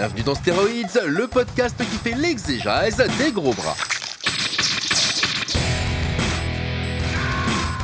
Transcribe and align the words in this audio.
Bienvenue 0.00 0.22
dans 0.22 0.34
Stéroïdes, 0.34 1.02
le 1.08 1.26
podcast 1.26 1.76
qui 1.76 1.84
fait 1.84 2.16
l'exégèse 2.16 3.04
des 3.18 3.32
gros 3.32 3.52
bras. 3.52 3.76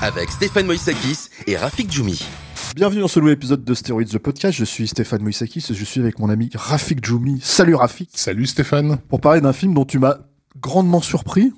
Avec 0.01 0.31
Stéphane 0.31 0.65
Moïsakis 0.65 1.29
et 1.47 1.59
Rafik 1.59 1.93
Djoumi. 1.93 2.27
Bienvenue 2.75 3.03
dans 3.03 3.09
ce 3.09 3.21
nouvel 3.21 3.35
épisode 3.35 3.65
de 3.65 3.75
Stéroïdes 3.75 4.09
The 4.09 4.17
Podcast. 4.17 4.57
Je 4.57 4.65
suis 4.65 4.89
Stéphane 4.89 5.21
Moïsakis 5.21 5.67
et 5.69 5.75
je 5.75 5.85
suis 5.85 6.01
avec 6.01 6.19
mon 6.19 6.31
ami 6.31 6.49
Rafik 6.55 7.05
Djoumi. 7.05 7.39
Salut 7.43 7.75
Rafik. 7.75 8.09
Salut 8.15 8.47
Stéphane. 8.47 8.97
Pour 9.11 9.21
parler 9.21 9.43
d'un 9.43 9.53
film 9.53 9.75
dont 9.75 9.85
tu 9.85 9.99
m'as 9.99 10.17
grandement 10.59 11.03
surpris, 11.03 11.53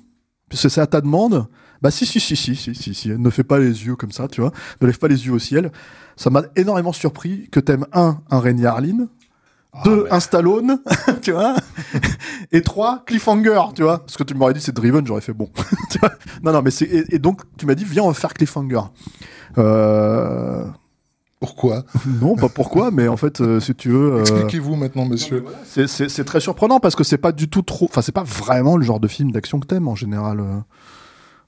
puisque 0.49 0.69
c'est 0.69 0.81
à 0.81 0.87
ta 0.87 0.99
demande. 0.99 1.47
Bah 1.81 1.89
si, 1.89 2.05
si, 2.05 2.19
si, 2.19 2.35
si, 2.35 2.57
si, 2.57 2.75
si, 2.75 2.93
si. 2.93 3.07
Ne 3.07 3.29
fais 3.29 3.45
pas 3.45 3.59
les 3.59 3.85
yeux 3.85 3.95
comme 3.95 4.11
ça, 4.11 4.27
tu 4.27 4.41
vois. 4.41 4.51
Ne 4.81 4.87
lève 4.87 4.99
pas 4.99 5.07
les 5.07 5.25
yeux 5.25 5.31
au 5.31 5.39
ciel. 5.39 5.71
Ça 6.17 6.29
m'a 6.29 6.41
énormément 6.57 6.91
surpris 6.91 7.47
que 7.49 7.61
t'aimes 7.61 7.85
un, 7.93 8.19
un 8.29 8.39
Rémi 8.41 8.65
Harlin, 8.65 9.07
deux, 9.83 10.07
un 10.11 10.19
Stallone, 10.19 10.79
tu 11.21 11.31
vois, 11.31 11.55
et 12.51 12.61
trois, 12.61 13.03
Cliffhanger, 13.05 13.61
tu 13.75 13.83
vois. 13.83 13.99
Parce 13.99 14.17
que 14.17 14.23
tu 14.23 14.33
m'aurais 14.33 14.53
dit 14.53 14.61
c'est 14.61 14.73
Driven, 14.75 15.05
j'aurais 15.05 15.21
fait 15.21 15.33
bon. 15.33 15.49
Tu 15.91 15.99
vois 15.99 16.11
non, 16.43 16.51
non, 16.53 16.61
mais 16.61 16.71
c'est, 16.71 16.85
et, 16.85 17.15
et 17.15 17.19
donc 17.19 17.41
tu 17.57 17.65
m'as 17.65 17.75
dit 17.75 17.83
viens 17.85 18.03
on 18.03 18.07
va 18.09 18.13
faire 18.13 18.33
Cliffhanger. 18.33 18.81
Euh... 19.57 20.65
Pourquoi? 21.39 21.83
Non, 22.21 22.35
pas 22.35 22.49
pourquoi, 22.49 22.91
mais 22.91 23.07
en 23.07 23.15
fait, 23.15 23.39
euh, 23.39 23.59
si 23.61 23.73
tu 23.73 23.89
veux, 23.89 24.15
euh, 24.15 24.21
Expliquez-vous 24.21 24.75
maintenant, 24.75 25.05
monsieur. 25.05 25.45
c'est- 25.65 26.23
très 26.25 26.41
surprenant 26.41 26.79
parce 26.79 26.95
que 26.97 27.03
c'est 27.05 27.17
pas 27.17 27.31
du 27.31 27.47
tout 27.47 27.61
trop, 27.61 27.85
enfin 27.85 28.01
c'est 28.01 28.11
pas 28.11 28.23
vraiment 28.23 28.75
le 28.75 28.83
genre 28.83 28.99
de 28.99 29.07
film 29.07 29.31
d'action 29.31 29.59
que 29.59 29.65
t'aimes 29.67 29.87
en 29.87 29.95
général. 29.95 30.39
euh. 30.41 30.57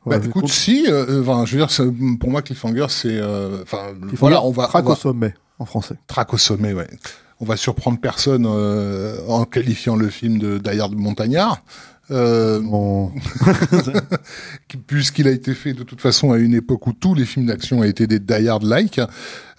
Bah, 0.06 0.16
Ouais, 0.16 0.17
écoute, 0.17 0.28
écoute, 0.44 0.47
si, 0.52 0.85
euh, 0.88 1.22
enfin, 1.22 1.45
je 1.45 1.58
veux 1.58 1.66
dire, 1.66 2.17
pour 2.19 2.31
moi, 2.31 2.41
Cliffhanger, 2.41 2.85
c'est, 2.89 3.19
enfin, 3.61 3.80
voilà, 4.13 4.41
on 4.44 4.52
va, 4.52 4.67
Traque 4.67 4.85
on 4.85 4.88
va- 4.88 4.94
au 4.94 4.97
sommet 4.97 5.33
en 5.59 5.66
français. 5.66 5.95
traque 6.08 6.33
au 6.33 6.38
sommet, 6.38 6.73
ouais. 6.73 6.88
On 7.42 7.45
va 7.45 7.58
surprendre 7.58 8.00
personne 8.00 8.45
euh, 8.47 9.17
en 9.28 9.45
qualifiant 9.45 9.95
le 9.95 10.09
film 10.09 10.38
de 10.38 10.59
Die 10.59 10.80
Hard 10.80 10.95
Montagnard. 10.95 11.64
Euh, 12.11 12.59
Bon, 12.61 13.11
puisqu'il 14.88 15.28
a 15.28 15.31
été 15.31 15.53
fait 15.53 15.73
de 15.73 15.84
toute 15.84 16.02
façon 16.02 16.31
à 16.31 16.38
une 16.38 16.53
époque 16.53 16.86
où 16.88 16.94
tous 16.94 17.16
les 17.16 17.25
films 17.25 17.47
d'action 17.47 17.84
étaient 17.84 18.08
des 18.08 18.19
Die 18.19 18.47
Hard-like. 18.47 19.02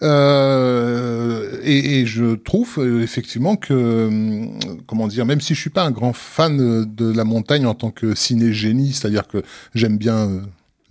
Euh, 0.03 1.59
et, 1.65 2.01
et 2.01 2.07
je 2.07 2.35
trouve 2.35 2.79
euh, 2.79 3.03
effectivement 3.03 3.57
que, 3.57 4.47
comment 4.87 5.09
dire, 5.09 5.27
même 5.27 5.41
si 5.41 5.55
je 5.55 5.61
suis 5.61 5.71
pas 5.71 5.85
un 5.85 5.91
grand 5.91 6.13
fan 6.13 6.85
de 6.85 7.13
la 7.13 7.25
montagne 7.25 7.67
en 7.67 7.75
tant 7.75 7.91
que 7.91 8.15
ciné-génie, 8.15 8.93
c'est-à-dire 8.93 9.27
que 9.27 9.43
j'aime 9.75 9.97
bien... 9.97 10.43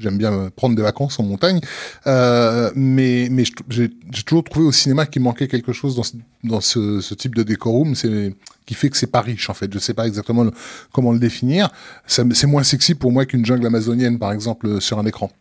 J'aime 0.01 0.17
bien 0.17 0.33
euh, 0.33 0.49
prendre 0.49 0.75
des 0.75 0.81
vacances 0.81 1.19
en 1.19 1.23
montagne, 1.23 1.61
euh, 2.07 2.71
mais, 2.75 3.27
mais 3.29 3.43
j'ai 3.69 3.89
toujours 4.25 4.43
trouvé 4.43 4.65
au 4.65 4.71
cinéma 4.71 5.05
qu'il 5.05 5.21
manquait 5.21 5.47
quelque 5.47 5.73
chose 5.73 5.95
dans 5.95 6.03
ce, 6.03 6.13
dans 6.43 6.61
ce, 6.61 7.13
type 7.13 7.35
de 7.35 7.43
décorum, 7.43 7.93
c'est 7.95 8.35
qui 8.65 8.73
fait 8.73 8.89
que 8.89 8.97
c'est 8.97 9.07
pas 9.07 9.21
riche 9.21 9.49
en 9.49 9.53
fait. 9.53 9.71
Je 9.71 9.79
sais 9.79 9.93
pas 9.93 10.07
exactement 10.07 10.45
comment 10.91 11.11
le 11.11 11.19
définir. 11.19 11.69
C'est 12.07 12.47
moins 12.47 12.63
sexy 12.63 12.95
pour 12.95 13.11
moi 13.11 13.25
qu'une 13.25 13.45
jungle 13.45 13.65
amazonienne, 13.65 14.17
par 14.17 14.31
exemple, 14.31 14.67
euh, 14.67 14.79
sur 14.79 14.97
un 14.97 15.05
écran. 15.05 15.31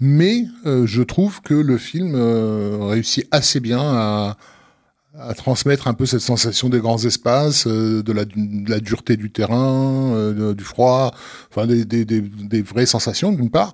Mais 0.00 0.46
je 0.64 1.02
trouve 1.02 1.40
que 1.42 1.54
le 1.54 1.78
film 1.78 2.16
réussit 2.80 3.28
assez 3.30 3.60
bien 3.60 3.80
à, 3.80 4.36
à 5.20 5.34
transmettre 5.34 5.88
un 5.88 5.94
peu 5.94 6.06
cette 6.06 6.20
sensation 6.20 6.68
des 6.68 6.78
grands 6.78 7.04
espaces, 7.04 7.66
euh, 7.66 8.02
de, 8.02 8.12
la, 8.12 8.24
de 8.24 8.70
la 8.70 8.80
dureté 8.80 9.16
du 9.16 9.30
terrain, 9.30 10.12
euh, 10.14 10.54
du 10.54 10.64
froid, 10.64 11.12
enfin 11.50 11.66
des, 11.66 11.84
des, 11.84 12.04
des, 12.04 12.20
des 12.20 12.62
vraies 12.62 12.86
sensations 12.86 13.32
d'une 13.32 13.50
part. 13.50 13.72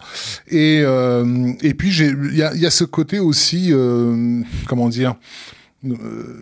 Et, 0.49 0.81
euh, 0.82 1.53
et 1.60 1.75
puis 1.75 1.94
il 1.97 2.37
y 2.37 2.43
a, 2.43 2.55
y 2.55 2.66
a 2.66 2.71
ce 2.71 2.84
côté 2.84 3.19
aussi, 3.19 3.72
euh, 3.72 4.41
comment 4.69 4.88
dire, 4.88 5.16
euh, 5.84 5.93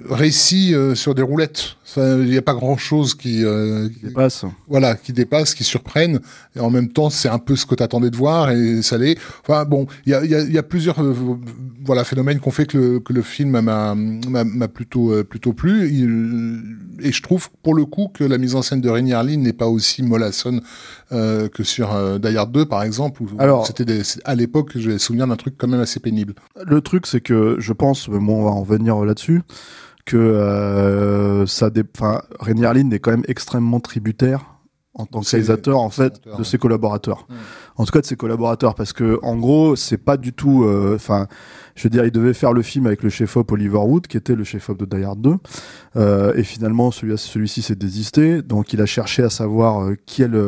récit 0.09 0.75
euh, 0.75 0.95
sur 0.95 1.15
des 1.15 1.23
roulettes. 1.23 1.77
Enfin, 1.95 2.19
Il 2.23 2.31
n'y 2.31 2.39
a 2.39 2.43
pas 2.43 2.55
grand 2.55 2.77
chose 2.79 3.15
qui, 3.15 3.45
euh, 3.45 3.89
qui 3.89 4.07
dépasse. 4.07 4.45
voilà, 4.69 4.95
qui 4.95 5.13
dépassent, 5.13 5.55
qui 5.55 5.63
surprennent, 5.65 6.21
et 6.57 6.61
en 6.61 6.71
même 6.71 6.89
temps, 6.89 7.11
c'est 7.11 7.29
un 7.29 7.39
peu 7.39 7.55
ce 7.55 7.67
que 7.67 7.75
t'attendais 7.75 8.11
de 8.11 8.17
voir, 8.17 8.51
et 8.51 8.81
ça 8.83 8.97
l'est. 8.99 9.19
Enfin, 9.43 9.65
bon, 9.67 9.87
il 10.07 10.13
y 10.13 10.15
a, 10.15 10.25
il 10.25 10.31
y, 10.31 10.35
a, 10.35 10.41
il 10.41 10.53
y 10.53 10.59
a 10.59 10.63
plusieurs 10.63 11.03
euh, 11.03 11.15
voilà, 11.85 12.05
phénomènes 12.05 12.41
qui 12.41 12.49
ont 12.49 12.53
fait 12.53 12.67
que 12.67 12.79
le, 12.79 13.01
que 13.01 13.13
le 13.13 13.23
film 13.23 13.61
m'a 13.61 14.69
plutôt, 14.69 15.13
euh, 15.13 15.23
plutôt 15.25 15.53
plu, 15.53 15.89
Il- 15.91 16.77
et 17.05 17.13
je 17.13 17.23
trouve, 17.23 17.49
pour 17.63 17.75
le 17.75 17.85
coup, 17.85 18.09
que 18.13 18.25
la 18.25 18.39
mise 18.39 18.55
en 18.55 18.63
scène 18.63 18.81
de 18.81 18.89
Rémi 18.89 19.13
Harlin 19.13 19.37
n'est 19.39 19.53
pas 19.53 19.67
aussi 19.69 20.03
mollassonne 20.03 20.61
euh, 21.13 21.49
que 21.49 21.63
sur 21.65 21.89
Die 22.21 22.37
Hard 22.37 22.53
2, 22.53 22.65
par 22.67 22.83
exemple, 22.85 23.23
où 23.23 23.29
Alors- 23.39 23.67
c'était 23.67 23.85
à 24.25 24.35
l'époque, 24.35 24.73
j'ai 24.77 24.99
souvenir 24.99 25.27
d'un 25.27 25.37
truc 25.37 25.55
quand 25.59 25.69
même 25.69 25.81
assez 25.81 26.01
pénible. 26.01 26.35
Le 26.65 26.81
truc, 26.81 27.07
c'est 27.07 27.21
que 27.21 27.57
je 27.59 27.73
pense, 27.73 28.09
mais 28.09 28.19
bon, 28.19 28.41
on 28.41 28.45
va 28.45 28.51
en 28.51 28.63
venir 28.63 29.05
là-dessus, 29.05 29.43
que 30.05 30.17
euh, 30.17 31.47
ça, 31.47 31.71
enfin, 31.97 32.23
Rémi 32.41 32.65
Harlin 32.65 32.91
est 32.91 32.99
quand 32.99 33.13
même 33.13 33.25
extrêmement 33.29 33.81
tributaire 33.81 34.49
en 34.95 35.07
tant 35.07 35.21
que 35.23 35.29
réalisateur, 35.31 35.79
en 35.79 35.89
fait, 35.89 36.23
de 36.27 36.33
ouais. 36.33 36.45
ses 36.45 36.59
collaborateurs. 36.59 37.27
Mm. 37.31 37.35
En 37.77 37.85
tout 37.87 37.93
cas, 37.93 38.01
de 38.03 38.07
ses 38.07 38.17
collaborateurs, 38.17 38.75
parce 38.75 38.93
que 38.93 39.19
en 39.23 39.37
gros, 39.37 39.75
c'est 39.75 39.97
pas 39.97 40.19
du 40.19 40.35
tout, 40.35 40.65
euh, 40.65 40.97
enfin, 40.97 41.29
je 41.77 41.85
veux 41.85 41.91
dire, 41.91 42.05
il 42.05 42.11
devait 42.11 42.35
faire 42.35 42.53
le 42.53 42.61
film 42.61 42.87
avec 42.87 43.03
le 43.03 43.09
chef-op 43.09 43.51
Oliver 43.53 43.79
Wood, 43.79 44.07
qui 44.07 44.19
était 44.19 44.35
le 44.35 44.45
chef-op 44.45 44.77
de 44.79 44.85
Die 44.85 45.03
Hard 45.03 45.21
2, 45.23 45.37
euh, 45.97 46.35
et 46.35 46.43
finalement, 46.43 46.91
celui- 46.91 47.17
celui-ci 47.17 47.63
s'est 47.63 47.75
désisté, 47.75 48.43
donc 48.43 48.75
il 48.75 48.83
a 48.83 48.87
cherché 48.87 49.23
à 49.23 49.31
savoir 49.31 49.83
euh, 49.83 49.97
quel, 50.05 50.39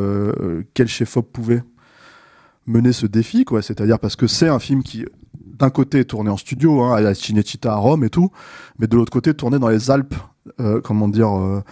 quel 0.75 0.88
chef-op 0.88 1.32
pouvait 1.32 1.62
mener 2.66 2.92
ce 2.92 3.06
défi, 3.06 3.44
quoi. 3.47 3.62
C'est-à-dire 3.62 3.98
parce 3.98 4.16
que 4.16 4.26
c'est 4.26 4.48
un 4.48 4.59
film 4.59 4.82
qui, 4.82 5.06
d'un 5.59 5.70
côté, 5.70 6.04
tourné 6.04 6.31
en 6.31 6.37
studio, 6.37 6.82
hein, 6.82 6.94
à 6.97 7.00
la 7.00 7.15
Cinecittà 7.15 7.72
à 7.72 7.76
Rome 7.76 8.04
et 8.04 8.10
tout, 8.10 8.31
mais 8.78 8.87
de 8.87 8.97
l'autre 8.97 9.12
côté, 9.12 9.34
tourné 9.34 9.59
dans 9.59 9.69
les 9.69 9.91
Alpes, 9.91 10.15
euh, 10.60 10.81
comment 10.82 11.09
dire, 11.09 11.37
euh, 11.38 11.62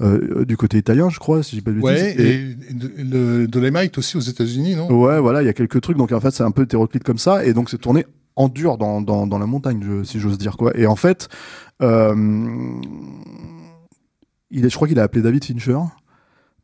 euh, 0.00 0.44
du 0.44 0.56
côté 0.56 0.78
italien, 0.78 1.10
je 1.10 1.18
crois, 1.18 1.42
si 1.42 1.56
j'ai 1.56 1.62
pas 1.62 1.70
de 1.70 1.80
bêtises. 1.80 2.02
Ouais, 2.02 2.14
et, 2.18 2.54
de- 2.74 2.92
le 2.98 3.46
Dolemite 3.46 3.98
aussi 3.98 4.16
aux 4.16 4.20
États-Unis, 4.20 4.74
non? 4.76 4.90
Ouais, 4.90 5.20
voilà, 5.20 5.42
il 5.42 5.46
y 5.46 5.48
a 5.48 5.52
quelques 5.52 5.80
trucs. 5.80 5.96
Donc 5.96 6.12
en 6.12 6.20
fait, 6.20 6.30
c'est 6.30 6.42
un 6.42 6.50
peu 6.50 6.62
hétéroclite 6.62 7.04
comme 7.04 7.18
ça. 7.18 7.44
Et 7.44 7.52
donc 7.52 7.68
c'est 7.70 7.78
tourné 7.78 8.06
en 8.34 8.48
dur 8.48 8.78
dans, 8.78 9.00
dans, 9.02 9.26
dans 9.26 9.38
la 9.38 9.46
montagne, 9.46 9.80
je- 9.82 10.02
si 10.04 10.18
j'ose 10.18 10.38
dire 10.38 10.56
quoi. 10.56 10.72
Et 10.76 10.86
en 10.86 10.96
fait, 10.96 11.28
il 14.50 14.64
est, 14.64 14.68
je 14.68 14.74
crois 14.76 14.88
qu'il 14.88 14.98
a 14.98 15.02
appelé 15.02 15.22
David 15.22 15.44
Fincher 15.44 15.78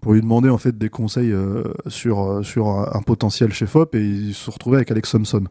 pour 0.00 0.12
lui 0.12 0.20
demander 0.20 0.48
en 0.48 0.58
fait 0.58 0.76
des 0.78 0.88
conseils 0.90 1.32
euh, 1.32 1.64
sur 1.88 2.40
sur 2.44 2.68
un, 2.68 3.02
potentiel 3.02 3.52
chef 3.52 3.74
op 3.76 3.94
et 3.94 4.04
il 4.04 4.34
se 4.34 4.50
retrouvait 4.50 4.76
avec 4.76 4.90
Alex 4.90 5.10
Thompson 5.10 5.44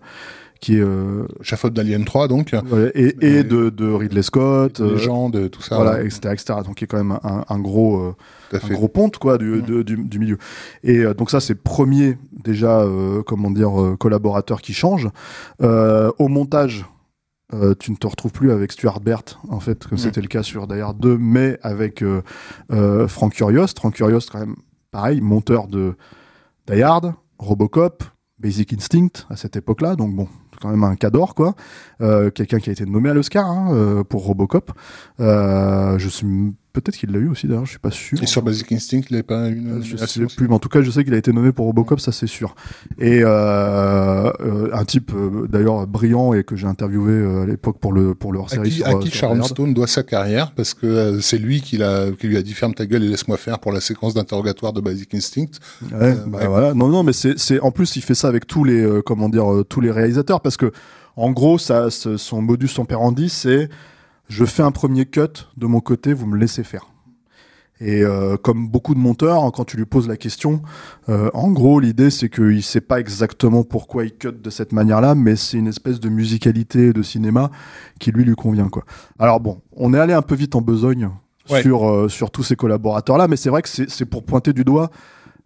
qui 0.59 0.77
est 0.77 0.81
euh, 0.81 1.25
Chef 1.41 1.65
d'Alien 1.67 2.03
3, 2.05 2.27
donc, 2.27 2.55
voilà, 2.65 2.89
et, 2.95 3.15
et 3.21 3.43
de, 3.43 3.69
de 3.69 3.91
Ridley 3.91 4.21
Scott 4.23 4.79
euh, 4.79 4.93
légende, 4.93 5.49
tout 5.51 5.61
ça. 5.61 5.75
voilà 5.75 5.93
ouais, 5.99 6.05
etc 6.05 6.33
etc 6.33 6.59
donc 6.65 6.75
qui 6.75 6.83
est 6.83 6.87
quand 6.87 6.97
même 6.97 7.17
un, 7.23 7.43
un 7.47 7.59
gros 7.59 7.97
euh, 7.97 8.15
un 8.53 8.67
gros 8.73 8.87
ponte 8.87 9.17
quoi 9.17 9.37
du, 9.37 9.61
de- 9.61 9.83
du, 9.83 9.97
du 9.97 10.19
milieu. 10.19 10.37
Et 10.83 10.99
euh, 10.99 11.13
donc 11.13 11.29
ça 11.31 11.39
c'est 11.39 11.55
premier 11.55 12.17
déjà 12.43 12.81
euh, 12.81 13.21
comment 13.23 13.51
dire 13.51 13.79
euh, 13.81 13.95
collaborateur 13.97 14.61
qui 14.61 14.73
change. 14.73 15.09
Euh, 15.61 16.11
au 16.19 16.27
montage 16.27 16.85
euh, 17.53 17.73
tu 17.79 17.91
ne 17.91 17.95
te 17.95 18.05
retrouves 18.07 18.31
plus 18.33 18.51
avec 18.51 18.71
Stuart 18.73 18.99
Bert 18.99 19.23
en 19.49 19.59
fait 19.59 19.85
comme 19.87 19.97
Mm. 19.97 20.01
c'était 20.01 20.21
le 20.21 20.27
cas 20.27 20.43
sur 20.43 20.67
Die 20.67 20.79
Hard 20.79 20.99
2 20.99 21.17
mais 21.17 21.57
avec 21.61 22.01
euh, 22.03 22.21
euh, 22.71 23.07
Frank 23.07 23.33
Curios. 23.33 23.67
Frank 23.77 23.93
Curios 23.93 24.19
quand 24.31 24.39
même 24.39 24.55
pareil 24.91 25.21
monteur 25.21 25.67
de 25.67 25.93
Die 26.69 26.81
Hard 26.81 27.13
Robocop 27.39 28.03
Basic 28.39 28.73
Instinct 28.73 29.25
à 29.29 29.35
cette 29.35 29.55
époque-là. 29.55 29.95
Donc 29.95 30.13
bon 30.15 30.27
quand 30.59 30.69
même 30.69 30.83
un 30.83 30.95
cador 30.95 31.35
quoi. 31.35 31.55
Euh, 32.01 32.29
quelqu'un 32.29 32.59
qui 32.59 32.69
a 32.69 32.73
été 32.73 32.85
nommé 32.85 33.09
à 33.09 33.13
l'Oscar 33.13 33.49
hein, 33.49 33.69
euh, 33.71 34.03
pour 34.03 34.25
Robocop. 34.25 34.71
Euh, 35.19 35.97
je 35.97 36.09
suis 36.09 36.53
peut-être 36.81 36.97
qu'il 36.97 37.11
l'a 37.11 37.19
eu 37.19 37.29
aussi 37.29 37.47
d'ailleurs, 37.47 37.65
je 37.65 37.71
suis 37.71 37.79
pas 37.79 37.91
sûr. 37.91 38.21
Et 38.21 38.25
sur 38.25 38.41
Basic 38.41 38.71
Instinct, 38.71 39.01
il 39.09 39.13
n'avait 39.13 39.23
pas 39.23 39.47
une. 39.47 39.83
Je 39.83 39.97
sais 39.97 40.25
plus, 40.25 40.47
mais 40.47 40.55
en 40.55 40.59
tout 40.59 40.69
cas, 40.69 40.81
je 40.81 40.91
sais 40.91 41.03
qu'il 41.03 41.13
a 41.13 41.17
été 41.17 41.31
nommé 41.31 41.51
pour 41.51 41.65
Robocop, 41.65 41.99
ça 41.99 42.11
c'est 42.11 42.27
sûr. 42.27 42.55
Et 42.99 43.21
euh, 43.23 44.31
euh, 44.39 44.69
un 44.73 44.85
type 44.85 45.11
euh, 45.13 45.47
d'ailleurs 45.47 45.87
brillant 45.87 46.33
et 46.33 46.43
que 46.43 46.55
j'ai 46.55 46.67
interviewé 46.67 47.41
à 47.41 47.45
l'époque 47.45 47.79
pour 47.79 47.93
le 47.93 48.15
pour 48.15 48.31
le 48.31 48.39
À 48.39 48.41
hors-série. 48.43 48.69
qui, 48.69 48.77
sur, 48.77 48.87
à 48.87 48.95
qui 48.95 49.11
Sharon. 49.11 49.43
Stone 49.43 49.73
doit 49.73 49.87
sa 49.87 50.03
carrière 50.03 50.51
parce 50.51 50.73
que 50.73 51.19
c'est 51.21 51.37
lui 51.37 51.61
qui, 51.61 51.77
l'a, 51.77 52.11
qui 52.11 52.27
lui 52.27 52.37
a 52.37 52.41
dit 52.41 52.53
ferme 52.53 52.73
ta 52.73 52.85
gueule 52.85 53.03
et 53.03 53.07
laisse-moi 53.07 53.37
faire 53.37 53.59
pour 53.59 53.71
la 53.71 53.81
séquence 53.81 54.13
d'interrogatoire 54.13 54.73
de 54.73 54.81
Basic 54.81 55.13
Instinct. 55.13 55.59
Ouais, 55.91 56.15
bah 56.27 56.39
ouais. 56.39 56.47
voilà. 56.47 56.73
Non, 56.73 56.89
non, 56.89 57.03
mais 57.03 57.13
c'est, 57.13 57.37
c'est, 57.37 57.59
en 57.59 57.71
plus, 57.71 57.95
il 57.95 58.01
fait 58.01 58.15
ça 58.15 58.27
avec 58.27 58.47
tous 58.47 58.63
les, 58.63 59.01
comment 59.05 59.29
dire, 59.29 59.45
tous 59.69 59.81
les 59.81 59.91
réalisateurs, 59.91 60.41
parce 60.41 60.57
que, 60.57 60.71
en 61.15 61.31
gros, 61.31 61.57
ça, 61.57 61.89
son 61.89 62.41
modus 62.41 62.69
operandi, 62.77 63.29
c'est, 63.29 63.69
je 64.27 64.45
fais 64.45 64.63
un 64.63 64.71
premier 64.71 65.05
cut 65.05 65.47
de 65.57 65.65
mon 65.65 65.79
côté, 65.79 66.13
vous 66.13 66.25
me 66.27 66.37
laissez 66.37 66.63
faire. 66.63 66.87
Et 67.79 68.01
euh, 68.03 68.37
comme 68.37 68.67
beaucoup 68.67 68.95
de 68.95 68.99
monteurs, 68.99 69.43
hein, 69.43 69.51
quand 69.53 69.63
tu 69.63 69.77
lui 69.77 69.85
poses 69.85 70.07
la 70.07 70.17
question, 70.17 70.63
euh, 71.09 71.29
en 71.35 71.51
gros, 71.51 71.79
l'idée, 71.79 72.09
c'est 72.09 72.27
qu'il 72.27 72.63
sait 72.63 72.81
pas 72.81 72.99
exactement 72.99 73.63
pourquoi 73.63 74.03
il 74.03 74.13
cut 74.17 74.31
de 74.31 74.49
cette 74.49 74.71
manière-là, 74.73 75.13
mais 75.13 75.35
c'est 75.35 75.57
une 75.57 75.67
espèce 75.67 75.99
de 75.99 76.09
musicalité 76.09 76.91
de 76.91 77.03
cinéma 77.03 77.51
qui 77.99 78.11
lui 78.11 78.23
lui 78.23 78.33
convient, 78.35 78.67
quoi. 78.69 78.83
Alors 79.19 79.39
bon, 79.39 79.61
on 79.75 79.93
est 79.93 79.99
allé 79.99 80.13
un 80.13 80.23
peu 80.23 80.33
vite 80.35 80.55
en 80.55 80.61
besogne 80.61 81.09
Ouais. 81.49 81.61
sur 81.61 81.87
euh, 81.89 82.09
sur 82.09 82.29
tous 82.29 82.43
ces 82.43 82.57
collaborateurs-là, 82.57 83.29
mais 83.29 83.37
c'est 83.37 83.49
vrai 83.49 83.61
que 83.61 83.69
c'est, 83.69 83.89
c'est 83.89 84.05
pour 84.05 84.25
pointer 84.25 84.51
du 84.51 84.65
doigt 84.65 84.89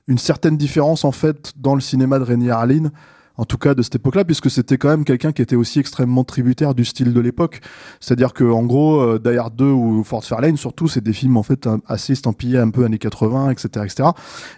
une 0.08 0.18
certaine 0.18 0.58
différence 0.58 1.06
en 1.06 1.12
fait 1.12 1.54
dans 1.58 1.76
le 1.76 1.82
cinéma 1.82 2.18
de 2.18 2.24
Rainier 2.24 2.50
Harlin, 2.50 2.90
en 3.38 3.46
tout 3.46 3.58
cas 3.58 3.74
de 3.74 3.82
cette 3.82 3.96
époque-là, 3.96 4.26
puisque 4.26 4.50
c'était 4.50 4.78
quand 4.78 4.90
même 4.90 5.06
quelqu'un 5.06 5.32
qui 5.32 5.42
était 5.42 5.56
aussi 5.56 5.80
extrêmement 5.80 6.24
tributaire 6.24 6.74
du 6.76 6.86
style 6.86 7.14
de 7.14 7.20
l'époque. 7.20 7.62
C'est-à-dire 8.00 8.34
que 8.34 8.44
en 8.44 8.64
gros, 8.64 9.02
euh, 9.02 9.20
Die 9.20 9.38
Hard 9.38 9.56
2 9.56 9.66
ou 9.66 10.04
Fort 10.04 10.24
Fairlane, 10.24 10.58
surtout, 10.58 10.88
c'est 10.88 11.04
des 11.04 11.14
films 11.14 11.38
en 11.38 11.44
fait 11.44 11.68
assez 11.88 12.14
estampillés 12.14 12.60
un 12.60 12.70
peu 12.70 12.86
années 12.86 12.98
80, 12.98 13.52
etc., 13.52 13.86
etc. 13.86 14.10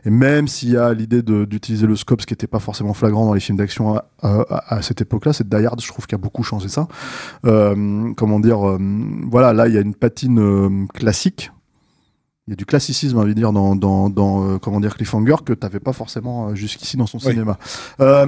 Et 0.05 0.09
même 0.09 0.47
s'il 0.47 0.71
y 0.71 0.77
a 0.77 0.93
l'idée 0.93 1.21
d'utiliser 1.21 1.87
le 1.87 1.95
scope, 1.95 2.21
ce 2.21 2.25
qui 2.25 2.33
n'était 2.33 2.47
pas 2.47 2.59
forcément 2.59 2.93
flagrant 2.93 3.25
dans 3.25 3.33
les 3.33 3.39
films 3.39 3.57
d'action 3.57 4.01
à 4.21 4.81
cette 4.81 5.01
époque-là, 5.01 5.33
c'est 5.33 5.47
Die 5.47 5.65
Hard, 5.65 5.81
je 5.81 5.87
trouve, 5.87 6.07
qui 6.07 6.15
a 6.15 6.17
beaucoup 6.17 6.43
changé 6.43 6.69
ça. 6.69 6.87
Euh, 7.45 8.13
comment 8.15 8.39
dire, 8.39 8.67
euh, 8.67 8.77
voilà, 9.29 9.53
là, 9.53 9.67
il 9.67 9.73
y 9.73 9.77
a 9.77 9.81
une 9.81 9.95
patine 9.95 10.39
euh, 10.39 10.85
classique. 10.93 11.51
Il 12.47 12.51
y 12.51 12.53
a 12.53 12.55
du 12.57 12.65
classicisme, 12.65 13.17
va 13.17 13.33
dire, 13.33 13.53
dans, 13.53 13.75
dans, 13.75 14.09
dans 14.09 14.43
euh, 14.55 14.57
comment 14.57 14.81
dire, 14.81 14.95
Cliffhanger 14.97 15.35
que 15.45 15.53
tu 15.53 15.59
n'avais 15.63 15.79
pas 15.79 15.93
forcément 15.93 16.49
euh, 16.49 16.55
jusqu'ici 16.55 16.97
dans 16.97 17.05
son 17.07 17.17
Oui. 17.19 17.31
cinéma. 17.31 17.57
Euh, 18.01 18.25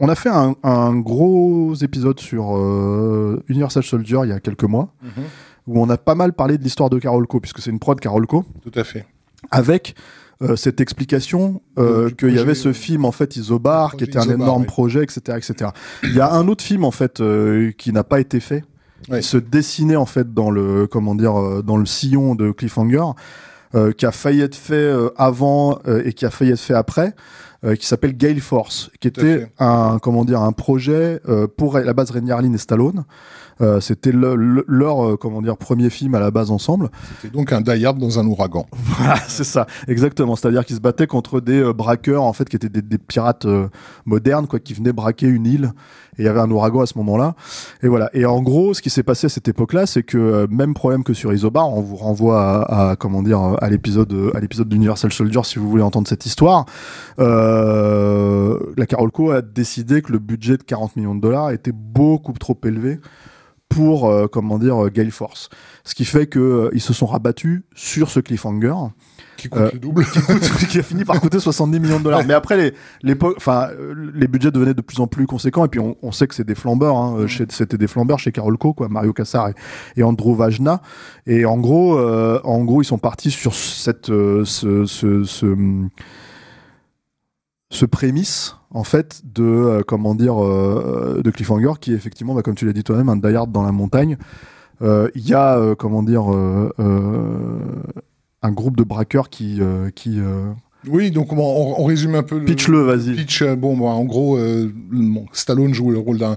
on 0.00 0.08
a 0.08 0.14
fait 0.14 0.30
un, 0.30 0.54
un 0.62 0.94
gros 0.98 1.74
épisode 1.74 2.18
sur 2.20 2.56
euh, 2.56 3.42
Universal 3.48 3.82
Soldier 3.82 4.20
il 4.24 4.30
y 4.30 4.32
a 4.32 4.40
quelques 4.40 4.64
mois, 4.64 4.94
où 5.66 5.80
on 5.80 5.88
a 5.90 5.96
pas 5.98 6.14
mal 6.14 6.32
parlé 6.32 6.58
de 6.58 6.62
l'histoire 6.62 6.90
de 6.90 6.98
Carolco, 6.98 7.40
puisque 7.40 7.60
c'est 7.60 7.70
une 7.70 7.78
prod 7.78 7.98
Carolco 8.00 8.44
Tout 8.62 8.78
à 8.78 8.84
fait. 8.84 9.06
avec 9.50 9.94
euh, 10.42 10.54
cette 10.56 10.80
explication 10.82 11.62
qu'il 12.18 12.34
y 12.34 12.38
avait 12.38 12.54
ce 12.54 12.72
film 12.74 13.04
en 13.06 13.12
fait 13.12 13.36
Isobar 13.36 13.96
qui 13.96 14.04
était 14.04 14.18
un 14.18 14.22
Isobar, 14.22 14.40
énorme 14.48 14.66
projet 14.66 15.02
etc 15.02 15.38
etc 15.38 15.70
il 16.02 16.14
y 16.14 16.20
a 16.20 16.30
un 16.30 16.46
autre 16.48 16.62
film 16.62 16.84
en 16.84 16.90
fait 16.90 17.22
qui 17.78 17.90
n'a 17.92 18.04
pas 18.04 18.20
été 18.20 18.38
fait 18.40 18.62
Ouais. 19.08 19.20
qui 19.20 19.26
se 19.26 19.36
dessinait 19.36 19.96
en 19.96 20.06
fait 20.06 20.34
dans 20.34 20.50
le 20.50 20.86
comment 20.86 21.14
dire 21.14 21.38
euh, 21.38 21.62
dans 21.62 21.76
le 21.76 21.86
sillon 21.86 22.34
de 22.34 22.50
Cliffhanger 22.50 23.04
euh, 23.74 23.92
qui 23.92 24.06
a 24.06 24.12
failli 24.12 24.40
être 24.40 24.56
fait 24.56 24.74
euh, 24.74 25.10
avant 25.16 25.78
euh, 25.86 26.02
et 26.04 26.12
qui 26.12 26.24
a 26.26 26.30
failli 26.30 26.52
être 26.52 26.60
fait 26.60 26.74
après 26.74 27.14
euh, 27.64 27.74
qui 27.76 27.86
s'appelle 27.86 28.16
Gale 28.16 28.40
Force 28.40 28.90
qui 29.00 29.08
était 29.08 29.48
un 29.58 29.98
comment 30.00 30.24
dire 30.24 30.40
un 30.40 30.52
projet 30.52 31.20
euh, 31.28 31.46
pour 31.46 31.78
la 31.78 31.92
base 31.92 32.12
Harlin 32.30 32.52
et 32.52 32.58
Stallone 32.58 33.04
Euh, 33.62 33.80
c'était 33.80 34.12
le- 34.12 34.36
le- 34.36 34.64
leur 34.68 35.02
euh, 35.04 35.16
comment 35.16 35.40
dire 35.40 35.56
premier 35.56 35.88
film 35.88 36.14
à 36.14 36.20
la 36.20 36.30
base 36.30 36.50
ensemble 36.50 36.90
C'était 37.22 37.34
donc 37.34 37.52
un 37.52 37.62
Die 37.62 37.86
Hard 37.86 37.98
dans 37.98 38.18
un 38.18 38.26
ouragan. 38.26 38.66
voilà, 38.98 39.16
c'est 39.28 39.44
ça, 39.44 39.66
exactement. 39.88 40.36
C'est-à-dire 40.36 40.64
qu'ils 40.64 40.76
se 40.76 40.80
battaient 40.80 41.06
contre 41.06 41.40
des 41.40 41.60
euh, 41.60 41.72
braqueurs, 41.72 42.22
en 42.22 42.32
fait, 42.34 42.48
qui 42.48 42.56
étaient 42.56 42.68
des, 42.68 42.82
des 42.82 42.98
pirates 42.98 43.46
euh, 43.46 43.68
modernes, 44.04 44.46
quoi, 44.46 44.58
qui 44.58 44.74
venaient 44.74 44.92
braquer 44.92 45.26
une 45.26 45.46
île. 45.46 45.72
Et 46.18 46.22
il 46.22 46.24
y 46.24 46.28
avait 46.28 46.40
un 46.40 46.50
ouragan 46.50 46.80
à 46.80 46.86
ce 46.86 46.96
moment-là. 46.98 47.34
Et 47.82 47.88
voilà. 47.88 48.08
Et 48.14 48.24
en 48.24 48.40
gros, 48.40 48.72
ce 48.72 48.80
qui 48.80 48.88
s'est 48.88 49.02
passé 49.02 49.26
à 49.26 49.28
cette 49.28 49.48
époque-là, 49.48 49.84
c'est 49.86 50.02
que 50.02 50.16
euh, 50.16 50.46
même 50.50 50.72
problème 50.74 51.04
que 51.04 51.12
sur 51.12 51.32
Isobar, 51.32 51.68
on 51.70 51.80
vous 51.82 51.96
renvoie 51.96 52.40
à, 52.64 52.90
à, 52.90 52.96
comment 52.96 53.22
dire 53.22 53.40
à 53.60 53.68
l'épisode 53.68 54.14
à 54.34 54.40
l'épisode 54.40 54.68
d'Universal 54.68 55.12
Soldier 55.12 55.40
si 55.44 55.58
vous 55.58 55.68
voulez 55.68 55.82
entendre 55.82 56.08
cette 56.08 56.24
histoire. 56.24 56.64
Euh, 57.18 58.58
la 58.76 58.86
Carolco 58.86 59.30
a 59.30 59.42
décidé 59.42 60.02
que 60.02 60.12
le 60.12 60.18
budget 60.18 60.56
de 60.56 60.62
40 60.62 60.96
millions 60.96 61.14
de 61.14 61.20
dollars 61.20 61.50
était 61.50 61.72
beaucoup 61.72 62.32
trop 62.32 62.58
élevé 62.64 62.98
pour 63.68 64.08
euh, 64.08 64.26
comment 64.28 64.58
dire 64.58 64.84
euh, 64.86 64.90
Gale 64.90 65.10
Force. 65.10 65.48
Ce 65.84 65.94
qui 65.94 66.04
fait 66.04 66.26
que 66.26 66.38
euh, 66.38 66.70
ils 66.72 66.80
se 66.80 66.92
sont 66.92 67.06
rabattus 67.06 67.62
sur 67.74 68.10
ce 68.10 68.20
cliffhanger 68.20 68.72
Qui 69.36 69.48
coûte 69.48 69.60
Euh, 69.62 69.70
le 69.72 69.78
double. 69.78 70.04
qui, 70.06 70.18
coûte- 70.20 70.66
qui 70.70 70.78
a 70.78 70.82
fini 70.82 71.04
par 71.04 71.20
coûter 71.20 71.38
70 71.40 71.78
millions 71.80 71.98
de 71.98 72.04
dollars. 72.04 72.24
Mais 72.26 72.34
après, 72.34 72.56
les, 72.56 72.74
l'époque, 73.02 73.34
enfin, 73.36 73.68
euh, 73.78 73.94
les 74.14 74.28
budgets 74.28 74.50
devenaient 74.50 74.72
de 74.74 74.80
plus 74.80 75.00
en 75.00 75.06
plus 75.06 75.26
conséquents. 75.26 75.64
Et 75.64 75.68
puis, 75.68 75.80
on, 75.80 75.96
on 76.02 76.12
sait 76.12 76.26
que 76.26 76.34
c'est 76.34 76.46
des 76.46 76.54
flambeurs. 76.54 76.96
Hein, 76.96 77.26
C'était 77.50 77.76
des 77.78 77.86
flambeurs 77.86 78.18
chez 78.18 78.32
Carolco, 78.32 78.72
quoi, 78.72 78.88
Mario 78.88 79.12
Cassar 79.12 79.48
et, 79.50 79.54
et 79.96 80.02
Andrew 80.02 80.34
Vajna. 80.34 80.80
Et 81.26 81.44
en 81.44 81.58
gros, 81.58 81.98
euh, 81.98 82.40
en 82.44 82.64
gros, 82.64 82.82
ils 82.82 82.86
sont 82.86 82.98
partis 82.98 83.30
sur 83.30 83.54
cette, 83.54 84.10
euh, 84.10 84.44
ce, 84.44 84.86
ce, 84.86 85.24
ce, 85.24 85.54
ce 87.76 87.84
prémisse, 87.86 88.56
en 88.70 88.82
fait, 88.84 89.22
de, 89.32 89.44
euh, 89.44 89.82
comment 89.86 90.14
dire, 90.14 90.42
euh, 90.42 91.20
de 91.22 91.30
Cliffhanger, 91.30 91.74
qui 91.80 91.92
est 91.92 91.96
effectivement, 91.96 92.34
bah, 92.34 92.42
comme 92.42 92.54
tu 92.54 92.66
l'as 92.66 92.72
dit 92.72 92.82
toi-même, 92.82 93.08
un 93.08 93.16
Die 93.16 93.34
Hard 93.34 93.52
dans 93.52 93.62
la 93.62 93.72
montagne. 93.72 94.16
Euh, 94.82 95.08
Il 95.14 95.26
y 95.28 95.34
a, 95.34 95.56
euh, 95.58 95.74
comment 95.74 96.02
dire, 96.02 96.30
euh, 96.32 96.70
un 98.42 98.52
groupe 98.52 98.76
de 98.76 98.82
braqueurs 98.84 99.28
qui, 99.30 99.60
qui 99.94 100.18
Oui, 100.88 101.10
donc 101.10 101.32
on, 101.32 101.38
on- 101.38 101.80
on 101.80 101.84
résume 101.84 102.14
un 102.14 102.22
peu. 102.22 102.38
le- 102.38 102.44
pitch-le, 102.44 102.80
vas-y. 102.82 103.14
Pitch, 103.16 103.42
bon, 103.42 103.76
bah, 103.76 103.86
en 103.86 104.04
gros, 104.04 104.36
euh, 104.36 104.70
bon, 104.92 105.26
Stallone 105.32 105.74
joue 105.74 105.90
le 105.90 105.98
rôle 105.98 106.18
d'un 106.18 106.36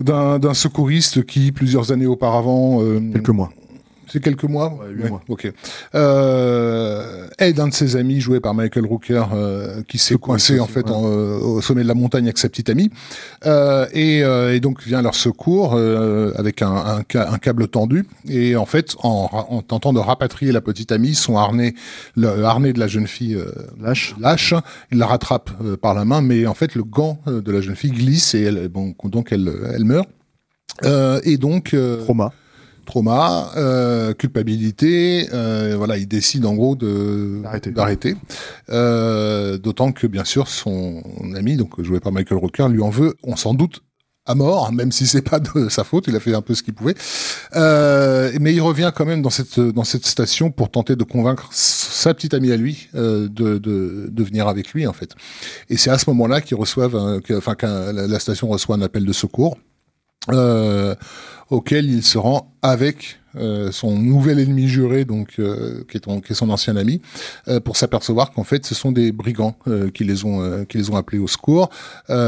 d'un 0.00 0.38
d'un 0.38 0.54
secouriste 0.54 1.26
qui 1.26 1.52
plusieurs 1.52 1.92
années 1.92 2.06
auparavant 2.06 2.82
euh, 2.82 3.00
Quelques 3.12 3.28
mois. 3.30 3.50
C'est 4.12 4.20
quelques 4.22 4.44
mois 4.44 4.74
Ouais, 4.80 4.90
huit 4.92 5.08
mois. 5.08 5.22
ok 5.28 5.52
euh, 5.94 7.26
aide 7.38 7.60
un 7.60 7.68
de 7.68 7.74
ses 7.74 7.96
amis 7.96 8.20
joué 8.20 8.40
par 8.40 8.54
Michael 8.54 8.86
Rooker 8.86 9.24
euh, 9.32 9.82
qui 9.88 9.98
s'est 9.98 10.16
coincé 10.16 10.60
en 10.60 10.66
fait 10.66 10.86
ouais. 10.86 10.92
en, 10.92 11.02
euh, 11.06 11.38
au 11.38 11.60
sommet 11.60 11.82
de 11.82 11.88
la 11.88 11.94
montagne 11.94 12.24
avec 12.24 12.38
sa 12.38 12.48
petite 12.48 12.70
amie 12.70 12.90
euh, 13.46 13.86
et, 13.92 14.18
et 14.20 14.60
donc 14.60 14.82
vient 14.82 14.98
à 14.98 15.02
leur 15.02 15.14
secours 15.14 15.74
avec 16.36 16.62
un, 16.62 16.72
un, 16.72 17.02
ca- 17.10 17.30
un 17.30 17.38
câble 17.38 17.68
tendu 17.68 18.06
et 18.28 18.56
en 18.56 18.66
fait 18.66 18.94
en, 19.02 19.62
tentant 19.66 19.92
de 19.92 19.98
rapatrier 19.98 20.52
la 20.52 20.60
petite 20.60 20.92
amie 20.92 21.14
son 21.14 21.36
harnais 21.36 21.74
le 22.16 22.44
harnais 22.44 22.72
de 22.72 22.78
la 22.80 22.88
jeune 22.88 23.06
fille 23.06 23.38
Lâche. 23.80 24.14
lâche, 24.20 24.54
il 24.92 24.98
la 24.98 25.06
rattrape 25.06 25.50
par 25.80 25.94
la 25.94 26.04
main, 26.04 26.20
mais 26.20 26.46
en 26.46 26.54
fait 26.54 26.74
le 26.74 26.84
gant 26.84 27.18
de 27.26 27.50
la 27.52 27.60
jeune 27.60 27.76
fille 27.76 27.90
glisse 27.92 28.34
et 28.34 28.42
elle, 28.42 28.68
bon, 28.68 28.94
donc 29.04 29.32
elle, 29.32 29.50
elle 29.74 29.84
meurt. 29.84 30.08
Euh, 30.84 31.20
et 31.24 31.36
donc 31.36 31.74
euh, 31.74 32.02
Trauma. 32.04 32.32
Trauma, 32.84 33.50
euh, 33.56 34.12
culpabilité, 34.14 35.28
euh, 35.32 35.74
voilà, 35.76 35.96
il 35.96 36.06
décide 36.08 36.44
en 36.46 36.54
gros 36.54 36.76
de 36.76 37.40
D'arrêter. 37.72 38.16
Euh, 38.70 39.58
D'autant 39.58 39.92
que 39.92 40.06
bien 40.06 40.24
sûr 40.24 40.48
son 40.48 41.02
ami, 41.36 41.56
donc 41.56 41.80
joué 41.82 42.00
par 42.00 42.12
Michael 42.12 42.38
Rooker, 42.38 42.68
lui 42.68 42.82
en 42.82 42.90
veut, 42.90 43.14
on 43.22 43.36
s'en 43.36 43.54
doute 43.54 43.82
à 44.26 44.34
mort, 44.34 44.70
même 44.72 44.92
si 44.92 45.06
c'est 45.06 45.22
pas 45.22 45.40
de 45.40 45.68
sa 45.70 45.82
faute, 45.82 46.04
il 46.06 46.14
a 46.14 46.20
fait 46.20 46.34
un 46.34 46.42
peu 46.42 46.54
ce 46.54 46.62
qu'il 46.62 46.74
pouvait. 46.74 46.94
Euh, 47.56 48.30
mais 48.40 48.52
il 48.54 48.60
revient 48.60 48.92
quand 48.94 49.06
même 49.06 49.22
dans 49.22 49.30
cette 49.30 49.58
dans 49.58 49.82
cette 49.82 50.06
station 50.06 50.50
pour 50.50 50.70
tenter 50.70 50.94
de 50.94 51.02
convaincre 51.04 51.48
sa 51.52 52.12
petite 52.14 52.34
amie 52.34 52.52
à 52.52 52.56
lui 52.56 52.88
euh, 52.94 53.28
de, 53.28 53.58
de 53.58 54.08
de 54.10 54.22
venir 54.22 54.46
avec 54.46 54.72
lui 54.72 54.86
en 54.86 54.92
fait. 54.92 55.14
Et 55.68 55.76
c'est 55.78 55.90
à 55.90 55.98
ce 55.98 56.08
moment-là 56.10 56.42
qu'ils 56.42 56.58
reçoivent, 56.58 57.20
enfin 57.36 57.54
qu'un- 57.54 57.92
la, 57.92 58.06
la 58.06 58.18
station 58.20 58.46
reçoit 58.48 58.76
un 58.76 58.82
appel 58.82 59.04
de 59.04 59.12
secours 59.12 59.56
euh, 60.30 60.94
auquel 61.50 61.86
il 61.90 62.02
se 62.02 62.18
rend 62.18 62.52
avec 62.62 63.16
euh, 63.36 63.70
son 63.70 63.96
nouvel 63.96 64.40
ennemi 64.40 64.66
juré, 64.66 65.04
donc 65.04 65.34
euh, 65.38 65.84
qui, 65.88 65.96
est 65.98 66.00
ton- 66.00 66.20
qui 66.20 66.32
est 66.32 66.34
son 66.34 66.50
ancien 66.50 66.74
ami, 66.76 67.00
euh, 67.46 67.60
pour 67.60 67.76
s'apercevoir 67.76 68.32
qu'en 68.32 68.42
fait 68.42 68.66
ce 68.66 68.74
sont 68.74 68.90
des 68.90 69.12
brigands 69.12 69.54
euh, 69.68 69.88
qui 69.88 70.02
les 70.02 70.24
ont 70.24 70.42
euh, 70.42 70.64
qui 70.64 70.78
les 70.78 70.90
ont 70.90 70.96
appelés 70.96 71.20
au 71.20 71.28
secours. 71.28 71.70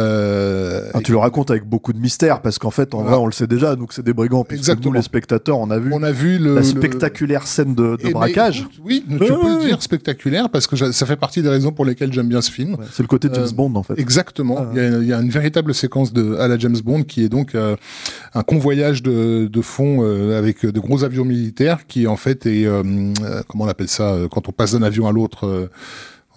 Euh, 0.03 0.91
Ah, 0.95 1.01
tu 1.03 1.13
le 1.13 1.19
racontes 1.19 1.51
avec 1.51 1.65
beaucoup 1.65 1.93
de 1.93 1.99
mystère 1.99 2.41
parce 2.41 2.59
qu'en 2.59 2.71
fait, 2.71 2.95
en 2.95 3.03
vrai, 3.03 3.17
on 3.17 3.27
le 3.27 3.33
sait 3.33 3.47
déjà, 3.49 3.77
donc 3.77 3.93
c'est 3.93 4.05
des 4.05 4.13
brigands. 4.13 4.45
puisque 4.45 4.61
Exactement. 4.63 4.91
Nous, 4.93 4.97
les 4.97 5.03
spectateurs, 5.03 5.59
on 5.59 5.71
a 5.71 5.79
vu 5.79 5.91
on 5.93 6.03
a 6.03 6.13
vu 6.13 6.39
le, 6.39 6.55
la 6.55 6.61
le- 6.61 6.67
spectaculaire 6.67 7.47
scène 7.47 7.75
de, 7.75 7.83
de 7.83 7.97
Eh 8.01 8.05
ben, 8.07 8.13
braquage. 8.13 8.67
oui, 8.85 9.05
tu 9.09 9.17
peux 9.19 9.27
le 9.29 9.65
dire 9.67 9.83
spectaculaire 9.83 10.51
parce 10.51 10.67
que 10.67 10.77
ça 10.93 11.07
fait 11.07 11.17
partie 11.17 11.43
des 11.43 11.49
raisons 11.49 11.73
pour 11.73 11.85
lesquelles 11.85 12.13
j'aime 12.13 12.29
bien 12.29 12.41
ce 12.43 12.51
film. 12.51 12.75
Ouais, 12.75 12.87
c'est 12.93 13.03
le 13.03 13.09
côté 13.09 13.29
James 13.33 13.51
Bond, 13.55 13.75
en 13.75 13.83
fait. 13.83 13.99
Exactement. 13.99 14.57
Ah. 14.61 14.71
Il, 14.73 14.77
y 14.79 14.81
a, 14.81 14.99
il 14.99 15.07
y 15.09 15.13
a 15.13 15.21
une 15.21 15.31
véritable 15.31 15.75
séquence 15.75 16.13
de 16.13 16.37
à 16.37 16.47
la 16.49 16.59
James 16.59 16.79
Bond 16.85 17.03
qui 17.03 17.25
est 17.25 17.29
donc 17.29 17.55
euh, 17.55 17.77
un 18.35 18.43
convoyage 18.43 19.03
de, 19.03 19.12
de 19.13 19.63
fond 19.63 19.99
euh, 20.03 20.39
avec 20.39 20.65
de 20.65 20.81
gros 20.81 21.05
avions 21.05 21.25
militaires 21.25 21.87
qui 21.87 22.07
en 22.07 22.17
fait 22.17 22.47
est 22.47 22.67
euh, 22.67 22.83
euh, 23.23 23.43
comment 23.49 23.65
on 23.65 23.69
appelle 23.69 23.89
ça 23.89 24.13
euh, 24.13 24.29
quand 24.29 24.49
on 24.49 24.53
passe 24.53 24.73
d'un 24.73 24.83
avion 24.83 25.07
à 25.07 25.13
l'autre. 25.13 25.71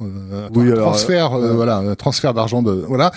Euh, 0.02 0.50
Oui, 0.54 0.70
un 0.70 0.74
alors, 0.74 0.92
transfert, 0.92 1.34
euh, 1.34 1.50
euh, 1.50 1.54
voilà, 1.54 1.78
un 1.78 1.96
transfert 1.96 2.34
d'argent 2.34 2.62
de, 2.62 2.72
voilà. 2.72 3.12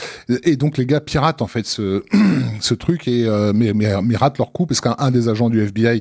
Et 0.44 0.56
donc 0.56 0.78
les 0.78 0.86
gars 0.86 1.00
piratent 1.00 1.42
en 1.42 1.46
fait 1.46 1.66
ce, 1.66 2.02
ce 2.60 2.74
truc 2.74 3.08
et 3.08 3.24
euh, 3.26 3.52
mais, 3.54 3.72
mais, 3.74 3.92
mais 4.02 4.16
ratent 4.16 4.38
leur 4.38 4.52
coup 4.52 4.66
parce 4.66 4.80
qu'un 4.80 4.94
un 4.98 5.10
des 5.10 5.28
agents 5.28 5.50
du 5.50 5.60
FBI 5.62 6.00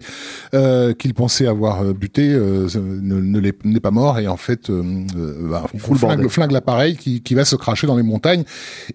euh, 0.54 0.94
qu'ils 0.94 1.14
pensaient 1.14 1.48
avoir 1.48 1.84
buté 1.94 2.32
euh, 2.32 2.68
ne, 2.76 3.22
ne 3.22 3.40
l'est 3.40 3.66
n'est 3.66 3.80
pas 3.80 3.92
mort 3.92 4.20
et 4.20 4.28
en 4.28 4.38
fait 4.38 4.70
bah, 4.70 5.66
flingue, 5.78 6.28
flingue 6.28 6.52
l'appareil 6.52 6.96
qui, 6.96 7.22
qui 7.22 7.34
va 7.34 7.46
se 7.46 7.56
cracher 7.56 7.88
dans 7.88 7.98
les 7.98 8.04
montagnes 8.04 8.44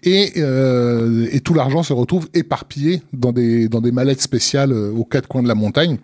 et, 0.03 0.33
euh, 0.37 1.27
et 1.33 1.41
tout 1.41 1.55
l'argent 1.55 1.83
se 1.83 1.93
retrouve 1.93 2.29
éparpillé 2.35 3.03
dans 3.13 3.33
des 3.33 3.69
dans 3.69 3.81
des 3.81 3.93
mallettes 3.93 4.23
spéciales 4.23 4.73
aux 4.73 5.05
quatre 5.05 5.29
coins 5.29 5.43
de 5.43 5.49
la 5.49 5.55
montagne. 5.55 5.99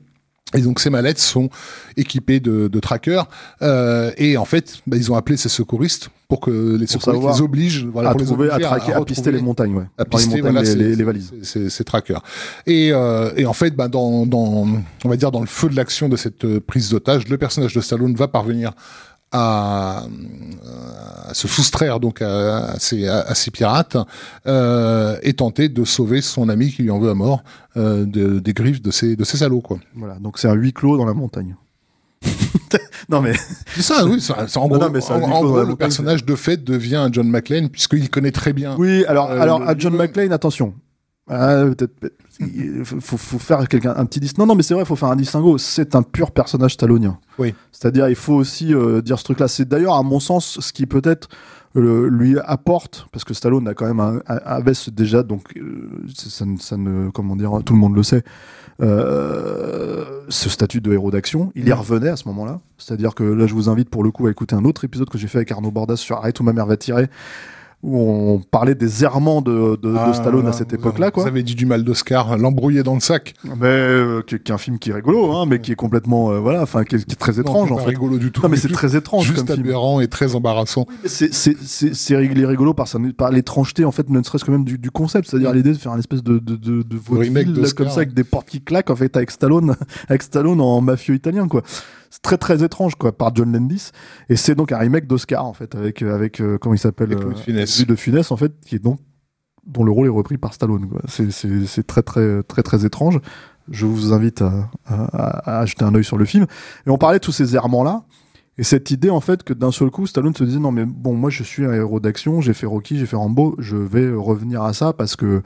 Et 0.54 0.60
donc 0.62 0.80
ces 0.80 0.88
mallettes 0.88 1.18
sont 1.18 1.50
équipées 1.98 2.40
de, 2.40 2.68
de 2.68 2.80
trackers 2.80 3.28
euh, 3.60 4.10
et 4.16 4.38
en 4.38 4.46
fait 4.46 4.78
bah, 4.86 4.96
ils 4.96 5.12
ont 5.12 5.16
appelé 5.16 5.36
ces 5.36 5.50
secouristes 5.50 6.08
pour 6.26 6.40
que 6.40 6.76
les 6.76 6.86
Pour 6.86 7.02
secouristes 7.02 7.36
les 7.38 7.42
obligent 7.42 7.84
voilà, 7.84 8.10
à 8.10 8.12
pour 8.12 8.20
les 8.20 8.26
trouver, 8.26 8.48
à 8.48 8.54
obliger 8.54 8.66
traquer, 8.68 8.92
à, 8.94 9.04
pister 9.04 9.30
les 9.32 9.42
montagnes, 9.42 9.74
ouais. 9.74 9.84
à 9.98 10.04
les 10.04 10.08
pister, 10.08 10.36
montagnes, 10.42 10.52
voilà, 10.52 10.74
les, 10.74 10.96
les- 10.96 11.04
valises. 11.04 11.30
ces- 11.42 11.44
ces- 11.64 11.70
ces 11.70 11.84
trackers. 11.84 12.22
Et, 12.66 12.90
euh, 12.92 13.30
et 13.36 13.44
en 13.46 13.52
fait, 13.52 13.74
bah, 13.76 13.88
dans, 13.88 14.24
dans, 14.26 14.66
on 15.04 15.08
va 15.08 15.16
dire 15.16 15.30
dans 15.30 15.40
le 15.40 15.46
feu 15.46 15.68
de 15.68 15.76
l'action 15.76 16.08
de 16.08 16.16
cette 16.16 16.44
euh, 16.44 16.60
prise 16.60 16.90
d'otage, 16.90 17.28
le 17.28 17.38
personnage 17.38 17.74
de 17.74 17.80
Stallone 17.80 18.14
va 18.14 18.28
parvenir 18.28 18.72
à, 19.32 20.04
à 21.28 21.34
se 21.34 21.46
soustraire 21.48 22.00
donc 22.00 22.22
à, 22.22 22.70
à 22.72 22.78
ces, 22.78 23.06
à, 23.06 23.20
à 23.20 23.34
ces 23.34 23.50
pirates 23.50 23.96
euh, 24.46 25.16
et 25.22 25.34
tenter 25.34 25.68
de 25.68 25.84
sauver 25.84 26.20
son 26.22 26.48
ami 26.48 26.70
qui 26.72 26.82
lui 26.82 26.90
en 26.90 26.98
veut 26.98 27.10
à 27.10 27.14
mort 27.14 27.42
euh, 27.76 28.04
de- 28.06 28.38
des 28.38 28.52
griffes 28.54 28.80
de 28.82 28.90
ces, 28.90 29.16
de 29.16 29.24
ces 29.24 29.38
salauds 29.38 29.60
quoi. 29.60 29.78
Voilà, 29.94 30.14
donc 30.16 30.38
c'est 30.38 30.48
un 30.48 30.54
huis 30.54 30.72
clos 30.72 30.96
dans 30.96 31.04
la 31.06 31.14
montagne. 31.14 31.54
non 33.08 33.20
mais 33.20 33.32
C'est 33.76 33.82
ça, 33.82 34.04
oui. 34.06 34.20
c'est 34.20 34.32
en 34.56 34.62
Non, 34.62 34.68
gros, 34.68 34.78
non, 34.78 34.90
mais 34.90 35.10
en- 35.10 35.22
en 35.22 35.44
gros, 35.44 35.62
le 35.64 35.76
personnage 35.76 36.24
de 36.24 36.34
fait 36.34 36.62
devient 36.62 36.96
un 36.96 37.12
John 37.12 37.28
McClane 37.28 37.68
puisqu'il 37.68 38.10
connaît 38.10 38.32
très 38.32 38.52
bien. 38.52 38.74
oui, 38.78 39.04
alors 39.06 39.30
Euh, 39.30 39.40
alors 39.40 39.62
à 39.62 39.76
John 39.76 39.94
McClane, 39.94 40.32
attention. 40.32 40.74
Ah, 41.28 41.64
peut-être 41.76 42.12
il 42.40 42.84
faut, 42.84 43.16
faut- 43.16 43.38
faire 43.38 43.66
quelqu'un 43.68 43.94
un 43.96 44.06
petit 44.06 44.20
dis. 44.20 44.32
Non 44.38 44.46
non, 44.46 44.54
mais 44.54 44.62
c'est 44.62 44.74
vrai, 44.74 44.84
il 44.84 44.86
faut 44.86 44.94
faire 44.96 45.08
un 45.10 45.16
distinguo. 45.16 45.58
C'est 45.58 45.94
un 45.96 46.02
pur 46.02 46.30
personnage 46.30 46.74
stallonien. 46.74 47.18
Oui. 47.38 47.54
C'est-à-dire, 47.72 48.08
il 48.08 48.14
faut 48.14 48.34
aussi 48.34 48.72
euh, 48.74 49.00
dire 49.02 49.18
ce 49.18 49.24
truc-là. 49.24 49.48
C'est 49.48 49.68
d'ailleurs, 49.68 49.94
à 49.96 50.02
mon 50.02 50.20
sens, 50.20 50.58
ce 50.60 50.72
qui 50.72 50.86
peut-être 50.86 51.28
euh, 51.76 52.08
lui 52.08 52.38
apporte, 52.44 53.06
parce 53.12 53.24
que 53.24 53.34
Stallone 53.34 53.68
a 53.68 53.74
quand 53.74 53.86
même 53.86 54.00
un, 54.00 54.16
un- 54.26 54.36
avait 54.46 54.72
ce- 54.74 54.90
déjà, 54.90 55.22
donc 55.22 55.42
euh, 55.56 55.90
c'est- 56.14 56.30
ça, 56.30 56.44
ne- 56.46 56.56
ça 56.58 56.76
ne, 56.78 57.10
comment 57.10 57.36
dire, 57.36 57.50
tout 57.64 57.74
le 57.74 57.78
monde 57.78 57.94
le 57.94 58.02
sait, 58.02 58.22
euh, 58.80 60.04
ce 60.28 60.48
statut 60.48 60.80
de 60.80 60.92
héros 60.92 61.10
d'action. 61.10 61.52
Il 61.54 61.66
y 61.66 61.70
Mm. 61.70 61.74
revenait 61.74 62.08
à 62.08 62.16
ce 62.16 62.26
moment-là. 62.28 62.60
C'est-à-dire 62.78 63.14
que 63.14 63.22
là, 63.24 63.46
je 63.46 63.54
vous 63.54 63.68
invite 63.68 63.90
pour 63.90 64.02
le 64.04 64.10
coup 64.10 64.26
à 64.26 64.30
écouter 64.30 64.54
un 64.54 64.64
autre 64.64 64.84
épisode 64.84 65.08
que 65.10 65.18
j'ai 65.18 65.28
fait 65.28 65.38
avec 65.38 65.52
Arnaud 65.52 65.70
Bordas 65.70 65.96
sur 65.96 66.16
Arrête 66.16 66.38
où 66.40 66.42
ma 66.44 66.52
mère 66.52 66.66
va 66.66 66.76
tirer, 66.76 67.08
où 67.82 67.96
on 67.96 68.40
parlait 68.40 68.74
des 68.74 69.04
errements 69.04 69.40
de, 69.40 69.76
de, 69.80 69.88
de 69.92 69.96
Ah, 69.96 70.12
Stallone 70.12 70.48
à 70.48 70.52
cette 70.52 70.72
époque-là, 70.72 71.12
quoi. 71.12 71.22
Vous 71.22 71.28
avez 71.28 71.44
dit 71.44 71.54
du 71.54 71.64
mal 71.64 71.84
d'Oscar, 71.84 72.36
l'embrouiller 72.36 72.82
dans 72.82 72.94
le 72.94 73.00
sac. 73.00 73.34
Mais 73.44 73.66
euh, 73.66 74.20
qui, 74.26 74.38
qui 74.40 74.50
est 74.50 74.54
un 74.54 74.58
film 74.58 74.78
qui 74.80 74.90
est 74.90 74.94
rigolo, 74.94 75.32
hein, 75.32 75.46
mais 75.46 75.60
qui 75.60 75.70
est 75.72 75.76
complètement, 75.76 76.32
euh, 76.32 76.38
voilà, 76.40 76.62
enfin, 76.62 76.82
qui, 76.82 76.96
est- 76.96 77.04
qui 77.04 77.12
est 77.12 77.16
très 77.16 77.38
étrange 77.38 77.68
Non, 77.70 77.76
en 77.76 77.78
pas 77.78 77.84
fait. 77.84 77.90
rigolo 77.90 78.18
du 78.18 78.32
tout. 78.32 78.42
Non, 78.42 78.48
mais 78.48 78.56
c'est 78.56 78.66
très 78.72 78.96
étrange 78.96 79.26
Juste 79.26 79.38
comme 79.46 79.54
film. 79.54 79.60
aberrant 79.60 80.00
et 80.00 80.08
très 80.08 80.34
embarrassant. 80.34 80.86
C'est 81.04 81.32
c'est- 81.32 82.10
est 82.10 82.16
rigolo 82.46 82.74
par, 82.74 82.88
sa, 82.88 82.98
par 83.16 83.30
l'étrangeté, 83.30 83.84
en 83.84 83.92
fait, 83.92 84.10
ne 84.10 84.22
serait-ce 84.22 84.44
que 84.44 84.50
même 84.50 84.64
du, 84.64 84.76
du 84.78 84.90
concept. 84.90 85.28
C'est-à-dire 85.30 85.52
Mm. 85.52 85.56
l'idée 85.56 85.72
de 85.72 85.78
faire 85.78 85.92
un 85.92 85.98
espèce 86.00 86.24
de, 86.24 86.38
de, 86.40 86.56
de, 86.56 86.82
de 86.82 86.96
remake 87.10 87.46
là, 87.46 87.52
d'Oscar, 87.52 87.86
comme 87.86 87.94
ça, 87.94 88.00
avec 88.00 88.12
des 88.12 88.24
portes 88.24 88.48
qui 88.48 88.60
claquent, 88.60 88.90
en 88.90 88.96
fait, 88.96 89.16
avec 89.16 89.30
Stallone, 89.30 89.76
avec 90.08 90.22
Stallone 90.24 90.60
en 90.60 90.80
mafieux 90.80 91.14
italien, 91.14 91.46
quoi. 91.46 91.62
C'est 92.10 92.22
très 92.22 92.38
très 92.38 92.62
étrange, 92.64 92.94
quoi, 92.94 93.16
par 93.16 93.34
John 93.34 93.52
Landis. 93.52 93.90
Et 94.28 94.36
c'est 94.36 94.54
donc 94.54 94.72
un 94.72 94.78
remake 94.78 95.06
d'Oscar, 95.06 95.44
en 95.44 95.52
fait, 95.52 95.74
avec, 95.74 96.02
euh, 96.02 96.14
avec 96.14 96.40
euh, 96.40 96.58
comment 96.58 96.74
il 96.74 96.78
s'appelle 96.78 97.10
de 97.10 97.34
Funès. 97.34 97.86
De 97.86 97.94
Funès, 97.96 98.30
en 98.30 98.36
fait, 98.36 98.52
qui 98.64 98.76
est 98.76 98.78
donc, 98.78 98.98
dont 99.66 99.84
le 99.84 99.90
rôle 99.92 100.06
est 100.06 100.10
repris 100.10 100.38
par 100.38 100.54
Stallone, 100.54 100.88
quoi. 100.88 101.00
C'est- 101.08 101.30
C'est 101.30 101.66
c'est 101.66 101.86
très 101.86 102.02
très 102.02 102.42
très 102.44 102.62
très 102.62 102.84
étrange. 102.86 103.20
Je 103.70 103.84
vous 103.84 104.14
invite 104.14 104.40
à, 104.40 104.70
à, 104.86 105.60
à 105.60 105.66
jeter 105.66 105.84
un 105.84 105.94
œil 105.94 106.04
sur 106.04 106.16
le 106.16 106.24
film. 106.24 106.46
Et 106.86 106.90
on 106.90 106.96
parlait 106.96 107.18
de 107.18 107.24
tous 107.24 107.32
ces 107.32 107.54
errements-là. 107.54 108.04
Et 108.60 108.64
cette 108.64 108.90
idée, 108.90 109.10
en 109.10 109.20
fait, 109.20 109.44
que 109.44 109.52
d'un 109.52 109.70
seul 109.70 109.90
coup, 109.90 110.06
Stallone 110.06 110.34
se 110.34 110.42
disait 110.42 110.58
non, 110.58 110.72
mais 110.72 110.84
bon, 110.86 111.14
moi, 111.14 111.28
je 111.30 111.42
suis 111.44 111.64
un 111.64 111.72
héros 111.74 112.00
d'action, 112.00 112.40
j'ai 112.40 112.54
fait 112.54 112.66
Rocky, 112.66 112.98
j'ai 112.98 113.06
fait 113.06 113.14
Rambo, 113.14 113.54
je 113.58 113.76
vais 113.76 114.10
revenir 114.10 114.62
à 114.62 114.72
ça 114.72 114.92
parce 114.94 115.14
que 115.14 115.42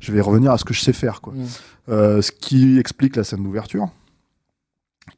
je 0.00 0.10
vais 0.12 0.20
revenir 0.20 0.50
à 0.50 0.58
ce 0.58 0.64
que 0.64 0.72
je 0.74 0.80
sais 0.80 0.92
faire, 0.94 1.20
quoi. 1.20 1.34
Mm. 1.34 1.44
Euh, 1.90 2.22
ce 2.22 2.32
qui 2.32 2.78
explique 2.78 3.14
la 3.16 3.22
scène 3.22 3.44
d'ouverture, 3.44 3.88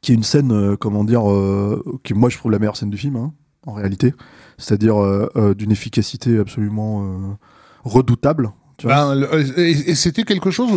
qui 0.01 0.11
est 0.11 0.15
une 0.15 0.23
scène, 0.23 0.51
euh, 0.51 0.75
comment 0.75 1.03
dire, 1.03 1.29
euh, 1.29 1.83
qui, 2.03 2.13
moi, 2.13 2.29
je 2.29 2.37
trouve 2.37 2.51
la 2.51 2.59
meilleure 2.59 2.75
scène 2.75 2.89
du 2.89 2.97
film, 2.97 3.15
hein, 3.15 3.33
en 3.67 3.73
réalité. 3.73 4.13
C'est-à-dire 4.57 4.97
euh, 4.97 5.53
d'une 5.55 5.71
efficacité 5.71 6.37
absolument 6.37 7.37
redoutable. 7.83 8.51
Ben, 8.83 9.27
et, 9.57 9.93
c'était 9.93 10.23
quelque 10.23 10.49
chose 10.49 10.71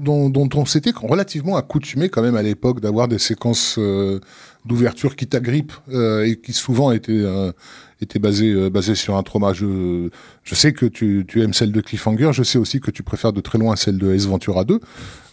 dont, 0.00 0.48
on 0.54 0.64
s'était 0.64 0.92
relativement 0.94 1.56
accoutumé 1.56 2.08
quand 2.08 2.22
même 2.22 2.36
à 2.36 2.42
l'époque 2.42 2.80
d'avoir 2.80 3.08
des 3.08 3.18
séquences 3.18 3.80
d'ouverture 4.64 5.16
qui 5.16 5.26
t'agrippent 5.26 5.72
et 5.92 6.40
qui 6.40 6.52
souvent 6.52 6.92
étaient 6.92 7.24
étaient 8.00 8.18
basées 8.18 8.52
euh, 8.52 8.70
basées 8.70 8.94
sur 8.94 9.16
un 9.16 9.22
trauma. 9.22 9.52
Je, 9.52 10.08
je 10.44 10.54
sais 10.54 10.72
que 10.72 10.86
tu, 10.86 11.24
tu 11.26 11.42
aimes 11.42 11.52
celle 11.52 11.72
de 11.72 11.80
Cliffhanger. 11.80 12.30
Je 12.32 12.42
sais 12.42 12.58
aussi 12.58 12.80
que 12.80 12.90
tu 12.90 13.02
préfères 13.02 13.32
de 13.32 13.40
très 13.40 13.58
loin 13.58 13.76
celle 13.76 13.98
de 13.98 14.12
Ace 14.12 14.26
Ventura 14.26 14.64
2, 14.64 14.80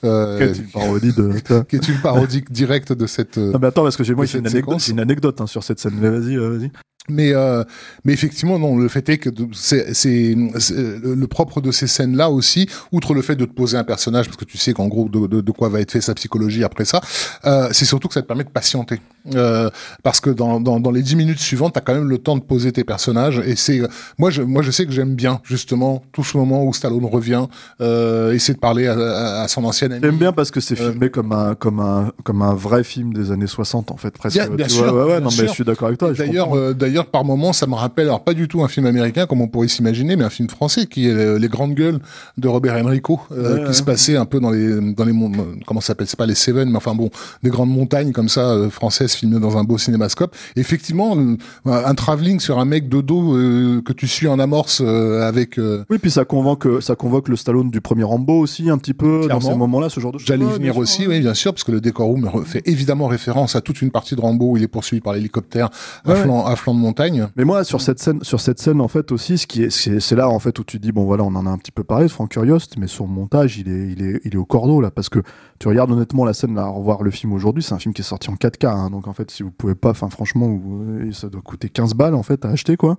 euh, 0.03 0.37
Qui 0.37 0.43
est 0.43 0.63
une 0.63 0.71
parodie 0.71 1.13
de. 1.13 1.63
qui 1.69 1.75
est 1.75 1.87
une 1.87 2.01
parodie 2.01 2.43
directe 2.49 2.93
de 2.93 3.07
cette. 3.07 3.37
euh, 3.37 3.51
Non, 3.51 3.59
mais 3.59 3.67
attends, 3.67 3.83
parce 3.83 3.97
que 3.97 4.03
j'ai 4.03 4.13
moi 4.15 4.25
j'ai 4.25 4.39
une 4.39 4.47
une 4.89 4.99
anecdote 4.99 5.41
hein, 5.41 5.47
sur 5.47 5.63
cette 5.63 5.79
scène. 5.79 5.97
Mais 5.99 6.09
vas-y, 6.09 6.35
euh, 6.37 6.57
vas-y. 6.57 6.71
Mais 7.07 7.33
euh, 7.33 7.63
mais 8.03 8.13
effectivement 8.13 8.57
non 8.57 8.77
le 8.77 8.87
fait 8.87 9.07
est 9.09 9.19
que 9.19 9.29
c'est 9.53 10.35
le, 10.35 11.25
propre 11.27 11.61
de 11.61 11.71
ces 11.71 11.87
scènes 11.87 12.15
là 12.15 12.29
aussi 12.29 12.67
outre 12.91 13.13
le 13.13 13.21
fait 13.21 13.35
de 13.35 13.45
te 13.45 13.53
poser 13.53 13.77
un 13.77 13.83
personnage 13.83 14.25
parce 14.25 14.37
que 14.37 14.45
tu 14.45 14.57
sais 14.57 14.73
qu'en 14.73 14.87
gros 14.87 15.07
de, 15.09 15.27
de, 15.27 15.41
de 15.41 15.51
quoi 15.51 15.69
va 15.69 15.81
être 15.81 15.91
fait 15.91 16.01
sa 16.01 16.13
psychologie 16.15 16.63
après 16.63 16.85
ça 16.85 17.01
euh, 17.45 17.69
c'est 17.71 17.85
surtout 17.85 18.07
que 18.07 18.13
ça 18.13 18.21
te 18.21 18.27
permet 18.27 18.43
de 18.43 18.49
patienter 18.49 19.01
euh, 19.35 19.69
parce 20.03 20.19
que 20.19 20.29
dans, 20.29 20.59
dans 20.59 20.79
dans 20.79 20.91
les 20.91 21.01
dix 21.03 21.15
minutes 21.15 21.39
suivantes 21.39 21.73
t'as 21.73 21.81
quand 21.81 21.93
même 21.93 22.09
le 22.09 22.17
temps 22.17 22.35
de 22.37 22.41
poser 22.41 22.71
tes 22.71 22.83
personnages 22.83 23.39
et 23.45 23.55
c'est 23.55 23.81
moi 24.17 24.29
je 24.29 24.41
moi 24.41 24.61
je 24.63 24.71
sais 24.71 24.85
que 24.85 24.91
j'aime 24.91 25.13
bien 25.15 25.41
justement 25.43 26.03
tout 26.11 26.23
ce 26.23 26.37
moment 26.37 26.63
où 26.65 26.73
Stallone 26.73 27.05
revient 27.05 27.45
euh, 27.81 28.33
essayer 28.33 28.53
de 28.53 28.59
parler 28.59 28.87
à, 28.87 28.93
à, 28.93 29.41
à 29.43 29.47
son 29.47 29.63
ancienne 29.65 29.91
amie 29.93 30.01
J'aime 30.03 30.17
bien 30.17 30.31
parce 30.33 30.51
que 30.51 30.59
c'est 30.59 30.79
Euh, 30.79 30.91
filmé 30.91 31.09
comme 31.09 31.31
un 31.31 31.55
comme 31.55 31.79
un 31.79 32.11
comme 32.23 32.41
un 32.41 32.53
vrai 32.53 32.83
film 32.83 33.13
des 33.13 33.31
années 33.31 33.47
60 33.47 33.91
en 33.91 33.97
fait 33.97 34.11
presque. 34.17 34.37
Bien- 34.37 34.49
bien 34.49 34.67
tu 34.67 34.73
sûr, 34.73 34.91
vois, 34.91 34.93
ouais, 34.93 34.99
ouais, 35.13 35.17
bien 35.17 35.19
non 35.21 35.29
sûr. 35.29 35.43
mais 35.43 35.49
je 35.49 35.53
suis 35.53 35.63
d'accord 35.63 35.87
avec 35.87 35.99
toi. 35.99 36.11
D'ailleurs, 36.13 36.53
par 37.03 37.25
moments, 37.25 37.51
ça 37.51 37.67
me 37.67 37.73
rappelle, 37.75 38.05
alors 38.07 38.23
pas 38.23 38.33
du 38.33 38.47
tout 38.47 38.63
un 38.63 38.67
film 38.69 38.85
américain 38.85 39.25
comme 39.25 39.41
on 39.41 39.47
pourrait 39.49 39.67
s'imaginer, 39.67 40.15
mais 40.15 40.23
un 40.23 40.29
film 40.29 40.49
français 40.49 40.85
qui 40.85 41.09
est 41.09 41.11
euh, 41.11 41.37
Les 41.37 41.49
Grandes 41.49 41.73
Gueules 41.73 41.99
de 42.37 42.47
Robert 42.47 42.75
Enrico, 42.81 43.19
euh, 43.33 43.55
Ouais, 43.55 43.61
qui 43.61 43.67
ouais. 43.67 43.73
se 43.73 43.83
passait 43.83 44.15
un 44.15 44.25
peu 44.25 44.39
dans 44.39 44.51
les 44.51 44.93
dans 44.93 45.03
les 45.03 45.13
comment 45.65 45.81
ça 45.81 45.87
s'appelle, 45.87 46.07
c'est 46.07 46.17
pas 46.17 46.25
les 46.25 46.35
Seven, 46.35 46.69
mais 46.69 46.77
enfin 46.77 46.95
bon, 46.95 47.09
des 47.43 47.49
grandes 47.49 47.69
montagnes 47.69 48.11
comme 48.13 48.29
ça 48.29 48.51
euh, 48.51 48.69
françaises 48.69 49.13
filmées 49.13 49.39
dans 49.39 49.57
un 49.57 49.63
beau 49.63 49.77
cinémascope. 49.77 50.33
Effectivement, 50.55 51.17
un 51.65 51.93
travelling 51.95 52.39
sur 52.39 52.59
un 52.59 52.65
mec 52.65 52.87
de 52.89 53.01
dos 53.01 53.35
euh, 53.35 53.81
que 53.83 53.93
tu 53.93 54.07
suis 54.07 54.27
en 54.27 54.39
amorce 54.39 54.81
euh, 54.85 55.27
avec. 55.27 55.57
euh, 55.59 55.83
Oui, 55.89 55.97
puis 55.97 56.11
ça 56.11 56.25
convoque 56.25 56.67
ça 56.81 56.95
convoque 56.95 57.27
le 57.29 57.35
Stallone 57.35 57.69
du 57.71 57.81
premier 57.81 58.03
Rambo 58.03 58.39
aussi 58.39 58.69
un 58.69 58.77
petit 58.77 58.93
peu 58.93 59.21
dans 59.21 59.25
Clairement. 59.39 59.51
ces 59.51 59.55
moments-là, 59.55 59.89
ce 59.89 59.99
genre 59.99 60.11
de 60.11 60.17
choses. 60.19 60.27
J'allais 60.27 60.45
y 60.45 60.49
venir 60.49 60.73
bien 60.73 60.81
aussi, 60.81 61.01
sûr, 61.03 61.09
ouais. 61.09 61.15
oui, 61.15 61.21
bien 61.21 61.33
sûr, 61.33 61.53
parce 61.53 61.63
que 61.63 61.71
le 61.71 61.81
décor 61.81 62.07
room 62.07 62.29
fait 62.45 62.61
évidemment 62.67 63.07
référence 63.07 63.55
à 63.55 63.61
toute 63.61 63.81
une 63.81 63.91
partie 63.91 64.15
de 64.15 64.21
Rambo 64.21 64.51
où 64.51 64.57
il 64.57 64.63
est 64.63 64.67
poursuivi 64.67 65.01
par 65.01 65.13
l'hélicoptère 65.13 65.69
à, 66.05 66.09
Ouais. 66.11 66.21
flanc, 66.21 66.45
à 66.45 66.55
flanc 66.55 66.73
montagne. 66.77 67.27
Mais 67.35 67.43
moi, 67.43 67.63
sur 67.63 67.81
cette 67.81 67.99
scène, 67.99 68.19
sur 68.23 68.39
cette 68.39 68.59
scène, 68.59 68.81
en 68.81 68.87
fait, 68.87 69.11
aussi, 69.11 69.37
ce 69.37 69.47
qui 69.47 69.63
est, 69.63 69.69
c'est, 69.69 70.15
là, 70.15 70.29
en 70.29 70.39
fait, 70.39 70.57
où 70.59 70.63
tu 70.63 70.79
dis, 70.79 70.91
bon, 70.91 71.05
voilà, 71.05 71.23
on 71.23 71.35
en 71.35 71.45
a 71.45 71.49
un 71.49 71.57
petit 71.57 71.71
peu 71.71 71.83
parlé 71.83 72.05
de 72.05 72.11
Frank 72.11 72.29
Curiost, 72.29 72.77
mais 72.77 72.87
son 72.87 73.07
montage, 73.07 73.57
il 73.57 73.69
est, 73.69 73.91
il 73.91 74.03
est, 74.03 74.21
il 74.25 74.33
est 74.33 74.37
au 74.37 74.45
cordeau, 74.45 74.81
là, 74.81 74.91
parce 74.91 75.09
que 75.09 75.19
tu 75.59 75.69
regardes 75.69 75.91
honnêtement 75.91 76.25
la 76.25 76.33
scène, 76.33 76.55
là, 76.55 76.67
revoir 76.67 77.01
le 77.01 77.11
film 77.11 77.31
aujourd'hui, 77.31 77.63
c'est 77.63 77.73
un 77.73 77.79
film 77.79 77.93
qui 77.93 78.01
est 78.01 78.05
sorti 78.05 78.29
en 78.29 78.35
4K, 78.35 78.67
hein, 78.67 78.89
donc, 78.89 79.07
en 79.07 79.13
fait, 79.13 79.31
si 79.31 79.41
vous 79.41 79.51
pouvez 79.51 79.75
pas, 79.75 79.91
enfin, 79.91 80.09
franchement, 80.09 80.47
euh, 80.49 81.11
ça 81.13 81.29
doit 81.29 81.41
coûter 81.41 81.69
15 81.69 81.93
balles, 81.93 82.13
en 82.13 82.23
fait, 82.23 82.43
à 82.43 82.49
acheter, 82.49 82.75
quoi. 82.75 82.97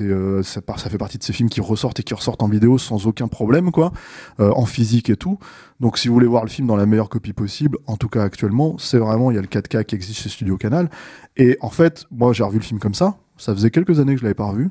Euh, 0.00 0.42
ça 0.44 0.60
fait 0.88 0.98
partie 0.98 1.18
de 1.18 1.24
ces 1.24 1.32
films 1.32 1.48
qui 1.48 1.60
ressortent 1.60 1.98
et 1.98 2.04
qui 2.04 2.14
ressortent 2.14 2.42
en 2.42 2.48
vidéo 2.48 2.78
sans 2.78 3.08
aucun 3.08 3.26
problème, 3.26 3.72
quoi, 3.72 3.92
euh, 4.38 4.52
en 4.54 4.66
physique 4.66 5.10
et 5.10 5.16
tout. 5.16 5.38
Donc, 5.80 5.98
si 5.98 6.06
vous 6.06 6.14
voulez 6.14 6.28
voir 6.28 6.44
le 6.44 6.50
film 6.50 6.68
dans 6.68 6.76
la 6.76 6.86
meilleure 6.86 7.08
copie 7.08 7.32
possible, 7.32 7.78
en 7.86 7.96
tout 7.96 8.08
cas, 8.08 8.22
actuellement, 8.22 8.76
c'est 8.78 8.98
vraiment, 8.98 9.32
il 9.32 9.34
y 9.34 9.38
a 9.38 9.42
le 9.42 9.48
4K 9.48 9.84
qui 9.84 9.96
existe 9.96 10.20
chez 10.20 10.28
Studio 10.28 10.56
Canal. 10.56 10.90
Et 11.36 11.58
en 11.60 11.70
fait, 11.70 12.06
moi, 12.12 12.32
j'ai 12.32 12.44
revu 12.44 12.58
le 12.58 12.64
film 12.64 12.78
comme 12.78 12.94
ça. 12.94 13.16
Ça 13.36 13.52
faisait 13.52 13.70
quelques 13.70 13.98
années 13.98 14.14
que 14.14 14.20
je 14.20 14.24
l'avais 14.24 14.34
pas 14.34 14.44
revu. 14.44 14.70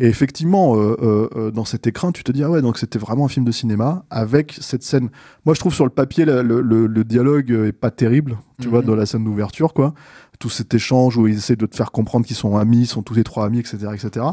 Et 0.00 0.06
effectivement, 0.06 0.76
euh, 0.76 0.96
euh, 1.02 1.28
euh, 1.36 1.50
dans 1.50 1.64
cet 1.64 1.86
écran, 1.88 2.12
tu 2.12 2.22
te 2.22 2.30
dis 2.30 2.44
ah 2.44 2.50
ouais, 2.50 2.62
donc 2.62 2.78
c'était 2.78 3.00
vraiment 3.00 3.24
un 3.24 3.28
film 3.28 3.44
de 3.44 3.50
cinéma 3.50 4.04
avec 4.10 4.56
cette 4.60 4.84
scène. 4.84 5.08
Moi, 5.44 5.54
je 5.54 5.60
trouve 5.60 5.74
sur 5.74 5.84
le 5.84 5.90
papier 5.90 6.24
la- 6.24 6.42
le, 6.44 6.60
le- 6.60 6.86
le 6.86 7.04
dialogue 7.04 7.50
est 7.50 7.72
pas 7.72 7.90
terrible. 7.90 8.38
Tu 8.60 8.66
Mhm. 8.68 8.70
vois, 8.70 8.82
dans 8.82 8.94
la 8.94 9.06
scène 9.06 9.24
d'ouverture, 9.24 9.74
quoi. 9.74 9.94
Tout 10.38 10.50
cet 10.50 10.72
échange 10.72 11.16
où 11.16 11.26
ils 11.26 11.36
essaient 11.36 11.56
de 11.56 11.66
te 11.66 11.74
faire 11.74 11.90
comprendre 11.90 12.24
qu'ils 12.26 12.36
sont 12.36 12.56
amis, 12.56 12.82
ils 12.82 12.86
sont 12.86 13.02
tous 13.02 13.14
les 13.14 13.24
trois 13.24 13.44
amis, 13.46 13.58
etc., 13.58 13.88
etc. 13.92 14.24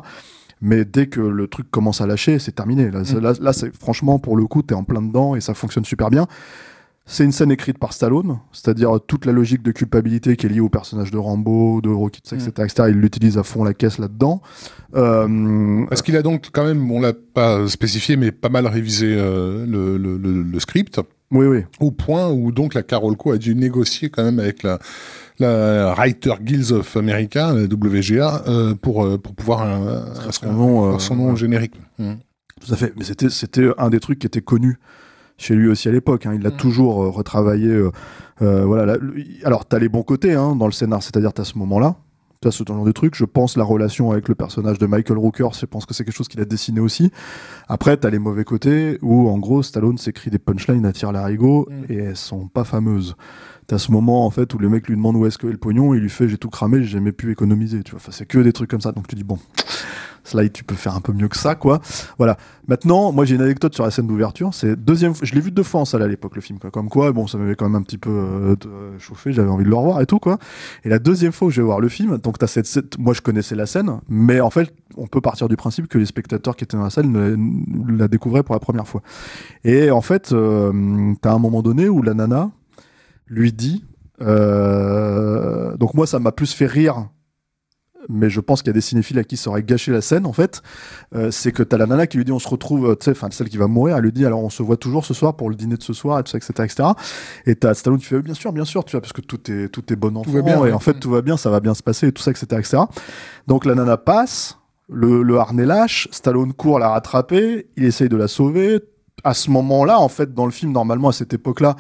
Mais 0.62 0.86
dès 0.86 1.08
que 1.08 1.20
le 1.20 1.48
truc 1.48 1.70
commence 1.72 2.00
à 2.00 2.06
lâcher, 2.06 2.38
c'est 2.38 2.52
terminé. 2.54 2.92
Là, 2.92 3.02
Mhm. 3.02 3.20
là, 3.20 3.34
là, 3.42 3.52
c'est 3.54 3.76
franchement 3.76 4.20
pour 4.20 4.38
le 4.38 4.46
coup, 4.46 4.62
t'es 4.62 4.76
en 4.76 4.84
plein 4.84 5.02
dedans 5.02 5.36
et 5.36 5.42
ça 5.42 5.54
fonctionne 5.56 5.84
super 5.86 6.12
bien. 6.12 6.28
C'est 7.08 7.24
une 7.24 7.32
scène 7.32 7.52
écrite 7.52 7.78
par 7.78 7.94
Stallone, 7.94 8.40
c'est-à-dire 8.52 9.00
toute 9.06 9.26
la 9.26 9.32
logique 9.32 9.62
de 9.62 9.72
culpabilité 9.72 10.36
qui 10.36 10.48
est 10.48 10.50
liée 10.50 10.60
au 10.60 10.70
personnage 10.70 11.12
de 11.12 11.18
Rambo, 11.18 11.80
de 11.82 11.90
Rocky, 11.90 12.22
etc., 12.26 12.48
etc. 12.64 12.74
Il 12.90 12.96
l'utilise 13.00 13.38
à 13.38 13.44
fond 13.44 13.64
la 13.64 13.76
caisse 13.76 14.00
là-dedans. 14.00 14.42
Euh, 14.96 15.86
Parce 15.88 16.02
qu'il 16.02 16.18
a 16.18 16.24
donc 16.24 16.48
quand 16.52 16.66
même, 16.66 16.90
on 16.90 17.00
l'a 17.00 17.14
pas 17.14 17.68
spécifié, 17.68 18.18
mais 18.18 18.32
pas 18.32 18.50
mal 18.50 18.66
révisé 18.66 19.16
euh, 19.16 19.68
le, 19.68 19.98
le, 19.98 20.18
le, 20.18 20.42
le 20.42 20.60
script, 20.60 21.00
oui, 21.32 21.46
oui. 21.46 21.64
au 21.80 21.92
point 21.92 22.30
où 22.30 22.52
donc 22.52 22.74
la 22.74 22.82
Carolco 22.82 23.32
a 23.32 23.38
dû 23.38 23.56
négocier 23.56 24.10
quand 24.10 24.24
même 24.24 24.40
avec 24.40 24.64
la, 24.64 24.80
la 25.40 25.94
Writer 25.94 26.34
Guilds 26.42 26.72
of 26.72 26.98
America, 26.98 27.54
la 27.54 27.64
WGA, 27.66 28.44
euh, 28.48 28.76
pour, 28.76 29.06
euh, 29.06 29.18
pour 29.18 29.36
pouvoir 29.36 29.62
euh, 29.64 30.14
Faire 30.16 30.34
son 30.34 30.54
nom, 30.54 30.96
euh, 30.96 31.00
son 31.00 31.16
nom 31.16 31.36
générique. 31.36 31.76
Mm. 32.00 32.14
Tout 32.66 32.74
à 32.74 32.78
fait. 32.78 32.94
Mais 32.98 33.04
c'était, 33.04 33.30
c'était 33.30 33.70
un 33.78 33.90
des 33.90 34.00
trucs 34.00 34.20
qui 34.20 34.28
était 34.28 34.42
connu 34.42 34.80
chez 35.38 35.56
lui 35.56 35.68
aussi 35.70 35.88
à 35.90 35.92
l'époque. 35.92 36.26
hein. 36.26 36.34
Il 36.34 36.42
l'a 36.42 36.50
Mm. 36.52 36.58
toujours 36.58 37.04
euh, 37.04 37.10
retravaillé. 37.10 37.70
euh, 37.70 37.92
euh, 38.42 38.66
voilà. 38.66 38.86
là, 38.86 38.98
alors, 39.44 39.66
t'as 39.66 39.80
les 39.80 39.90
bons 39.90 40.04
côtés 40.04 40.34
hein, 40.34 40.56
dans 40.56 40.66
le 40.66 40.72
scénar, 40.72 41.02
c'est-à-dire 41.04 41.34
t'as 41.34 41.44
ce 41.46 41.58
moment-là. 41.58 41.96
T'as 42.42 42.52
ce 42.52 42.64
genre 42.68 42.84
de 42.86 42.92
truc. 42.92 43.16
Je 43.16 43.26
pense 43.26 43.56
la 43.58 43.64
relation 43.64 44.12
avec 44.12 44.28
le 44.28 44.36
personnage 44.36 44.78
de 44.78 44.86
Michael 44.86 45.18
Rooker, 45.18 45.48
je 45.60 45.66
pense 45.66 45.86
que 45.86 45.94
c'est 45.94 46.04
quelque 46.04 46.14
chose 46.16 46.28
qu'il 46.28 46.42
a 46.42 46.46
dessiné 46.46 46.80
aussi. 46.82 47.12
Après, 47.70 47.96
t'as 47.98 48.10
les 48.10 48.20
mauvais 48.20 48.44
côtés 48.44 49.00
où, 49.02 49.30
en 49.30 49.40
gros, 49.40 49.64
Stallone 49.64 49.98
s'écrit 49.98 50.30
des 50.30 50.38
punchlines 50.38 50.86
à 50.86 50.92
tir 50.92 51.12
larigot 51.12 51.68
Mm. 51.70 51.92
et 51.94 51.98
elles 51.98 52.18
sont 52.18 52.48
pas 52.48 52.64
fameuses. 52.66 53.16
T'as 53.68 53.80
ce 53.80 53.92
moment 53.92 54.28
en 54.28 54.30
fait 54.30 54.54
où 54.54 54.60
le 54.60 54.70
mec 54.70 54.88
lui 54.88 54.96
demande 54.96 55.16
où 55.16 55.26
est-ce 55.26 55.40
que 55.40 55.48
est 55.48 55.52
le 55.52 55.58
pognon, 55.58 55.96
il 55.96 56.02
lui 56.02 56.10
fait 56.10 56.28
j'ai 56.28 56.38
tout 56.38 56.50
cramé, 56.52 56.84
j'ai 56.84 56.90
jamais 57.00 57.12
pu 57.12 57.32
économiser. 57.32 57.82
Tu 57.82 57.92
vois, 57.92 57.98
enfin, 58.00 58.12
c'est 58.12 58.28
que 58.28 58.38
des 58.38 58.54
trucs 58.54 58.70
comme 58.70 58.82
ça. 58.82 58.92
Donc 58.92 59.08
tu 59.08 59.16
dis 59.16 59.24
bon, 59.24 59.40
Slide, 60.26 60.52
tu 60.52 60.64
peux 60.64 60.76
faire 60.76 60.96
un 60.96 61.02
peu 61.02 61.14
mieux 61.14 61.28
que 61.30 61.38
ça, 61.38 61.56
quoi. 61.56 61.80
Voilà. 62.18 62.36
Maintenant, 62.68 63.12
moi 63.12 63.26
j'ai 63.26 63.36
une 63.36 63.42
anecdote 63.42 63.74
sur 63.76 63.84
la 63.86 63.92
scène 63.92 64.08
d'ouverture. 64.08 64.54
C'est 64.54 64.76
deuxième, 64.76 65.14
je 65.22 65.34
l'ai 65.36 65.40
vu 65.42 65.52
deux 65.52 65.64
fois 65.64 65.82
en 65.82 65.86
salle 65.86 66.02
à 66.02 66.08
l'époque 66.08 66.36
le 66.36 66.42
film, 66.42 66.58
quoi. 66.60 66.72
Comme 66.72 66.90
quoi, 66.90 67.12
bon, 67.12 67.28
ça 67.28 67.38
m'avait 67.38 67.56
quand 67.56 67.66
même 67.70 67.76
un 67.76 67.84
petit 67.84 68.00
peu 68.00 68.10
euh, 68.10 68.56
euh, 68.66 68.98
chauffé. 69.00 69.32
J'avais 69.32 69.50
envie 69.50 69.64
de 69.66 69.70
le 69.70 69.76
revoir 69.76 70.02
et 70.02 70.06
tout, 70.06 70.20
quoi. 70.20 70.40
Et 70.84 70.90
la 70.90 71.00
deuxième 71.00 71.32
fois 71.32 71.48
où 71.48 71.52
je 71.52 71.62
vais 71.62 71.66
voir 71.66 71.80
le 71.80 71.88
film, 71.90 72.18
donc 72.18 72.40
t'as 72.40 72.48
cette, 72.48 72.66
cette- 72.66 72.98
moi 72.98 73.14
je 73.14 73.22
connaissais 73.22 73.56
la 73.56 73.68
scène, 73.68 74.00
mais 74.10 74.42
en 74.42 74.50
fait, 74.50 74.74
on 74.98 75.08
peut 75.08 75.22
partir 75.22 75.48
du 75.48 75.56
principe 75.58 75.88
que 75.88 75.98
les 76.00 76.06
spectateurs 76.08 76.56
qui 76.56 76.64
étaient 76.64 76.76
dans 76.78 76.84
la 76.84 76.90
salle 76.90 77.08
ne 77.08 77.36
la 77.98 78.08
découvraient 78.08 78.44
pour 78.44 78.56
la 78.56 78.60
première 78.60 78.88
fois. 78.88 79.02
Et 79.64 79.92
en 79.92 80.02
fait, 80.02 80.32
euh, 80.32 81.14
t'as 81.22 81.34
un 81.34 81.40
moment 81.40 81.62
donné 81.62 81.88
où 81.88 82.02
la 82.02 82.14
nana 82.16 82.50
lui 83.28 83.54
dit, 83.54 83.84
euh, 84.22 85.76
donc 85.78 85.94
moi 85.94 86.08
ça 86.08 86.20
m'a 86.20 86.32
plus 86.32 86.54
fait 86.54 86.66
rire 86.68 87.10
mais 88.10 88.30
je 88.30 88.40
pense 88.40 88.62
qu'il 88.62 88.68
y 88.68 88.72
a 88.72 88.74
des 88.74 88.82
cinéphiles 88.82 89.20
à 89.20 89.24
qui 89.24 89.38
ça 89.38 89.50
aurait 89.50 89.64
gâché 89.64 89.92
la 89.92 90.02
scène 90.02 90.26
en 90.26 90.34
fait, 90.34 90.62
euh, 91.16 91.32
c'est 91.32 91.52
que 91.52 91.64
t'as 91.64 91.78
la 91.78 91.86
nana 91.86 92.08
qui 92.08 92.18
lui 92.18 92.26
dit 92.26 92.32
on 92.32 92.40
se 92.40 92.48
retrouve, 92.48 92.90
euh, 92.92 92.96
tu 92.96 93.06
sais, 93.06 93.12
enfin 93.12 93.28
celle 93.32 93.50
qui 93.50 93.58
va 93.58 93.68
mourir, 93.68 93.98
elle 93.98 94.04
lui 94.04 94.12
dit 94.12 94.26
alors 94.26 94.44
on 94.44 94.50
se 94.50 94.64
voit 94.64 94.78
toujours 94.78 95.06
ce 95.06 95.14
soir 95.14 95.36
pour 95.36 95.50
le 95.50 95.56
dîner 95.56 95.78
de 95.78 95.84
ce 95.84 95.94
soir, 95.94 96.20
et 96.20 96.24
tout 96.24 96.32
ça, 96.32 96.38
etc., 96.38 96.54
etc. 96.64 96.90
Et 97.46 97.56
t'as 97.56 97.74
Stallone 97.74 98.00
qui 98.00 98.06
fait 98.06 98.22
bien 98.22 98.34
sûr, 98.34 98.52
bien 98.52 98.66
sûr, 98.66 98.84
tu 98.86 98.92
vois, 98.92 99.02
parce 99.02 99.14
que 99.14 99.22
tout 99.22 99.52
est 99.52 99.70
tout 99.70 99.92
est 99.92 99.96
bon 99.96 100.16
enfant, 100.18 100.32
va 100.32 100.42
bien, 100.42 100.58
et 100.58 100.62
ouais. 100.62 100.72
en 100.72 100.80
fait 100.80 101.00
tout 101.00 101.10
va 101.10 101.22
bien, 101.22 101.38
ça 101.38 101.50
va 101.50 101.60
bien 101.60 101.74
se 101.74 101.84
passer, 101.84 102.08
et 102.08 102.12
tout 102.12 102.22
ça, 102.22 102.32
etc., 102.32 102.46
etc. 102.60 102.78
Donc 103.48 103.66
la 103.66 103.76
nana 103.76 103.98
passe, 103.98 104.58
le, 104.90 105.24
le 105.24 105.38
harnais 105.38 105.66
lâche, 105.66 106.08
Stallone 106.12 106.54
court 106.54 106.80
la 106.80 106.90
rattraper, 106.90 107.68
il 107.76 107.86
essaye 107.86 108.10
de 108.10 108.18
la 108.18 108.28
sauver. 108.28 108.80
À 109.24 109.34
ce 109.34 109.50
moment-là, 109.50 110.00
en 110.00 110.10
fait, 110.10 110.34
dans 110.34 110.46
le 110.46 110.52
film, 110.52 110.72
normalement 110.72 111.10
à 111.10 111.14
cette 111.14 111.34
époque-là, 111.34 111.76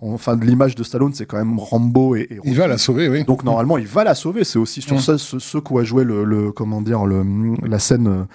enfin 0.00 0.36
l'image 0.36 0.74
de 0.74 0.82
Stallone, 0.82 1.12
c'est 1.14 1.26
quand 1.26 1.38
même 1.38 1.58
Rambo 1.58 2.16
et, 2.16 2.22
et 2.30 2.38
Il 2.44 2.54
va 2.56 2.66
la 2.66 2.78
sauver, 2.78 3.08
oui. 3.08 3.24
donc 3.24 3.44
normalement, 3.44 3.78
il 3.78 3.86
va 3.86 4.04
la 4.04 4.14
sauver. 4.14 4.44
C'est 4.44 4.58
aussi 4.58 4.82
sur 4.82 4.96
Mm. 4.96 5.00
ça 5.00 5.18
ce, 5.18 5.38
ce 5.38 5.58
quoi 5.58 5.84
jouer 5.84 6.04
le, 6.04 6.24
le 6.24 6.52
comment 6.52 6.82
dire 6.82 7.04
le, 7.06 7.24
la 7.66 7.78
scène 7.78 8.26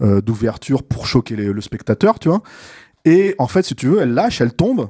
euh, 0.00 0.20
d'ouverture 0.20 0.82
pour 0.82 1.06
choquer 1.06 1.36
les- 1.36 1.52
le 1.52 1.60
spectateur, 1.60 2.18
tu 2.18 2.28
vois. 2.28 2.42
Et 3.04 3.34
en 3.38 3.46
fait, 3.46 3.62
si 3.64 3.74
tu 3.74 3.88
veux, 3.88 4.00
elle 4.00 4.14
lâche, 4.14 4.40
elle 4.40 4.52
tombe. 4.54 4.88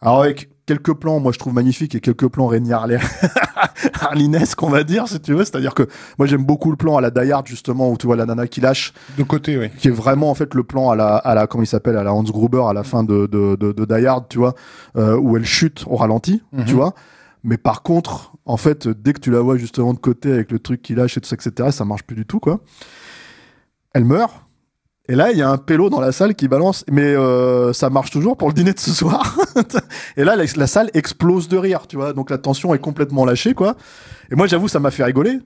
Alors 0.00 0.22
avec 0.22 0.48
quelques 0.68 0.92
plans, 0.94 1.18
moi 1.18 1.32
je 1.32 1.38
trouve 1.38 1.54
magnifiques 1.54 1.94
et 1.94 2.00
quelques 2.00 2.28
plans 2.28 2.50
Harley- 2.52 2.98
Harlinesque, 4.00 4.62
on 4.62 4.68
va 4.68 4.84
dire, 4.84 5.08
si 5.08 5.18
tu 5.20 5.32
veux. 5.32 5.44
C'est-à-dire 5.44 5.74
que 5.74 5.88
moi 6.18 6.26
j'aime 6.26 6.44
beaucoup 6.44 6.70
le 6.70 6.76
plan 6.76 6.96
à 6.96 7.00
la 7.00 7.10
Die 7.10 7.32
Hard 7.32 7.46
justement 7.46 7.90
où 7.90 7.96
tu 7.96 8.06
vois 8.06 8.16
la 8.16 8.26
nana 8.26 8.46
qui 8.46 8.60
lâche 8.60 8.92
De 9.16 9.22
côté, 9.22 9.56
oui. 9.58 9.70
qui 9.78 9.88
est 9.88 9.92
vraiment 9.92 10.30
en 10.30 10.34
fait 10.34 10.54
le 10.54 10.62
plan 10.62 10.90
à 10.90 10.96
la, 10.96 11.16
à 11.16 11.34
la 11.34 11.46
comment 11.46 11.64
il 11.64 11.66
s'appelle 11.66 11.96
à 11.96 12.02
la 12.04 12.12
Hans 12.12 12.22
Gruber 12.22 12.62
à 12.68 12.72
la 12.72 12.84
fin 12.84 13.02
de 13.02 13.26
de, 13.26 13.56
de, 13.56 13.72
de 13.72 13.84
Die 13.84 14.06
Hard, 14.06 14.26
tu 14.28 14.38
vois, 14.38 14.54
euh, 14.96 15.16
où 15.16 15.36
elle 15.36 15.44
chute 15.46 15.84
au 15.88 15.96
ralenti, 15.96 16.42
Mhm. 16.52 16.64
tu 16.66 16.74
vois. 16.74 16.94
Mais 17.44 17.56
par 17.56 17.82
contre, 17.82 18.32
en 18.44 18.56
fait, 18.56 18.88
dès 18.88 19.12
que 19.12 19.20
tu 19.20 19.30
la 19.30 19.40
vois 19.40 19.56
justement 19.56 19.94
de 19.94 19.98
côté 19.98 20.32
avec 20.32 20.50
le 20.52 20.58
truc 20.58 20.82
qui 20.82 20.94
lâche 20.94 21.16
et 21.16 21.20
tout 21.20 21.28
ça, 21.28 21.36
etc., 21.36 21.70
ça 21.70 21.84
marche 21.84 22.02
plus 22.02 22.16
du 22.16 22.26
tout, 22.26 22.40
quoi. 22.40 22.60
Elle 23.94 24.04
meurt. 24.04 24.32
Et 25.10 25.14
là, 25.14 25.30
il 25.32 25.38
y 25.38 25.42
a 25.42 25.48
un 25.50 25.56
pélo 25.56 25.88
dans 25.88 26.00
la 26.00 26.12
salle 26.12 26.34
qui 26.34 26.48
balance, 26.48 26.84
mais 26.90 27.14
euh, 27.14 27.72
ça 27.72 27.88
marche 27.88 28.10
toujours 28.10 28.36
pour 28.36 28.48
le 28.48 28.54
dîner 28.54 28.72
de 28.74 28.78
ce 28.78 28.90
soir. 28.90 29.38
et 30.18 30.24
là, 30.24 30.36
la, 30.36 30.44
la 30.54 30.66
salle 30.66 30.90
explose 30.92 31.48
de 31.48 31.56
rire, 31.56 31.86
tu 31.88 31.96
vois. 31.96 32.12
Donc 32.12 32.28
la 32.28 32.36
tension 32.36 32.74
est 32.74 32.78
complètement 32.78 33.24
lâchée, 33.24 33.54
quoi. 33.54 33.76
Et 34.30 34.34
moi, 34.34 34.46
j'avoue, 34.46 34.68
ça 34.68 34.80
m'a 34.80 34.90
fait 34.90 35.04
rigoler. 35.04 35.38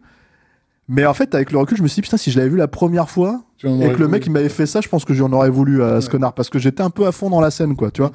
Mais 0.89 1.07
en 1.07 1.15
fait, 1.15 1.35
avec 1.37 1.53
le 1.53 1.59
recul, 1.59 1.77
je 1.77 1.83
me 1.83 1.89
suis 1.89 1.97
dit, 1.97 2.03
putain, 2.03 2.17
si 2.17 2.33
je 2.33 2.39
l'avais 2.39 2.51
vu 2.51 2.57
la 2.57 2.67
première 2.67 3.09
fois, 3.09 3.43
et 3.63 3.93
que 3.93 3.99
le 4.01 4.09
mec 4.09 4.27
il 4.27 4.33
m'avait 4.33 4.49
fait 4.49 4.67
ça, 4.67 4.81
je 4.81 4.89
pense 4.89 5.05
que 5.05 5.15
j'en 5.15 5.33
aurais 5.33 5.49
voulu 5.49 5.81
à 5.85 6.01
ce 6.01 6.07
Ouais. 6.07 6.13
connard 6.13 6.33
parce 6.35 6.51
que 6.51 6.59
j'étais 6.59 6.83
un 6.83 6.91
peu 6.91 7.07
à 7.07 7.13
fond 7.13 7.31
dans 7.31 7.41
la 7.41 7.53
scène, 7.53 7.77
quoi, 7.77 7.93
tu 7.93 8.03
vois. 8.03 8.11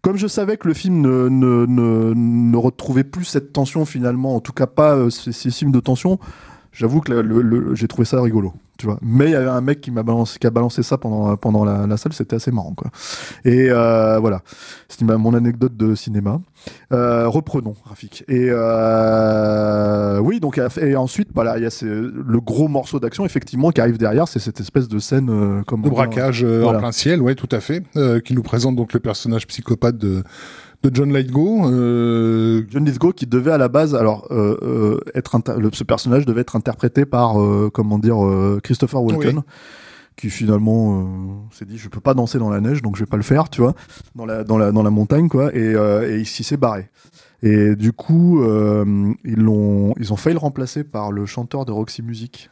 Comme 0.00 0.16
je 0.16 0.26
savais 0.26 0.56
que 0.56 0.66
le 0.66 0.72
film 0.74 1.02
ne, 1.02 1.28
ne, 1.28 1.66
ne, 1.66 2.14
ne 2.14 2.56
retrouvait 2.56 3.04
plus 3.04 3.24
cette 3.26 3.52
tension 3.52 3.84
finalement, 3.84 4.34
en 4.34 4.40
tout 4.40 4.52
cas 4.52 4.66
pas 4.66 4.94
euh, 4.94 5.10
ces, 5.10 5.32
ces 5.32 5.50
films 5.50 5.72
de 5.72 5.80
tension, 5.80 6.18
j'avoue 6.76 7.00
que 7.00 7.10
le- 7.12 7.22
le- 7.22 7.42
le- 7.42 7.74
j'ai 7.74 7.88
trouvé 7.88 8.04
ça 8.04 8.20
rigolo, 8.20 8.52
tu 8.78 8.86
vois. 8.86 8.98
Mais 9.02 9.24
il 9.26 9.30
y 9.32 9.34
avait 9.34 9.48
un 9.48 9.60
mec 9.60 9.80
qui 9.80 9.90
m'a 9.90 10.02
balancé, 10.02 10.38
qui 10.38 10.46
a 10.46 10.50
balancé 10.50 10.82
ça 10.82 10.98
pendant, 10.98 11.36
pendant 11.36 11.64
la, 11.64 11.86
la 11.86 11.96
salle, 11.96 12.12
c'était 12.12 12.36
assez 12.36 12.50
marrant, 12.52 12.74
quoi. 12.74 12.90
Et 13.44 13.68
euh, 13.70 14.18
voilà, 14.18 14.42
c'était 14.88 15.04
ma- 15.04 15.16
mon 15.16 15.34
anecdote 15.34 15.76
de 15.76 15.94
cinéma. 15.94 16.40
Euh, 16.92 17.28
reprenons, 17.28 17.74
Rafik. 17.84 18.24
Et 18.28 18.48
euh, 18.50 20.18
oui, 20.20 20.40
donc 20.40 20.60
et 20.80 20.96
ensuite, 20.96 21.28
voilà, 21.34 21.56
il 21.58 21.62
y 21.62 21.66
a 21.66 21.70
ces- 21.70 21.86
le 21.86 22.40
gros 22.40 22.68
morceau 22.68 23.00
d'action 23.00 23.24
effectivement 23.24 23.70
qui 23.70 23.80
arrive 23.80 23.98
derrière, 23.98 24.28
c'est 24.28 24.38
cette 24.40 24.60
espèce 24.60 24.88
de 24.88 24.98
scène 24.98 25.62
comme 25.66 25.82
De 25.82 25.90
braquage 25.90 26.44
Voilà. 26.44 26.78
en 26.78 26.80
plein 26.80 26.92
ciel, 26.92 27.22
ouais, 27.22 27.34
tout 27.34 27.48
à 27.52 27.60
fait, 27.60 27.82
qui 28.24 28.34
nous 28.34 28.42
présente 28.42 28.76
donc 28.76 28.92
le 28.92 29.00
personnage 29.00 29.46
psychopathe 29.46 29.98
de, 29.98 30.22
de 30.90 30.94
John 30.94 31.12
Lightgo. 31.12 31.66
Euh, 31.70 32.62
John 32.68 32.84
Lithgow 32.84 33.12
qui 33.12 33.26
devait 33.26 33.52
à 33.52 33.58
la 33.58 33.68
base, 33.68 33.94
alors 33.94 34.26
euh, 34.30 34.56
euh, 34.62 35.00
être 35.14 35.38
le- 35.58 35.70
ce 35.72 35.84
personnage 35.84 36.26
devait 36.26 36.40
être 36.42 36.56
interprété 36.56 37.04
par 37.06 37.40
euh, 37.40 37.70
comment 37.72 37.98
dire 37.98 38.16
Christopher 38.62 39.02
Walken. 39.02 39.38
Oui. 39.38 39.42
qui 40.16 40.30
finalement 40.30 41.46
s'est 41.52 41.66
dit 41.66 41.76
je 41.78 41.88
peux 41.88 42.00
pas 42.00 42.14
danser 42.14 42.38
dans 42.38 42.48
la 42.48 42.60
neige 42.62 42.80
donc 42.80 42.96
je 42.96 43.00
vais 43.02 43.06
pas 43.10 43.18
le 43.18 43.22
faire 43.22 43.50
tu 43.50 43.60
vois 43.60 43.74
dans 44.14 44.24
la 44.24 44.44
dans 44.44 44.56
la 44.56 44.72
dans 44.72 44.82
la 44.82 44.88
montagne 44.90 45.28
quoi 45.28 45.54
et, 45.54 45.72
et 45.74 46.16
il 46.18 46.24
s'y 46.26 46.42
s'est 46.42 46.56
barré 46.56 46.88
et 47.42 47.76
du 47.76 47.92
coup 47.92 48.42
ils 48.42 49.36
l'ont 49.36 49.92
ils 49.98 50.14
ont 50.14 50.16
failli 50.16 50.32
le 50.32 50.40
remplacer 50.40 50.84
par 50.84 51.12
le 51.12 51.26
chanteur 51.26 51.66
de 51.66 51.72
Roxy 51.72 52.02
Music 52.02 52.48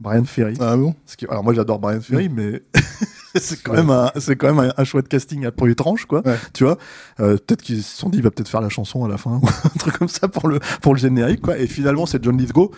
Brian 0.00 0.24
Ferry 0.24 0.56
ah 0.58 0.74
bon? 0.76 0.94
Parce 1.04 1.16
que- 1.16 1.26
alors 1.30 1.44
moi 1.44 1.52
j'adore 1.52 1.78
Brian 1.80 2.00
Ferry, 2.00 2.30
mais 2.30 2.62
c'est 3.40 3.62
quand 3.62 3.72
même 3.74 3.90
un, 3.90 4.10
c'est 4.18 4.36
quand 4.36 4.52
même 4.54 4.58
un, 4.70 4.72
un 4.76 4.84
chouette 4.84 5.08
casting 5.08 5.44
à 5.46 5.50
pour 5.52 5.68
étrange 5.68 6.06
quoi. 6.06 6.22
Ouais. 6.24 6.36
Tu 6.52 6.64
vois, 6.64 6.78
Euh, 7.20 7.36
peut-être 7.36 7.62
qu'ils 7.62 7.82
se 7.82 7.96
sont 7.96 8.08
dit 8.08 8.18
il 8.18 8.24
va 8.24 8.30
peut-être 8.30 8.48
faire 8.48 8.60
la 8.60 8.68
chanson 8.68 9.04
à 9.04 9.08
la 9.08 9.16
fin 9.16 9.30
ou 9.42 9.46
un 9.46 9.78
truc 9.78 9.98
comme 9.98 10.08
ça 10.08 10.28
pour 10.28 10.48
le 10.48 10.58
pour 10.82 10.94
le 10.94 10.98
générique 11.00 11.40
quoi. 11.42 11.58
Et 11.58 11.66
finalement 11.66 12.06
c'est 12.06 12.22
John 12.22 12.36
Lithgow 12.36 12.70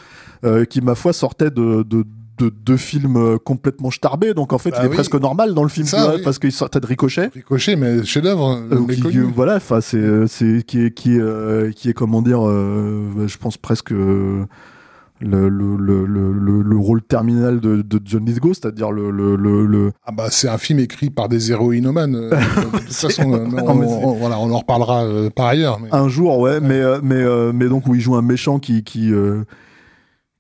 euh, 0.44 0.64
qui 0.64 0.80
ma 0.80 0.94
foi 0.94 1.12
sortait 1.12 1.50
de 1.50 1.82
de 1.82 2.04
de 2.38 2.50
deux 2.50 2.76
films 2.76 3.16
euh, 3.16 3.38
complètement 3.38 3.90
starbés 3.90 4.34
donc 4.34 4.52
en 4.52 4.58
fait 4.58 4.70
Ah 4.74 4.80
il 4.82 4.84
est 4.84 4.88
oui. 4.90 4.94
presque 4.94 5.14
normal 5.14 5.54
dans 5.54 5.62
le 5.62 5.70
film 5.70 5.86
C'est 5.86 5.96
tu 5.96 6.02
ça, 6.02 6.08
vois, 6.08 6.16
oui. 6.16 6.22
parce 6.22 6.38
qu'il 6.38 6.52
sortait 6.52 6.80
de 6.80 6.86
Ricochet 6.86 7.30
Ricochet, 7.34 7.76
mais 7.76 8.02
qui, 8.96 9.00
connu. 9.00 9.20
euh, 9.20 9.28
voilà 9.34 9.56
enfin 9.56 9.80
c'est 9.80 9.96
euh, 9.96 10.26
c'est 10.26 10.62
qui 10.66 10.84
est 10.84 10.90
qui 10.90 11.16
est 11.16 11.20
euh, 11.20 11.72
qui 11.72 11.88
est 11.88 11.94
comment 11.94 12.20
dire 12.20 12.46
euh, 12.46 13.26
je 13.26 13.38
pense 13.38 13.56
presque 13.56 13.92
euh, 13.92 14.44
le, 15.20 15.48
le, 15.48 15.76
le, 15.76 16.04
le, 16.06 16.32
le- 16.32 16.62
le 16.62 16.76
rôle 16.76 17.02
terminal 17.02 17.60
de, 17.60 17.80
de 17.82 18.00
John 18.04 18.24
Lithgow, 18.26 18.52
c'est-à-dire 18.54 18.90
le, 18.92 19.10
le, 19.10 19.92
Ah 20.04 20.12
bah 20.12 20.26
c'est 20.30 20.48
un 20.48 20.58
film 20.58 20.78
écrit 20.78 21.08
par 21.10 21.28
des 21.28 21.50
héroïnomanes. 21.52 22.14
euh, 22.16 22.30
de 22.74 22.78
toute 22.80 22.92
façon, 22.92 23.32
euh, 23.32 23.46
on, 23.66 24.12
voilà, 24.14 24.38
on 24.38 24.50
en 24.52 24.58
reparlera 24.58 25.04
euh, 25.04 25.30
par 25.30 25.46
ailleurs. 25.46 25.80
Mais... 25.80 25.88
un 25.92 26.08
jour, 26.08 26.38
ouais, 26.38 26.60
mais 26.60 26.82
mais 27.02 27.24
mais 27.52 27.68
donc 27.68 27.86
où 27.86 27.94
il 27.94 28.00
joue 28.00 28.14
un 28.16 28.22
méchant 28.22 28.58
qui 28.58 28.84
qui 28.84 29.10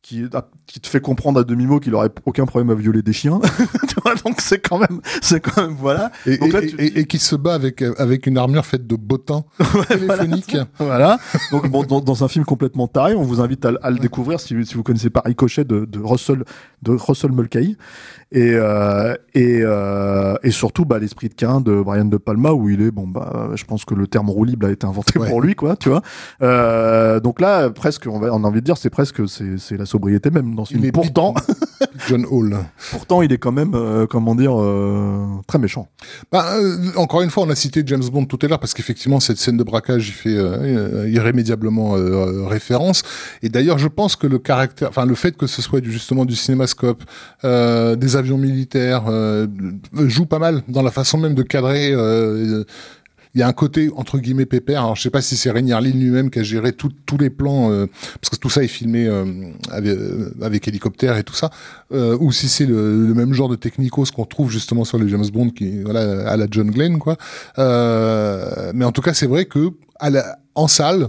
qui, 0.02 0.24
qui 0.66 0.80
te 0.80 0.88
fait 0.88 1.00
comprendre 1.00 1.40
à 1.40 1.44
demi 1.44 1.64
mot 1.66 1.78
qu'il 1.80 1.94
aurait 1.94 2.10
aucun 2.24 2.44
problème 2.44 2.70
à 2.70 2.74
violer 2.74 3.00
des 3.02 3.12
chiens. 3.12 3.38
donc 4.24 4.40
c'est 4.40 4.58
quand 4.58 4.78
même 4.78 5.00
c'est 5.22 5.40
quand 5.40 5.62
même 5.62 5.76
voilà. 5.78 6.10
Et, 6.26 6.38
Donc 6.38 6.52
là, 6.52 6.62
et- 6.62 6.66
tu- 6.66 6.80
et- 6.80 6.98
et 7.00 7.04
qui 7.06 7.18
se 7.18 7.36
bat 7.36 7.54
avec, 7.54 7.82
euh, 7.82 7.94
avec 7.98 8.26
une 8.26 8.36
armure 8.38 8.66
faite 8.66 8.86
de 8.86 8.96
bottins 8.96 9.44
téléphoniques. 9.88 10.56
Voilà. 10.78 11.18
Donc 11.52 11.68
bon, 11.70 11.84
dans, 11.84 12.00
dans 12.00 12.24
un 12.24 12.28
film 12.28 12.44
complètement 12.44 12.88
taré, 12.88 13.14
on 13.14 13.22
vous 13.22 13.40
invite 13.40 13.64
à, 13.64 13.72
à 13.82 13.90
le 13.90 13.98
découvrir 13.98 14.40
si, 14.40 14.64
si 14.66 14.74
vous 14.74 14.82
connaissez 14.82 15.10
pas 15.10 15.22
Ricochet 15.24 15.64
de, 15.64 15.84
de 15.84 15.98
Russell 16.00 16.44
de 16.82 16.92
Russell 16.92 17.32
Mulcahy 17.32 17.76
et 18.32 18.52
euh, 18.54 19.14
et, 19.34 19.60
euh, 19.62 20.34
et 20.42 20.50
surtout 20.50 20.84
bah, 20.84 20.98
l'esprit 20.98 21.28
de 21.28 21.34
Cain 21.34 21.60
de 21.60 21.80
Brian 21.80 22.04
de 22.04 22.16
Palma 22.16 22.50
où 22.52 22.68
il 22.68 22.82
est 22.82 22.90
bon 22.90 23.06
bah 23.06 23.50
je 23.54 23.64
pense 23.64 23.84
que 23.84 23.94
le 23.94 24.06
terme 24.06 24.30
roue 24.30 24.44
libre 24.44 24.66
a 24.66 24.70
été 24.70 24.86
inventé 24.86 25.18
Ouais. 25.18 25.28
pour 25.28 25.40
lui 25.40 25.54
quoi 25.54 25.76
tu 25.76 25.88
vois. 25.88 26.02
Euh, 26.42 27.20
donc 27.20 27.40
là 27.40 27.70
presque 27.70 28.06
on, 28.08 28.18
va, 28.18 28.28
on 28.34 28.44
a 28.44 28.46
envie 28.48 28.60
de 28.60 28.64
dire 28.66 28.76
c'est 28.76 28.90
presque 28.90 29.28
c'est 29.28 29.58
c'est 29.58 29.76
la 29.76 29.86
sobriété 29.86 30.30
même 30.30 30.54
dans 30.56 30.64
ce 30.64 30.72
Il 30.72 30.78
film. 30.78 30.88
est 30.88 30.92
Pourtant, 30.92 31.34
John 32.08 32.26
Hall. 32.30 32.56
pourtant, 32.90 33.22
il 33.22 33.32
est 33.32 33.38
quand 33.38 33.52
même, 33.52 33.74
euh, 33.74 34.06
comment 34.06 34.34
dire, 34.34 34.60
euh, 34.60 35.24
très 35.46 35.58
méchant. 35.58 35.88
Bah, 36.32 36.56
euh, 36.56 36.88
encore 36.96 37.22
une 37.22 37.30
fois, 37.30 37.44
on 37.44 37.50
a 37.50 37.54
cité 37.54 37.82
James 37.86 38.02
Bond 38.12 38.24
tout 38.24 38.38
à 38.42 38.48
l'heure 38.48 38.58
parce 38.58 38.74
qu'effectivement, 38.74 39.20
cette 39.20 39.38
scène 39.38 39.56
de 39.56 39.62
braquage, 39.62 40.08
il 40.08 40.12
fait 40.12 40.36
euh, 40.36 41.04
euh, 41.04 41.10
irrémédiablement 41.10 41.96
euh, 41.96 42.46
référence. 42.46 43.02
Et 43.42 43.48
d'ailleurs, 43.48 43.78
je 43.78 43.88
pense 43.88 44.16
que 44.16 44.26
le 44.26 44.38
caractère, 44.38 44.88
enfin, 44.88 45.04
le 45.06 45.14
fait 45.14 45.36
que 45.36 45.46
ce 45.46 45.62
soit 45.62 45.80
du, 45.80 45.92
justement 45.92 46.24
du 46.24 46.34
cinémascope, 46.34 47.04
euh, 47.44 47.94
des 47.96 48.16
avions 48.16 48.38
militaires, 48.38 49.04
euh, 49.08 49.46
joue 49.94 50.26
pas 50.26 50.38
mal 50.38 50.62
dans 50.68 50.82
la 50.82 50.90
façon 50.90 51.18
même 51.18 51.34
de 51.34 51.42
cadrer. 51.42 51.94
Il 53.36 53.40
y 53.40 53.42
a 53.42 53.48
un 53.48 53.52
côté 53.52 53.90
entre 53.94 54.18
guillemets 54.18 54.46
pépère. 54.46 54.80
Alors 54.80 54.96
je 54.96 55.02
sais 55.02 55.10
pas 55.10 55.20
si 55.20 55.36
c'est 55.36 55.50
Rainier 55.50 55.78
lui-même 55.82 56.30
qui 56.30 56.38
a 56.38 56.42
géré 56.42 56.72
tout- 56.72 56.90
tous 57.04 57.18
les 57.18 57.28
plans 57.28 57.70
euh, 57.70 57.84
parce 58.18 58.30
que 58.30 58.36
tout 58.36 58.48
ça 58.48 58.64
est 58.64 58.68
filmé 58.68 59.06
euh, 59.06 59.26
avec, 59.70 59.92
euh, 59.92 60.30
avec 60.40 60.66
hélicoptère 60.66 61.18
et 61.18 61.22
tout 61.22 61.34
ça, 61.34 61.50
euh, 61.92 62.16
ou 62.18 62.32
si 62.32 62.48
c'est 62.48 62.64
le, 62.64 63.06
le 63.06 63.12
même 63.14 63.34
genre 63.34 63.50
de 63.50 63.56
technicos 63.56 64.06
qu'on 64.06 64.24
trouve 64.24 64.50
justement 64.50 64.84
sur 64.84 64.98
les 64.98 65.06
James 65.10 65.26
Bond 65.30 65.50
qui 65.50 65.82
voilà 65.82 66.26
à 66.30 66.36
la 66.38 66.46
John 66.50 66.70
Glenn 66.70 66.98
quoi. 66.98 67.18
Euh, 67.58 68.72
mais 68.74 68.86
en 68.86 68.92
tout 68.92 69.02
cas 69.02 69.12
c'est 69.12 69.26
vrai 69.26 69.44
que 69.44 69.68
à 70.00 70.08
la, 70.08 70.38
en 70.54 70.66
salle 70.66 71.08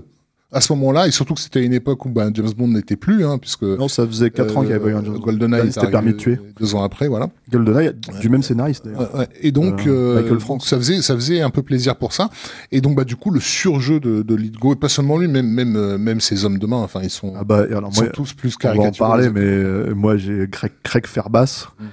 à 0.52 0.62
ce 0.62 0.72
moment-là 0.74 1.08
et 1.08 1.12
surtout 1.12 1.34
que 1.34 1.42
c'était 1.42 1.62
une 1.64 1.74
époque 1.74 2.06
où 2.06 2.10
ben, 2.10 2.32
James 2.34 2.50
Bond 2.58 2.70
n'était 2.70 2.96
plus 2.96 3.26
hein, 3.26 3.38
puisque 3.38 3.64
Non, 3.64 3.90
ça 3.90 4.08
faisait 4.08 4.30
4 4.32 4.56
ans 4.56 4.62
qu'il 4.62 4.70
y 4.70 4.74
avait 4.74 4.92
eu 4.92 4.94
un 4.96 5.04
James 5.04 5.16
Bond. 5.16 5.20
GoldenEye 5.20 5.72
s'était 5.74 5.92
permis 5.92 6.14
de 6.14 6.18
tuer. 6.18 6.40
deux 6.58 6.74
ans 6.74 6.84
après 6.84 7.10
voilà. 7.10 7.28
GoldenEye, 7.52 7.92
du 8.22 8.30
même 8.30 8.42
scénariste 8.44 8.86
d'ailleurs. 8.86 9.14
Ouais, 9.14 9.20
ouais. 9.22 9.28
Et 9.42 9.52
donc, 9.52 9.86
Euh, 9.86 9.90
euh, 9.90 10.16
Michael 10.16 10.32
donc 10.32 10.40
Franks. 10.40 10.62
ça 10.64 10.78
faisait, 10.78 11.02
ça 11.02 11.16
faisait 11.16 11.42
un 11.42 11.50
peu 11.50 11.64
plaisir 11.64 11.98
pour 11.98 12.14
ça. 12.14 12.30
Et 12.72 12.80
donc, 12.80 12.96
bah, 12.96 13.04
du 13.04 13.18
coup, 13.18 13.30
le 13.32 13.42
surjeu 13.42 14.00
de, 14.00 14.22
de 14.22 14.36
Lidgo, 14.36 14.74
et 14.74 14.78
pas 14.78 14.88
seulement 14.90 15.18
lui, 15.18 15.28
même, 15.28 15.48
même, 15.48 15.76
euh, 15.76 15.98
même 15.98 16.22
ses 16.22 16.46
hommes 16.46 16.60
de 16.60 16.66
main, 16.66 16.78
enfin, 16.78 17.02
ils 17.04 17.10
sont, 17.10 17.34
Ah 17.38 17.44
bah, 17.44 17.66
alors 17.70 17.90
ils 17.92 17.96
sont 17.98 18.04
moi, 18.04 18.12
tous 18.14 18.34
plus 18.34 18.56
on 18.64 18.68
va 18.68 18.74
en 18.74 18.76
caricaturaux. 18.78 19.10
parler, 19.10 19.30
mais 19.30 19.42
euh, 19.42 19.94
moi 19.96 20.16
j'ai 20.16 20.48
Craig, 20.50 20.72
Craig 20.84 21.06
Fairbass, 21.08 21.68
Mm. 21.78 21.84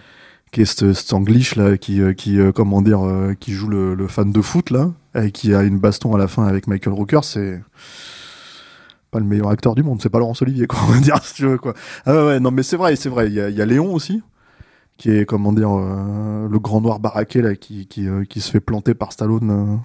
qui 0.53 0.61
est 0.63 0.65
ce, 0.65 0.93
cet 0.93 1.13
Anglish 1.13 1.57
là, 1.57 1.77
qui, 1.77 2.01
euh, 2.01 2.13
qui 2.13 2.39
euh, 2.39 2.53
comment 2.53 2.83
dire, 2.83 3.05
euh, 3.05 3.35
qui 3.39 3.53
joue 3.53 3.67
le, 3.69 3.97
le 3.97 4.07
fan 4.07 4.31
de 4.31 4.41
foot 4.41 4.71
là, 4.71 4.93
et 5.21 5.33
qui 5.33 5.53
a 5.55 5.65
une 5.65 5.81
baston 5.81 6.15
à 6.15 6.19
la 6.19 6.29
fin 6.29 6.47
avec 6.47 6.69
Michael 6.69 6.93
Rooker, 6.95 7.21
c'est 7.25 7.61
pas 9.15 9.21
le 9.21 9.25
meilleur 9.27 9.49
acteur 9.49 9.75
du 9.77 9.83
monde, 9.85 10.01
c'est 10.03 10.09
pas 10.11 10.19
Laurence 10.19 10.43
Olivier 10.43 10.67
quoi, 10.67 10.81
on 10.89 10.93
va 10.93 10.99
dire 11.01 11.19
si 11.23 11.35
tu 11.35 11.47
veux 11.47 11.59
quoi. 11.59 11.73
Ah 12.05 12.27
ouais, 12.27 12.41
non 12.41 12.51
mais 12.51 12.63
c'est 12.65 12.77
vrai, 12.77 12.97
c'est 12.97 13.09
vrai. 13.09 13.29
Il 13.29 13.35
y 13.35 13.41
a, 13.41 13.49
il 13.49 13.57
y 13.57 13.63
a 13.63 13.67
Léon 13.67 13.95
aussi, 13.95 14.23
qui 14.97 15.11
est 15.11 15.25
comment 15.25 15.53
dire, 15.53 15.71
euh, 15.71 16.49
le 16.49 16.59
grand 16.59 16.81
noir 16.81 16.99
baraqué 17.01 17.41
là, 17.41 17.55
qui 17.55 17.87
qui, 17.87 18.09
euh, 18.09 18.25
qui 18.25 18.41
se 18.41 18.51
fait 18.51 18.61
planter 18.61 18.95
par 18.95 19.13
Stallone. 19.13 19.51
euh, 19.51 19.77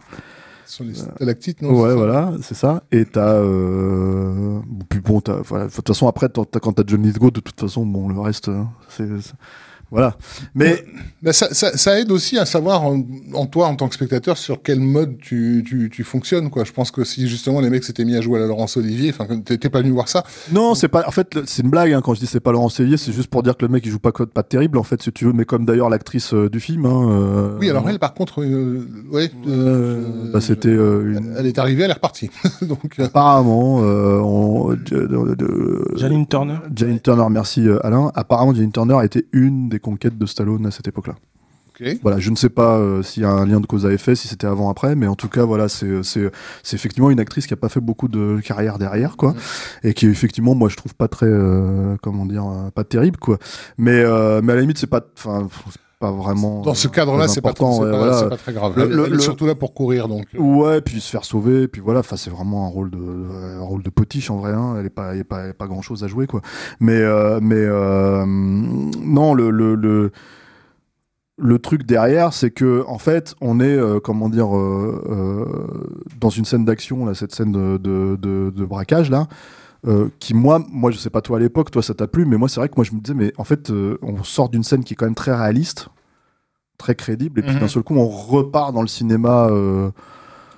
Sur 0.65 0.83
les 0.83 0.95
stalactites, 0.95 1.61
non? 1.61 1.79
ouais, 1.81 1.93
voilà, 1.95 2.33
c'est 2.41 2.55
ça. 2.55 2.83
Et 2.91 3.05
t'as. 3.05 3.33
Euh... 3.35 4.59
Puis 4.89 4.99
bon. 4.99 5.21
Voilà. 5.45 5.65
De 5.67 5.71
toute 5.71 5.87
façon, 5.87 6.07
après, 6.07 6.27
quand 6.33 6.73
t'as 6.73 6.83
John 6.85 7.01
Lithgow, 7.03 7.31
de 7.31 7.39
toute 7.39 7.59
façon, 7.59 7.85
bon, 7.85 8.09
le 8.09 8.19
reste, 8.19 8.49
c'est. 8.87 9.07
Voilà. 9.91 10.15
Mais. 10.55 10.83
Mais 11.21 11.33
ça, 11.33 11.53
ça, 11.53 11.75
ça 11.77 11.99
aide 11.99 12.11
aussi 12.13 12.37
à 12.37 12.45
savoir 12.45 12.85
en, 12.85 13.01
en 13.33 13.45
toi, 13.45 13.67
en 13.67 13.75
tant 13.75 13.89
que 13.89 13.95
spectateur, 13.95 14.37
sur 14.37 14.61
quel 14.61 14.79
mode 14.79 15.17
tu, 15.19 15.65
tu, 15.67 15.89
tu 15.91 16.05
fonctionnes, 16.05 16.49
quoi. 16.49 16.63
Je 16.63 16.71
pense 16.71 16.91
que 16.91 17.03
si 17.03 17.27
justement 17.27 17.59
les 17.59 17.69
mecs 17.69 17.83
s'étaient 17.83 18.05
mis 18.05 18.15
à 18.15 18.21
jouer 18.21 18.37
à 18.37 18.41
la 18.43 18.47
Laurence 18.47 18.77
Olivier, 18.77 19.13
enfin, 19.13 19.27
t'étais 19.41 19.69
pas 19.69 19.81
venu 19.81 19.91
voir 19.91 20.07
ça. 20.07 20.23
Non, 20.53 20.75
c'est 20.75 20.87
pas. 20.87 21.03
En 21.07 21.11
fait, 21.11 21.37
c'est 21.45 21.61
une 21.63 21.69
blague, 21.69 21.91
hein, 21.91 21.99
quand 22.01 22.13
je 22.13 22.21
dis 22.21 22.25
c'est 22.25 22.39
pas 22.39 22.53
Laurent 22.53 22.69
Olivier, 22.79 22.95
c'est 22.95 23.11
juste 23.11 23.29
pour 23.29 23.43
dire 23.43 23.57
que 23.57 23.65
le 23.65 23.71
mec, 23.71 23.85
il 23.85 23.91
joue 23.91 23.99
pas, 23.99 24.13
pas 24.13 24.43
terrible, 24.43 24.77
en 24.77 24.83
fait, 24.83 25.01
si 25.01 25.11
tu 25.11 25.25
veux, 25.25 25.33
mais 25.33 25.43
comme 25.43 25.65
d'ailleurs 25.65 25.89
l'actrice 25.89 26.33
euh, 26.33 26.49
du 26.49 26.61
film. 26.61 26.85
Hein, 26.85 27.09
euh, 27.11 27.57
Oui, 27.59 27.69
alors 27.69 27.89
elle, 27.89 27.99
par 27.99 28.13
contre, 28.13 28.41
euh, 28.41 28.87
ouais, 29.11 29.29
euh, 29.45 29.49
euh, 29.49 30.31
bah, 30.31 30.39
c'était 30.39 30.69
euh, 30.69 31.17
une. 31.17 31.35
elle 31.37 31.47
est 31.47 31.59
arrivée, 31.59 31.83
elle 31.83 31.89
est 31.91 31.95
repartie. 31.95 32.29
Donc, 32.61 32.97
euh, 32.99 33.05
Apparemment, 33.07 33.81
euh, 33.83 34.19
on- 34.19 34.73
Janine 35.95 36.27
Turner. 36.27 36.59
Jane 36.73 36.99
Turner, 37.01 37.25
merci 37.29 37.67
euh, 37.67 37.85
Alain. 37.85 38.11
Apparemment, 38.15 38.53
Jane 38.53 38.71
Turner 38.71 38.95
a 38.95 39.03
été 39.05 39.25
une 39.33 39.67
des 39.69 39.78
conquêtes 39.79 40.17
de 40.17 40.25
Stallone 40.25 40.65
à 40.65 40.71
cette 40.71 40.87
époque-là. 40.87 41.15
Voilà, 42.01 42.19
je 42.19 42.29
ne 42.29 42.35
sais 42.35 42.49
pas 42.49 42.77
euh, 42.77 43.01
s'il 43.03 43.23
y 43.23 43.25
a 43.25 43.29
un 43.29 43.45
lien 43.45 43.59
de 43.59 43.65
cause 43.65 43.85
à 43.85 43.91
effet, 43.91 44.15
si 44.15 44.27
c'était 44.27 44.47
avant 44.47 44.69
après, 44.69 44.95
mais 44.95 45.07
en 45.07 45.15
tout 45.15 45.29
cas, 45.29 45.45
voilà, 45.45 45.69
c'est 45.69 46.31
effectivement 46.73 47.09
une 47.09 47.19
actrice 47.19 47.47
qui 47.47 47.53
a 47.53 47.57
pas 47.57 47.69
fait 47.69 47.79
beaucoup 47.79 48.07
de 48.07 48.39
carrière 48.41 48.77
derrière, 48.77 49.15
quoi, 49.17 49.33
et 49.83 49.93
qui 49.93 50.07
effectivement, 50.07 50.55
moi, 50.55 50.69
je 50.69 50.75
trouve 50.75 50.93
pas 50.93 51.07
très, 51.07 51.27
euh, 51.27 51.95
comment 52.01 52.25
dire, 52.25 52.45
euh, 52.45 52.69
pas 52.69 52.83
terrible, 52.83 53.17
quoi. 53.17 53.37
Mais 53.77 54.01
euh, 54.03 54.41
mais 54.43 54.53
à 54.53 54.55
la 54.55 54.61
limite, 54.61 54.77
c'est 54.77 54.87
pas, 54.87 55.05
enfin, 55.17 55.47
pas 55.99 56.11
vraiment. 56.11 56.61
Dans 56.61 56.73
ce 56.73 56.87
euh, 56.87 56.91
cadre-là, 56.91 57.27
c'est 57.27 57.41
pas, 57.41 57.49
important, 57.49 57.73
c'est 57.73 57.81
ouais, 57.83 57.91
pas, 57.91 57.97
voilà. 57.97 58.17
c'est 58.19 58.29
pas 58.29 58.37
très 58.37 58.53
grave. 58.53 58.73
Le- 58.77 58.83
Elle- 58.83 58.89
le- 58.91 59.05
elle 59.05 59.11
est 59.11 59.15
le- 59.15 59.19
surtout 59.19 59.45
là 59.45 59.53
pour 59.55 59.73
courir, 59.73 60.07
donc. 60.07 60.25
Ouais, 60.37 60.79
puis 60.81 61.01
se 61.01 61.09
faire 61.09 61.25
sauver, 61.25 61.67
puis 61.67 61.81
voilà. 61.81 61.99
Enfin, 61.99 62.15
c'est 62.15 62.29
vraiment 62.29 62.65
un 62.65 62.69
rôle 62.69 62.89
de 62.89 62.97
un 63.59 63.63
rôle 63.63 63.83
de 63.83 63.89
potiche 63.89 64.29
en 64.31 64.37
vrai. 64.37 64.53
Hein. 64.53 64.75
Elle 64.79 64.85
est 64.85 64.89
pas, 64.89 65.13
il 65.13 65.17
y 65.17 65.21
a 65.21 65.25
pas, 65.25 65.51
pas 65.53 65.67
grand 65.67 65.81
chose 65.81 66.03
à 66.03 66.07
jouer 66.07 66.25
quoi. 66.25 66.41
Mais 66.79 66.93
euh, 66.95 67.39
mais 67.41 67.55
euh, 67.57 68.23
non, 68.25 69.33
le 69.33 69.49
le 69.51 69.75
le 69.75 70.11
le 71.41 71.59
truc 71.59 71.83
derrière, 71.85 72.33
c'est 72.33 72.51
que 72.51 72.83
en 72.87 72.97
fait, 72.97 73.35
on 73.41 73.59
est 73.59 73.65
euh, 73.65 73.99
comment 73.99 74.29
dire 74.29 74.55
euh, 74.57 75.03
euh, 75.09 75.95
dans 76.19 76.29
une 76.29 76.45
scène 76.45 76.65
d'action 76.65 77.05
là, 77.05 77.13
cette 77.13 77.33
scène 77.33 77.51
de 77.51 77.77
de, 77.77 78.17
de, 78.21 78.49
de 78.55 78.65
braquage 78.65 79.09
là. 79.09 79.27
Euh, 79.87 80.09
qui 80.19 80.33
moi, 80.33 80.61
moi 80.69 80.91
je 80.91 80.97
sais 80.97 81.09
pas 81.09 81.21
toi 81.21 81.37
à 81.37 81.39
l'époque, 81.39 81.71
toi 81.71 81.81
ça 81.83 81.93
t'a 81.93 82.07
plu, 82.07 82.25
mais 82.25 82.37
moi 82.37 82.49
c'est 82.49 82.59
vrai 82.59 82.69
que 82.69 82.75
moi 82.75 82.83
je 82.83 82.93
me 82.93 82.99
disais 82.99 83.13
mais 83.13 83.31
en 83.37 83.43
fait 83.43 83.69
euh, 83.71 83.97
on 84.01 84.23
sort 84.23 84.49
d'une 84.49 84.63
scène 84.63 84.83
qui 84.83 84.93
est 84.93 84.95
quand 84.97 85.05
même 85.05 85.15
très 85.15 85.33
réaliste, 85.35 85.89
très 86.77 86.95
crédible, 86.95 87.39
et 87.39 87.43
puis 87.43 87.53
Mhm. 87.53 87.59
d'un 87.61 87.67
seul 87.67 87.83
coup 87.83 87.95
on 87.95 88.07
repart 88.07 88.73
dans 88.73 88.81
le 88.81 88.87
cinéma 88.87 89.47
euh, 89.49 89.91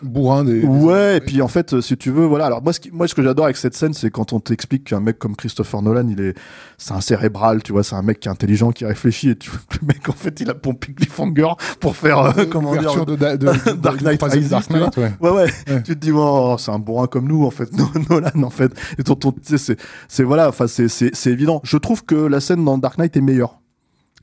Bourrin 0.04 0.44
des. 0.44 0.64
Ouais, 0.64 1.18
et 1.18 1.20
puis 1.22 1.42
en 1.42 1.48
fait, 1.48 1.74
euh, 1.74 1.82
si 1.82 1.96
tu 1.98 2.10
veux, 2.12 2.26
voilà. 2.26 2.46
Alors 2.46 2.62
moi, 2.64 2.74
ce, 2.74 2.80
qui- 2.80 2.92
moi, 2.92 3.08
ce 3.08 3.14
que 3.16 3.22
j'adore 3.22 3.46
avec 3.46 3.58
cette 3.58 3.76
scène, 3.76 3.94
c'est 3.94 4.10
quand 4.10 4.34
on 4.34 4.40
t'explique 4.40 4.84
qu'un 4.86 5.00
mec 5.00 5.20
comme 5.20 5.36
Christopher 5.36 5.82
Nolan, 5.82 6.08
il 6.10 6.20
est, 6.22 6.34
c'est 6.78 6.94
un 6.94 7.02
cérébral, 7.02 7.62
tu 7.64 7.72
vois, 7.72 7.84
c'est 7.84 7.96
un 7.96 8.02
mec 8.02 8.20
qui 8.20 8.28
est 8.28 8.32
intelligent, 8.32 8.72
qui 8.72 8.86
réfléchit, 8.86 9.30
et 9.30 9.36
tu 9.36 9.50
vois, 9.52 9.60
que 9.70 9.78
le 9.82 9.88
mec, 9.88 10.10
en 10.10 10.14
fait, 10.14 10.40
il 10.42 10.50
a 10.50 10.54
pompé 10.56 10.94
Cliffhanger 10.94 11.50
pour 11.80 11.96
faire, 11.96 12.20
euh, 12.38 12.46
comment 12.50 12.76
dire, 12.76 13.06
de, 13.06 13.16
de, 13.16 13.36
de- 13.38 13.72
Dark 13.74 14.02
Knight 14.02 14.22
Rises, 14.24 14.50
Dark. 14.50 14.70
Knight, 14.70 14.98
ouais. 14.98 15.12
Ouais, 15.20 15.30
ouais. 15.30 15.44
Ouais. 15.68 15.84
Tu 15.84 15.94
te 15.96 16.00
dis, 16.00 16.12
oh, 16.14 16.56
c'est 16.58 16.72
un 16.72 16.80
bourrin 16.80 17.08
comme 17.08 17.28
nous, 17.28 17.46
en 17.46 17.52
fait. 17.52 17.70
Nolan, 18.10 18.44
en 18.44 18.50
fait. 18.50 18.72
Et 18.98 19.04
ton, 19.04 19.16
ton- 19.16 19.32
tu 19.32 19.40
sais, 19.44 19.58
c'est, 19.58 19.78
c'est, 20.08 20.24
voilà, 20.24 20.50
enfin, 20.50 20.68
c'est, 20.68 20.88
c'est, 20.88 21.12
c'est 21.14 21.32
évident. 21.32 21.62
Je 21.64 21.78
trouve 21.78 22.04
que 22.06 22.16
la 22.16 22.40
scène 22.40 22.66
dans 22.66 22.78
Dark 22.78 22.98
Knight 22.98 23.16
est 23.18 23.22
meilleure. 23.22 23.60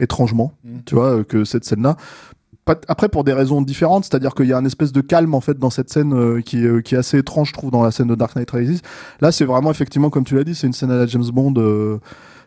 Étrangement. 0.01 0.53
Mm. 0.65 0.79
Tu 0.87 0.95
vois, 0.95 1.19
euh, 1.19 1.25
que 1.25 1.45
cette 1.45 1.65
scène-là. 1.65 1.97
Après, 2.89 3.09
pour 3.09 3.25
des 3.25 3.33
raisons 3.33 3.63
différentes, 3.63 4.05
c'est-à-dire 4.05 4.35
qu'il 4.35 4.47
y 4.47 4.53
a 4.53 4.59
un 4.59 4.65
espèce 4.65 4.93
de 4.93 5.01
calme, 5.01 5.35
en 5.35 5.41
fait, 5.41 5.59
dans 5.59 5.71
cette 5.71 5.91
scène 5.91 6.13
euh, 6.13 6.41
qui, 6.41 6.65
est, 6.65 6.67
euh, 6.67 6.81
qui 6.81 6.95
est 6.95 6.99
assez 6.99 7.19
étrange, 7.19 7.49
je 7.49 7.53
trouve, 7.53 7.71
dans 7.71 7.83
la 7.83 7.91
scène 7.91 8.09
de 8.09 8.15
Dark 8.15 8.37
Knight 8.37 8.51
Rises. 8.51 8.83
Là, 9.21 9.33
c'est 9.33 9.45
vraiment, 9.45 9.71
effectivement, 9.71 10.11
comme 10.11 10.25
tu 10.25 10.35
l'as 10.37 10.45
dit, 10.45 10.55
c'est 10.55 10.67
une 10.67 10.73
scène 10.73 10.91
à 10.91 10.97
la 10.97 11.07
James 11.07 11.29
Bond, 11.33 11.55
euh, 11.57 11.99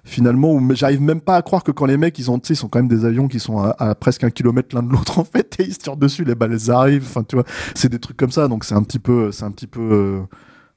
finalement, 0.03 0.53
où 0.53 0.75
j'arrive 0.75 1.01
même 1.01 1.21
pas 1.21 1.35
à 1.35 1.41
croire 1.41 1.63
que 1.63 1.71
quand 1.71 1.85
les 1.85 1.97
mecs, 1.97 2.17
ils 2.19 2.31
ont, 2.31 2.39
ils 2.39 2.55
sont 2.55 2.67
quand 2.67 2.79
même 2.79 2.87
des 2.87 3.05
avions 3.05 3.27
qui 3.27 3.39
sont 3.39 3.59
à, 3.59 3.75
à 3.77 3.95
presque 3.95 4.23
un 4.23 4.29
kilomètre 4.29 4.75
l'un 4.75 4.83
de 4.83 4.91
l'autre, 4.91 5.19
en 5.19 5.23
fait, 5.23 5.55
et 5.59 5.63
ils 5.63 5.73
se 5.73 5.79
tirent 5.79 5.97
dessus, 5.97 6.23
les 6.23 6.35
balles 6.35 6.53
elles 6.53 6.71
arrivent, 6.71 7.05
enfin, 7.07 7.23
tu 7.23 7.35
vois, 7.35 7.45
c'est 7.75 7.89
des 7.89 7.99
trucs 7.99 8.17
comme 8.17 8.31
ça, 8.31 8.47
donc 8.47 8.63
c'est 8.63 8.75
un 8.75 8.83
petit 8.83 8.99
peu, 8.99 9.31
c'est 9.31 9.43
un 9.43 9.51
petit 9.51 9.67
peu, 9.67 10.21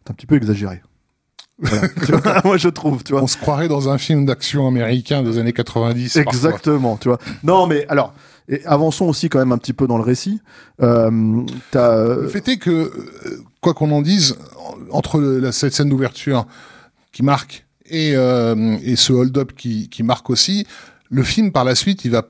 c'est 0.04 0.10
un 0.10 0.14
petit 0.14 0.26
peu 0.26 0.36
exagéré. 0.36 0.82
Voilà, 1.58 1.88
tu 2.06 2.12
vois, 2.12 2.40
moi 2.44 2.56
je 2.56 2.68
trouve, 2.68 3.04
tu 3.04 3.12
vois. 3.12 3.22
On 3.22 3.26
se 3.26 3.36
croirait 3.36 3.68
dans 3.68 3.88
un 3.88 3.98
film 3.98 4.26
d'action 4.26 4.66
américain 4.66 5.22
des 5.22 5.38
années 5.38 5.52
90. 5.52 6.14
parfois. 6.14 6.32
Exactement, 6.32 6.96
tu 6.96 7.08
vois. 7.08 7.18
Non, 7.42 7.66
mais 7.66 7.86
alors, 7.88 8.14
et 8.48 8.64
avançons 8.66 9.06
aussi 9.06 9.28
quand 9.28 9.38
même 9.38 9.52
un 9.52 9.58
petit 9.58 9.72
peu 9.72 9.86
dans 9.86 9.96
le 9.96 10.02
récit. 10.04 10.40
Euh, 10.82 11.42
t'as, 11.70 12.16
Le 12.16 12.28
fait 12.28 12.46
est 12.48 12.56
que, 12.58 12.70
euh, 12.70 12.90
quoi 13.60 13.74
qu'on 13.74 13.90
en 13.90 14.02
dise, 14.02 14.36
en- 14.58 14.96
entre 14.98 15.48
cette 15.52 15.72
scène 15.72 15.88
d'ouverture 15.88 16.46
qui 17.12 17.22
marque 17.22 17.66
et, 17.86 18.16
euh, 18.16 18.76
ce 18.96 19.12
hold-up 19.12 19.52
qui, 19.56 19.88
marque 20.02 20.30
aussi, 20.30 20.66
le 21.10 21.22
film 21.22 21.52
par 21.52 21.64
la 21.64 21.74
suite, 21.74 22.04
il 22.04 22.10
va 22.10 22.26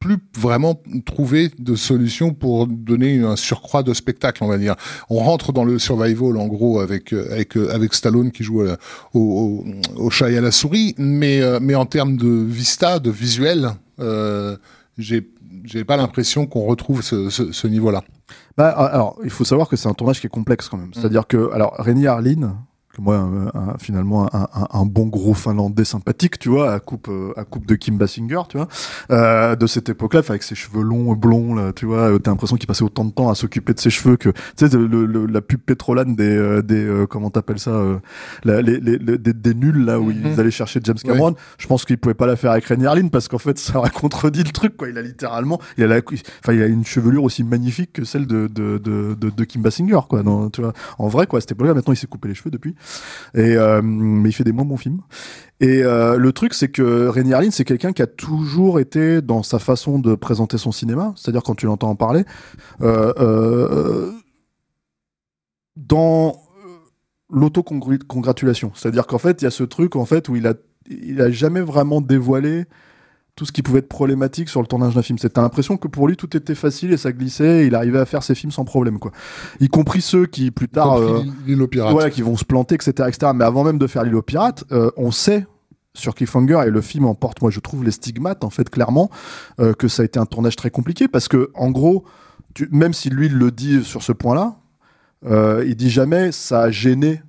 plus 0.00 0.16
vraiment 0.38 0.80
trouver 1.04 1.50
de 1.58 1.74
solution 1.74 2.32
pour 2.32 2.66
donner 2.66 3.20
un 3.20 3.36
surcroît 3.36 3.82
de 3.82 3.92
spectacle, 3.92 4.42
on 4.42 4.48
va 4.48 4.56
dire. 4.56 4.74
On 5.10 5.18
rentre 5.18 5.52
dans 5.52 5.62
le 5.64 5.78
survival, 5.78 6.38
en 6.38 6.46
gros, 6.48 6.80
avec 6.80 7.12
euh, 7.12 7.30
avec 7.34 7.56
euh, 7.56 7.88
Stallone 7.92 8.30
qui 8.32 8.42
joue 8.42 8.62
euh, 8.62 8.76
au, 9.12 9.62
au, 9.96 10.08
chat 10.08 10.30
et 10.30 10.38
à 10.38 10.40
la 10.40 10.52
souris, 10.52 10.94
mais 10.96 11.42
euh, 11.42 11.58
mais 11.60 11.74
en 11.74 11.84
termes 11.84 12.16
de 12.16 12.28
vista, 12.28 12.98
de 12.98 13.10
visuel, 13.10 13.72
euh, 14.00 14.56
j'ai 14.96 15.28
j'ai 15.70 15.84
pas 15.84 15.96
l'impression 15.96 16.46
qu'on 16.46 16.64
retrouve 16.66 17.02
ce, 17.02 17.30
ce, 17.30 17.52
ce 17.52 17.66
niveau-là. 17.68 18.02
bah, 18.56 18.70
alors, 18.70 19.16
il 19.22 19.30
faut 19.30 19.44
savoir 19.44 19.68
que 19.68 19.76
c'est 19.76 19.88
un 19.88 19.94
tournage 19.94 20.20
qui 20.20 20.26
est 20.26 20.30
complexe 20.30 20.68
quand 20.68 20.76
même. 20.76 20.92
C'est-à-dire 20.92 21.26
que, 21.26 21.50
alors, 21.52 21.74
Rémi 21.78 22.06
Harlin, 22.06 22.56
moi, 22.98 23.14
euh, 23.16 23.48
un- 23.54 23.78
finalement, 23.78 24.28
un, 24.34 24.48
un- 24.52 24.68
un 24.72 24.84
bon 24.84 25.06
gros 25.06 25.32
finlandais 25.32 25.84
sympathique, 25.84 26.38
tu 26.38 26.48
vois, 26.48 26.72
à 26.72 26.80
coupe, 26.80 27.08
euh, 27.08 27.32
à 27.36 27.44
coupe 27.44 27.64
de 27.66 27.74
Kim 27.76 27.96
Basinger, 27.96 28.40
tu 28.48 28.56
vois, 28.58 28.68
euh, 29.10 29.54
de 29.56 29.66
cette 29.66 29.88
époque-là, 29.88 30.20
enfin, 30.20 30.32
avec 30.32 30.42
ses 30.42 30.54
cheveux 30.56 30.82
longs, 30.82 31.14
blonds, 31.14 31.54
là, 31.54 31.72
tu 31.72 31.86
vois, 31.86 32.10
euh, 32.10 32.18
t'as 32.18 32.30
l'impression 32.32 32.56
qu'il 32.56 32.66
passait 32.66 32.82
autant 32.82 33.04
de 33.04 33.12
temps 33.12 33.30
à 33.30 33.34
s'occuper 33.34 33.74
de 33.74 33.80
ses 33.80 33.90
cheveux 33.90 34.16
que, 34.16 34.30
tu 34.30 34.68
sais, 34.68 34.76
le, 34.76 35.06
le- 35.06 35.26
la 35.26 35.40
pub 35.40 35.60
pétrolane 35.60 36.14
des, 36.16 36.24
euh, 36.36 36.62
des, 36.62 36.84
euh, 36.84 37.06
comment 37.06 37.30
t'appelles 37.30 37.60
ça, 37.60 37.70
euh, 37.70 37.98
la- 38.44 38.60
les, 38.60 38.80
les, 38.80 38.98
les- 38.98 39.18
des, 39.18 39.32
des 39.32 39.54
nuls, 39.54 39.84
là, 39.84 40.00
où 40.00 40.06
Mhm. 40.10 40.22
ils 40.32 40.40
allaient 40.40 40.50
chercher 40.50 40.80
James 40.82 40.98
Cameron. 41.02 41.36
Je 41.58 41.66
pense 41.68 41.84
qu'il 41.84 41.96
pouvait 41.96 42.14
pas 42.14 42.26
la 42.26 42.36
faire 42.36 42.50
avec 42.50 42.64
Rémi 42.64 42.86
Harlin 42.86 43.08
parce 43.08 43.28
qu'en 43.28 43.38
fait, 43.38 43.58
ça 43.58 43.78
aurait 43.78 43.90
contredit 43.94 44.42
le 44.42 44.50
truc, 44.50 44.76
quoi. 44.76 44.88
Il 44.88 44.98
a 44.98 45.02
littéralement, 45.02 45.60
il 45.78 45.84
a 45.84 45.86
la, 45.86 46.00
enfin, 46.42 46.52
il 46.52 46.60
a 46.62 46.66
une 46.66 46.84
chevelure 46.84 47.22
aussi 47.24 47.44
magnifique 47.44 47.92
que 47.92 48.04
celle 48.04 48.26
de, 48.26 48.48
de, 48.48 48.78
de, 48.78 49.14
de, 49.14 49.30
de 49.30 49.44
Kim 49.44 49.62
Basinger, 49.62 50.00
quoi. 50.08 50.22
dans- 50.24 50.50
tu 50.50 50.60
vois, 50.60 50.72
en 50.98 51.08
vrai, 51.08 51.26
quoi, 51.28 51.38
à 51.38 51.40
cette 51.40 51.52
époque-là, 51.52 51.72
maintenant, 51.74 51.92
il 51.94 51.96
s'est 51.96 52.06
coupé 52.08 52.28
les 52.28 52.34
cheveux 52.34 52.50
depuis. 52.50 52.74
Et 53.34 53.56
euh, 53.56 53.80
mais 53.82 54.28
il 54.30 54.32
fait 54.32 54.44
des 54.44 54.52
moins 54.52 54.64
bons 54.64 54.76
films. 54.76 55.00
Et 55.60 55.82
euh, 55.82 56.16
le 56.16 56.32
truc, 56.32 56.54
c'est 56.54 56.68
que 56.68 57.06
Rémi 57.08 57.34
Harlin, 57.34 57.50
c'est 57.50 57.66
quelqu'un 57.66 57.92
qui 57.92 58.00
a 58.00 58.06
toujours 58.06 58.80
été 58.80 59.20
dans 59.20 59.42
sa 59.42 59.58
façon 59.58 59.98
de 59.98 60.14
présenter 60.14 60.56
son 60.56 60.72
cinéma, 60.72 61.12
c'est-à-dire 61.16 61.42
quand 61.42 61.54
tu 61.54 61.66
l'entends 61.66 61.90
en 61.90 61.96
parler, 61.96 62.24
euh, 62.80 63.12
euh, 63.18 64.12
dans 65.76 66.42
l'autocongratulation. 67.28 68.72
C'est-à-dire 68.74 69.06
qu'en 69.06 69.18
fait, 69.18 69.42
il 69.42 69.44
y 69.44 69.48
a 69.48 69.50
ce 69.50 69.62
truc 69.62 69.96
en 69.96 70.06
fait 70.06 70.30
où 70.30 70.36
il 70.36 70.46
a, 70.46 70.54
il 70.88 71.20
a 71.20 71.30
jamais 71.30 71.60
vraiment 71.60 72.00
dévoilé 72.00 72.64
tout 73.36 73.46
ce 73.46 73.52
qui 73.52 73.62
pouvait 73.62 73.78
être 73.78 73.88
problématique 73.88 74.48
sur 74.48 74.60
le 74.60 74.66
tournage 74.66 74.94
d'un 74.94 75.02
film. 75.02 75.18
C'était 75.18 75.40
l'impression 75.40 75.76
que 75.76 75.88
pour 75.88 76.08
lui 76.08 76.16
tout 76.16 76.36
était 76.36 76.54
facile 76.54 76.92
et 76.92 76.96
ça 76.96 77.12
glissait. 77.12 77.64
Et 77.64 77.66
il 77.66 77.74
arrivait 77.74 77.98
à 77.98 78.04
faire 78.04 78.22
ses 78.22 78.34
films 78.34 78.52
sans 78.52 78.64
problème, 78.64 78.98
quoi. 78.98 79.12
Y 79.60 79.68
compris 79.68 80.00
ceux 80.00 80.26
qui 80.26 80.50
plus 80.50 80.68
tard, 80.68 80.98
euh, 80.98 81.22
L'île 81.46 81.62
aux 81.62 81.68
pirates. 81.68 81.92
voilà, 81.92 82.10
qui 82.10 82.22
vont 82.22 82.36
se 82.36 82.44
planter, 82.44 82.74
etc., 82.74 83.08
etc. 83.08 83.32
Mais 83.34 83.44
avant 83.44 83.64
même 83.64 83.78
de 83.78 83.86
faire 83.86 84.04
l'île 84.04 84.16
aux 84.16 84.22
pirates, 84.22 84.64
euh, 84.72 84.90
on 84.96 85.10
sait 85.10 85.46
sur 85.94 86.14
Cliffhanger 86.14 86.62
et 86.66 86.70
le 86.70 86.80
film 86.80 87.04
emporte, 87.06 87.42
moi 87.42 87.50
je 87.50 87.58
trouve 87.58 87.82
les 87.82 87.90
stigmates 87.90 88.44
en 88.44 88.50
fait 88.50 88.70
clairement 88.70 89.10
euh, 89.58 89.74
que 89.74 89.88
ça 89.88 90.02
a 90.02 90.04
été 90.04 90.20
un 90.20 90.26
tournage 90.26 90.54
très 90.54 90.70
compliqué 90.70 91.08
parce 91.08 91.26
que 91.26 91.50
en 91.54 91.70
gros, 91.70 92.04
tu, 92.54 92.68
même 92.70 92.92
si 92.92 93.10
lui 93.10 93.26
il 93.26 93.34
le 93.34 93.50
dit 93.50 93.82
sur 93.84 94.02
ce 94.02 94.12
point-là, 94.12 94.56
il 95.64 95.74
dit 95.76 95.90
jamais 95.90 96.32
ça 96.32 96.62
a 96.62 96.70
gêné 96.70 97.22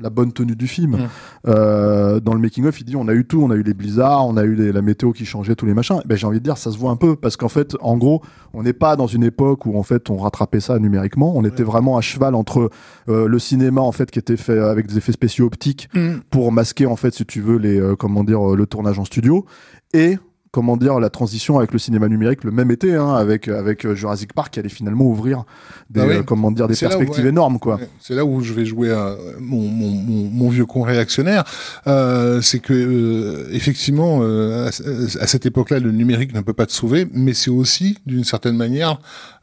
la 0.00 0.10
bonne 0.10 0.32
tenue 0.32 0.56
du 0.56 0.66
film. 0.66 0.92
Mm. 0.92 1.08
Euh, 1.48 2.20
dans 2.20 2.34
le 2.34 2.40
making 2.40 2.66
of, 2.66 2.80
il 2.80 2.84
dit 2.84 2.96
on 2.96 3.08
a 3.08 3.12
eu 3.14 3.24
tout, 3.24 3.42
on 3.42 3.50
a 3.50 3.54
eu 3.54 3.62
les 3.62 3.74
blizzards, 3.74 4.26
on 4.26 4.36
a 4.36 4.42
eu 4.44 4.54
les- 4.54 4.72
la 4.72 4.82
météo 4.82 5.12
qui 5.12 5.24
changeait, 5.24 5.54
tous 5.54 5.66
les 5.66 5.74
machins. 5.74 6.00
Ben 6.06 6.16
j'ai 6.16 6.26
envie 6.26 6.38
de 6.38 6.44
dire 6.44 6.56
ça 6.58 6.70
se 6.70 6.78
voit 6.78 6.90
un 6.90 6.96
peu 6.96 7.16
parce 7.16 7.36
qu'en 7.36 7.48
fait, 7.48 7.76
en 7.80 7.96
gros, 7.96 8.22
on 8.52 8.62
n'est 8.62 8.72
pas 8.72 8.96
dans 8.96 9.06
une 9.06 9.22
époque 9.24 9.66
où 9.66 9.78
en 9.78 9.82
fait 9.82 10.10
on 10.10 10.16
rattrapait 10.16 10.60
ça 10.60 10.78
numériquement. 10.78 11.36
On 11.36 11.44
était 11.44 11.62
vraiment 11.62 11.96
à 11.96 12.00
cheval 12.00 12.34
entre 12.34 12.70
euh, 13.08 13.28
le 13.28 13.38
cinéma 13.38 13.80
en 13.80 13.92
fait 13.92 14.10
qui 14.10 14.18
était 14.18 14.36
fait 14.36 14.58
avec 14.58 14.86
des 14.86 14.98
effets 14.98 15.12
spéciaux 15.12 15.46
optiques 15.46 15.88
pour 16.30 16.52
masquer 16.52 16.86
en 16.86 16.96
fait 16.96 17.14
si 17.14 17.24
tu 17.26 17.40
veux 17.40 17.56
les 17.56 17.80
euh, 17.80 17.96
comment 17.96 18.24
dire 18.24 18.40
le 18.56 18.66
tournage 18.66 18.98
en 18.98 19.04
studio 19.04 19.44
et 19.92 20.18
comment 20.52 20.76
dire 20.76 20.98
la 20.98 21.10
transition 21.10 21.58
avec 21.58 21.72
le 21.72 21.78
cinéma 21.78 22.08
numérique 22.08 22.42
le 22.44 22.50
même 22.50 22.70
été 22.70 22.94
hein, 22.94 23.14
avec 23.14 23.46
avec 23.48 23.84
euh, 23.86 23.94
Jurassic 23.94 24.32
Park 24.32 24.52
qui 24.52 24.58
allait 24.58 24.68
finalement 24.68 25.04
ouvrir 25.04 25.44
des 25.90 26.00
Ah 26.00 26.06
oui. 26.06 26.14
euh, 26.16 26.22
comment 26.22 26.50
dire 26.50 26.66
des 26.66 26.74
où, 26.74 26.80
perspectives 26.88 27.24
ouais. 27.24 27.30
énormes 27.30 27.58
quoi. 27.58 27.78
C'est 28.00 28.14
là 28.14 28.24
où 28.24 28.40
je 28.40 28.52
vais 28.52 28.64
jouer 28.64 28.90
à 28.90 29.14
mon, 29.38 29.60
mon, 29.68 29.90
mon, 29.90 30.24
mon 30.28 30.48
vieux 30.48 30.66
con 30.66 30.82
réactionnaire. 30.82 31.44
Euh, 31.86 32.40
c'est 32.40 32.58
que 32.58 32.72
euh, 32.72 33.48
effectivement, 33.52 34.20
euh, 34.22 34.66
à, 34.66 35.22
à 35.22 35.26
cette 35.26 35.46
époque-là, 35.46 35.78
le 35.78 35.92
numérique 35.92 36.34
ne 36.34 36.40
peut 36.40 36.52
pas 36.52 36.66
te 36.66 36.72
sauver, 36.72 37.06
mais 37.12 37.32
c'est 37.34 37.50
aussi, 37.50 37.98
d'une 38.06 38.24
certaine 38.24 38.56
manière, 38.56 38.98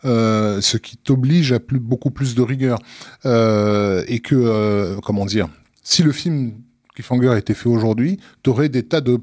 euh, 0.05 0.59
ce 0.61 0.77
qui 0.77 0.97
t'oblige 0.97 1.51
à 1.53 1.59
plus, 1.59 1.79
beaucoup 1.79 2.11
plus 2.11 2.35
de 2.35 2.41
rigueur. 2.41 2.79
Euh, 3.25 4.03
et 4.07 4.19
que, 4.19 4.35
euh, 4.35 4.97
comment 5.03 5.25
dire, 5.25 5.47
si 5.83 6.03
le 6.03 6.11
film 6.11 6.53
Cliffhanger 6.95 7.29
a 7.29 7.37
été 7.37 7.53
fait 7.53 7.69
aujourd'hui, 7.69 8.19
t'aurais 8.43 8.69
des 8.69 8.83
tas 8.83 9.01
de 9.01 9.19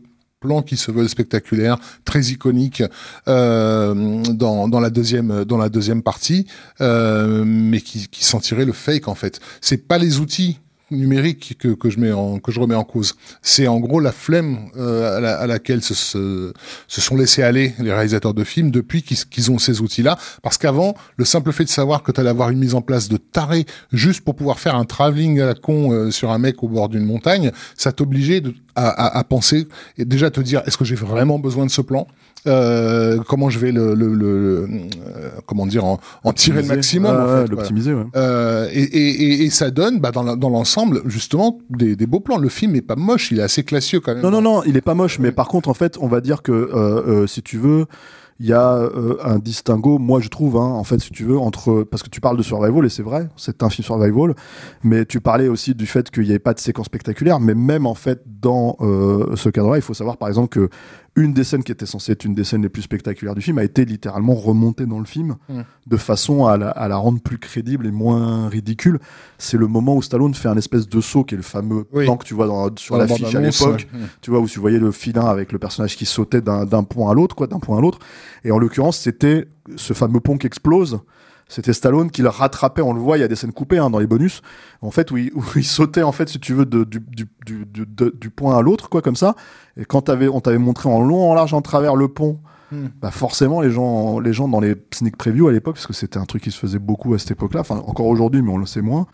qui 0.66 0.76
se 0.76 0.90
veulent 0.90 1.08
spectaculaires, 1.08 1.78
très 2.04 2.20
iconiques 2.26 2.82
euh, 3.28 4.22
dans, 4.30 4.68
dans 4.68 4.80
la 4.80 4.90
deuxième 4.90 5.44
dans 5.44 5.58
la 5.58 5.68
deuxième 5.68 6.02
partie, 6.02 6.46
euh, 6.80 7.44
mais 7.46 7.80
qui, 7.80 8.08
qui 8.08 8.24
sentiraient 8.24 8.64
le 8.64 8.72
fake 8.72 9.08
en 9.08 9.14
fait. 9.14 9.40
C'est 9.60 9.88
pas 9.88 9.98
les 9.98 10.18
outils 10.18 10.58
numériques 10.90 11.56
que, 11.58 11.68
que 11.68 11.90
je 11.90 11.98
mets 11.98 12.12
en 12.12 12.38
que 12.38 12.52
je 12.52 12.60
remets 12.60 12.74
en 12.74 12.84
cause. 12.84 13.14
C'est 13.42 13.66
en 13.66 13.80
gros 13.80 14.00
la 14.00 14.12
flemme 14.12 14.70
euh, 14.76 15.16
à, 15.16 15.20
la- 15.20 15.38
à 15.38 15.46
laquelle 15.46 15.82
se, 15.82 15.94
se, 15.94 16.52
se 16.88 17.00
sont 17.00 17.16
laissés 17.16 17.42
aller 17.42 17.74
les 17.78 17.92
réalisateurs 17.92 18.34
de 18.34 18.44
films 18.44 18.70
depuis 18.70 19.02
qu'ils 19.02 19.16
qu'ils 19.16 19.50
ont 19.50 19.58
ces 19.58 19.80
outils-là. 19.80 20.18
Parce 20.42 20.58
qu'avant, 20.58 20.94
le 21.16 21.24
simple 21.24 21.52
fait 21.52 21.64
de 21.64 21.68
savoir 21.70 22.02
que 22.02 22.12
tu 22.12 22.20
allais 22.20 22.30
avoir 22.30 22.50
une 22.50 22.58
mise 22.58 22.74
en 22.74 22.82
place 22.82 23.08
de 23.08 23.16
taré 23.16 23.64
juste 23.92 24.22
pour 24.22 24.36
pouvoir 24.36 24.58
faire 24.58 24.74
un 24.76 24.84
travelling 24.84 25.40
à 25.40 25.46
la 25.46 25.54
con 25.54 25.92
euh, 25.92 26.10
sur 26.10 26.30
un 26.30 26.38
mec 26.38 26.62
au 26.62 26.68
bord 26.68 26.88
d'une 26.88 27.04
montagne, 27.04 27.50
ça 27.76 27.92
t'obligeait 27.92 28.42
à, 28.74 28.88
à, 28.88 29.18
à 29.18 29.24
penser 29.24 29.66
et 29.98 30.04
déjà 30.04 30.30
te 30.30 30.40
dire 30.40 30.62
est-ce 30.66 30.76
que 30.76 30.84
j'ai 30.84 30.94
vraiment 30.96 31.38
besoin 31.38 31.64
de 31.66 31.70
ce 31.70 31.80
plan? 31.80 32.06
Euh, 32.46 33.18
comment 33.28 33.50
je 33.50 33.58
vais 33.58 33.72
le, 33.72 33.94
le, 33.94 34.14
le- 34.14 34.66
le- 34.66 34.68
euh, 35.16 35.30
comment 35.46 35.66
dire 35.66 35.84
en, 35.84 35.98
en 36.24 36.32
tirer 36.32 36.62
le 36.62 36.68
maximum 36.68 37.16
Ouais, 37.16 37.22
en 37.22 37.42
fait, 37.42 37.50
l'optimiser 37.50 37.94
ouais. 37.94 38.04
Euh, 38.16 38.68
et, 38.72 38.82
et, 38.82 39.22
et, 39.22 39.44
et 39.44 39.50
ça 39.50 39.70
donne 39.70 39.98
bah, 40.00 40.10
dans 40.12 40.50
l'ensemble 40.50 41.02
justement 41.06 41.58
des, 41.70 41.96
des 41.96 42.06
beaux 42.06 42.20
plans. 42.20 42.38
Le 42.38 42.48
film 42.48 42.74
est 42.76 42.82
pas 42.82 42.96
moche, 42.96 43.30
il 43.30 43.38
est 43.40 43.42
assez 43.42 43.62
classieux 43.64 44.00
quand 44.00 44.14
même. 44.14 44.22
Non, 44.22 44.30
non, 44.30 44.42
non, 44.42 44.62
il 44.64 44.76
est 44.76 44.80
pas 44.82 44.94
moche, 44.94 45.18
mais 45.18 45.32
par 45.32 45.48
contre, 45.48 45.68
en 45.68 45.74
fait, 45.74 45.96
on 46.00 46.08
va 46.08 46.20
dire 46.20 46.42
que, 46.42 46.52
euh, 46.52 47.02
euh, 47.22 47.26
si 47.26 47.42
tu 47.42 47.58
veux, 47.58 47.86
il 48.40 48.46
y 48.46 48.52
a 48.52 48.74
euh, 48.78 49.16
un 49.22 49.38
distinguo, 49.38 49.98
moi 49.98 50.18
je 50.20 50.28
trouve, 50.28 50.56
hein, 50.56 50.60
en 50.66 50.82
fait, 50.82 50.98
si 51.00 51.10
tu 51.12 51.22
veux, 51.24 51.38
entre. 51.38 51.84
Parce 51.84 52.02
que 52.02 52.08
tu 52.10 52.20
parles 52.20 52.36
de 52.36 52.42
survival, 52.42 52.84
et 52.84 52.88
c'est 52.88 53.04
vrai, 53.04 53.28
c'est 53.36 53.62
un 53.62 53.70
film 53.70 53.84
survival, 53.84 54.34
mais 54.82 55.04
tu 55.04 55.20
parlais 55.20 55.46
aussi 55.46 55.74
du 55.74 55.86
fait 55.86 56.10
qu'il 56.10 56.24
n'y 56.24 56.30
avait 56.30 56.40
pas 56.40 56.52
de 56.52 56.58
séquence 56.58 56.86
spectaculaire, 56.86 57.38
mais 57.38 57.54
même 57.54 57.86
en 57.86 57.94
fait, 57.94 58.22
dans 58.26 58.76
euh, 58.80 59.36
ce 59.36 59.48
cadre-là, 59.50 59.78
il 59.78 59.82
faut 59.82 59.94
savoir 59.94 60.16
par 60.16 60.28
exemple 60.28 60.48
que 60.48 60.68
une 61.16 61.32
des 61.32 61.44
scènes 61.44 61.62
qui 61.62 61.70
était 61.70 61.86
censée 61.86 62.10
être 62.12 62.24
une 62.24 62.34
des 62.34 62.42
scènes 62.42 62.62
les 62.62 62.68
plus 62.68 62.82
spectaculaires 62.82 63.36
du 63.36 63.40
film 63.40 63.58
a 63.58 63.62
été 63.64 63.84
littéralement 63.84 64.34
remontée 64.34 64.84
dans 64.84 64.98
le 64.98 65.04
film 65.04 65.36
Mm. 65.48 65.60
de 65.86 65.96
façon 65.96 66.46
à 66.46 66.56
la, 66.56 66.70
à 66.70 66.88
la 66.88 66.96
rendre 66.96 67.20
plus 67.20 67.38
crédible 67.38 67.86
et 67.86 67.92
moins 67.92 68.48
ridicule. 68.48 68.98
C'est 69.38 69.56
le 69.56 69.66
moment 69.68 69.94
où 69.94 70.02
Stallone 70.02 70.34
fait 70.34 70.48
un 70.48 70.56
espèce 70.56 70.88
de 70.88 71.00
saut 71.00 71.22
qui 71.22 71.34
est 71.34 71.36
le 71.36 71.44
fameux 71.44 71.86
Oui. 71.92 72.04
plan 72.04 72.16
que 72.16 72.24
tu 72.24 72.34
vois 72.34 72.46
dans, 72.48 72.68
sur 72.76 72.96
l'affiche 72.96 73.32
à 73.34 73.40
l'époque 73.40 73.86
ouais. 73.94 74.00
tu 74.22 74.30
vois, 74.30 74.40
où 74.40 74.48
tu 74.48 74.58
voyais 74.58 74.78
le 74.80 74.90
filin 74.90 75.24
avec 75.26 75.52
le 75.52 75.58
personnage 75.60 75.96
qui 75.96 76.04
sautait 76.06 76.40
d'un 76.40 76.64
d'un 76.64 76.82
point 76.82 77.10
à 77.10 77.14
l'autre, 77.14 77.36
quoi, 77.36 77.46
d'un 77.46 77.60
point 77.60 77.78
à 77.78 77.80
l'autre. 77.80 77.98
Et 78.42 78.50
en 78.50 78.58
l'occurrence, 78.58 78.98
c'était 78.98 79.46
ce 79.76 79.92
fameux 79.92 80.18
pont 80.20 80.36
qui 80.36 80.46
explose. 80.48 80.98
C'était 81.48 81.72
Stallone 81.72 82.10
qui 82.10 82.22
le 82.22 82.28
rattrapait, 82.28 82.82
on 82.82 82.92
le 82.92 83.00
voit, 83.00 83.18
il 83.18 83.20
y 83.20 83.24
a 83.24 83.28
des 83.28 83.36
scènes 83.36 83.52
coupées 83.52 83.78
hein, 83.78 83.90
dans 83.90 83.98
les 83.98 84.06
bonus, 84.06 84.40
en 84.80 84.90
fait, 84.90 85.10
où 85.10 85.16
il, 85.16 85.32
sautait, 85.64 86.02
en 86.02 86.12
fait, 86.12 86.28
si 86.28 86.40
tu 86.40 86.54
veux, 86.54 86.64
du, 86.64 86.84
du, 86.86 87.28
du, 87.44 87.66
du, 87.86 88.30
point 88.30 88.56
à 88.56 88.62
l'autre, 88.62 88.88
quoi, 88.88 89.02
comme 89.02 89.16
ça. 89.16 89.36
Et 89.76 89.84
quand 89.84 90.08
on 90.08 90.40
t'avait 90.40 90.58
montré 90.58 90.88
en 90.88 91.00
long, 91.00 91.30
en 91.30 91.34
large, 91.34 91.54
en 91.54 91.62
travers 91.62 91.96
le 91.96 92.08
pont, 92.08 92.40
Hmm. 92.74 92.88
bah 93.00 93.10
forcément, 93.10 93.60
les 93.60 93.70
gens, 93.70 94.18
les 94.18 94.32
gens 94.32 94.48
dans 94.48 94.60
les 94.60 94.74
sneak 94.92 95.16
previews 95.16 95.46
à 95.48 95.52
l'époque, 95.52 95.74
parce 95.76 95.86
que 95.86 95.92
c'était 95.92 96.18
un 96.18 96.24
truc 96.24 96.42
qui 96.42 96.50
se 96.50 96.58
faisait 96.58 96.78
beaucoup 96.78 97.14
à 97.14 97.18
cette 97.18 97.30
époque-là, 97.32 97.60
enfin, 97.60 97.76
encore 97.86 98.06
aujourd'hui, 98.06 98.42
mais 98.42 98.50
on 98.50 98.56
le 98.58 98.66
sait 98.66 98.80
moins, 98.82 99.06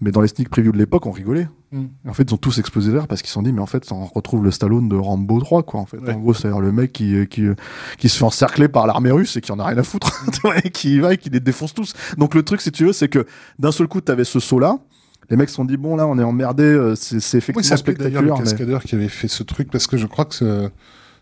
mais 0.00 0.10
dans 0.10 0.20
les 0.20 0.28
sneak 0.28 0.48
previews 0.48 0.72
de 0.72 0.78
l'époque, 0.78 1.06
on 1.06 1.10
rigolait. 1.12 1.48
Hmm. 1.72 1.86
En 2.08 2.12
fait, 2.14 2.24
ils 2.24 2.34
ont 2.34 2.38
tous 2.38 2.58
explosé 2.58 2.90
rire 2.92 3.06
parce 3.08 3.20
qu'ils 3.22 3.28
se 3.28 3.34
sont 3.34 3.42
dit, 3.42 3.52
mais 3.52 3.60
en 3.60 3.66
fait, 3.66 3.90
on 3.92 4.04
retrouve 4.06 4.42
le 4.44 4.50
Stallone 4.50 4.88
de 4.88 4.96
Rambo 4.96 5.38
3, 5.40 5.62
quoi. 5.62 5.80
En 5.80 5.86
fait, 5.86 5.98
Ouais. 5.98 6.12
en 6.14 6.18
gros, 6.18 6.34
c'est-à-dire 6.34 6.60
le 6.60 6.72
mec 6.72 6.92
qui, 6.92 7.26
qui, 7.28 7.44
qui 7.98 8.08
se 8.08 8.18
fait 8.18 8.24
encercler 8.24 8.68
par 8.68 8.86
l'armée 8.86 9.10
russe 9.10 9.36
et 9.36 9.40
qui 9.40 9.52
en 9.52 9.58
a 9.58 9.64
rien 9.66 9.78
à 9.78 9.82
foutre, 9.82 10.24
vois, 10.42 10.58
et 10.58 10.70
qui 10.70 10.96
y 10.96 10.98
va 10.98 11.14
et 11.14 11.18
qui 11.18 11.30
les 11.30 11.40
défonce 11.40 11.74
tous. 11.74 11.92
Donc, 12.16 12.34
le 12.34 12.42
truc, 12.42 12.60
si 12.60 12.72
tu 12.72 12.84
veux, 12.86 12.92
c'est 12.92 13.08
que 13.08 13.26
d'un 13.58 13.72
seul 13.72 13.86
coup, 13.88 14.00
t'avais 14.00 14.24
ce 14.24 14.40
saut-là. 14.40 14.78
Les 15.30 15.36
mecs 15.36 15.50
se 15.50 15.56
sont 15.56 15.66
dit, 15.66 15.76
bon, 15.76 15.94
là, 15.96 16.06
on 16.06 16.18
est 16.18 16.22
emmerdé, 16.24 16.62
euh, 16.64 16.94
c'est 16.94 17.20
c'est 17.20 17.36
Oui, 17.36 17.38
effectivement 17.38 17.62
ça 17.62 17.74
le 17.74 17.78
spectaculaire. 17.78 18.22
mais- 18.38 18.42
cascadeur 18.44 18.82
qui 18.82 18.94
avait 18.94 19.08
fait 19.08 19.28
ce 19.28 19.42
truc? 19.42 19.70
Parce 19.70 19.86
que 19.86 19.98
je 19.98 20.06
crois 20.06 20.24
que 20.24 20.70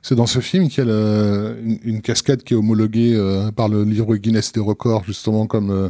c'est- 0.09 0.15
dans 0.15 0.27
ce 0.27 0.39
film 0.41 0.69
qu'il 0.69 0.85
y 0.85 0.89
a 0.89 0.91
le- 0.91 1.57
une, 1.65 1.79
une 1.85 2.01
cascade 2.03 2.43
qui 2.43 2.55
est 2.55 2.57
homologuée 2.57 3.15
euh, 3.17 3.51
par 3.51 3.69
le 3.69 3.83
livre 3.85 4.15
Guinness 4.17 4.53
des 4.53 4.61
records 4.61 5.05
justement 5.05 5.47
comme 5.47 5.71
euh, 5.71 5.89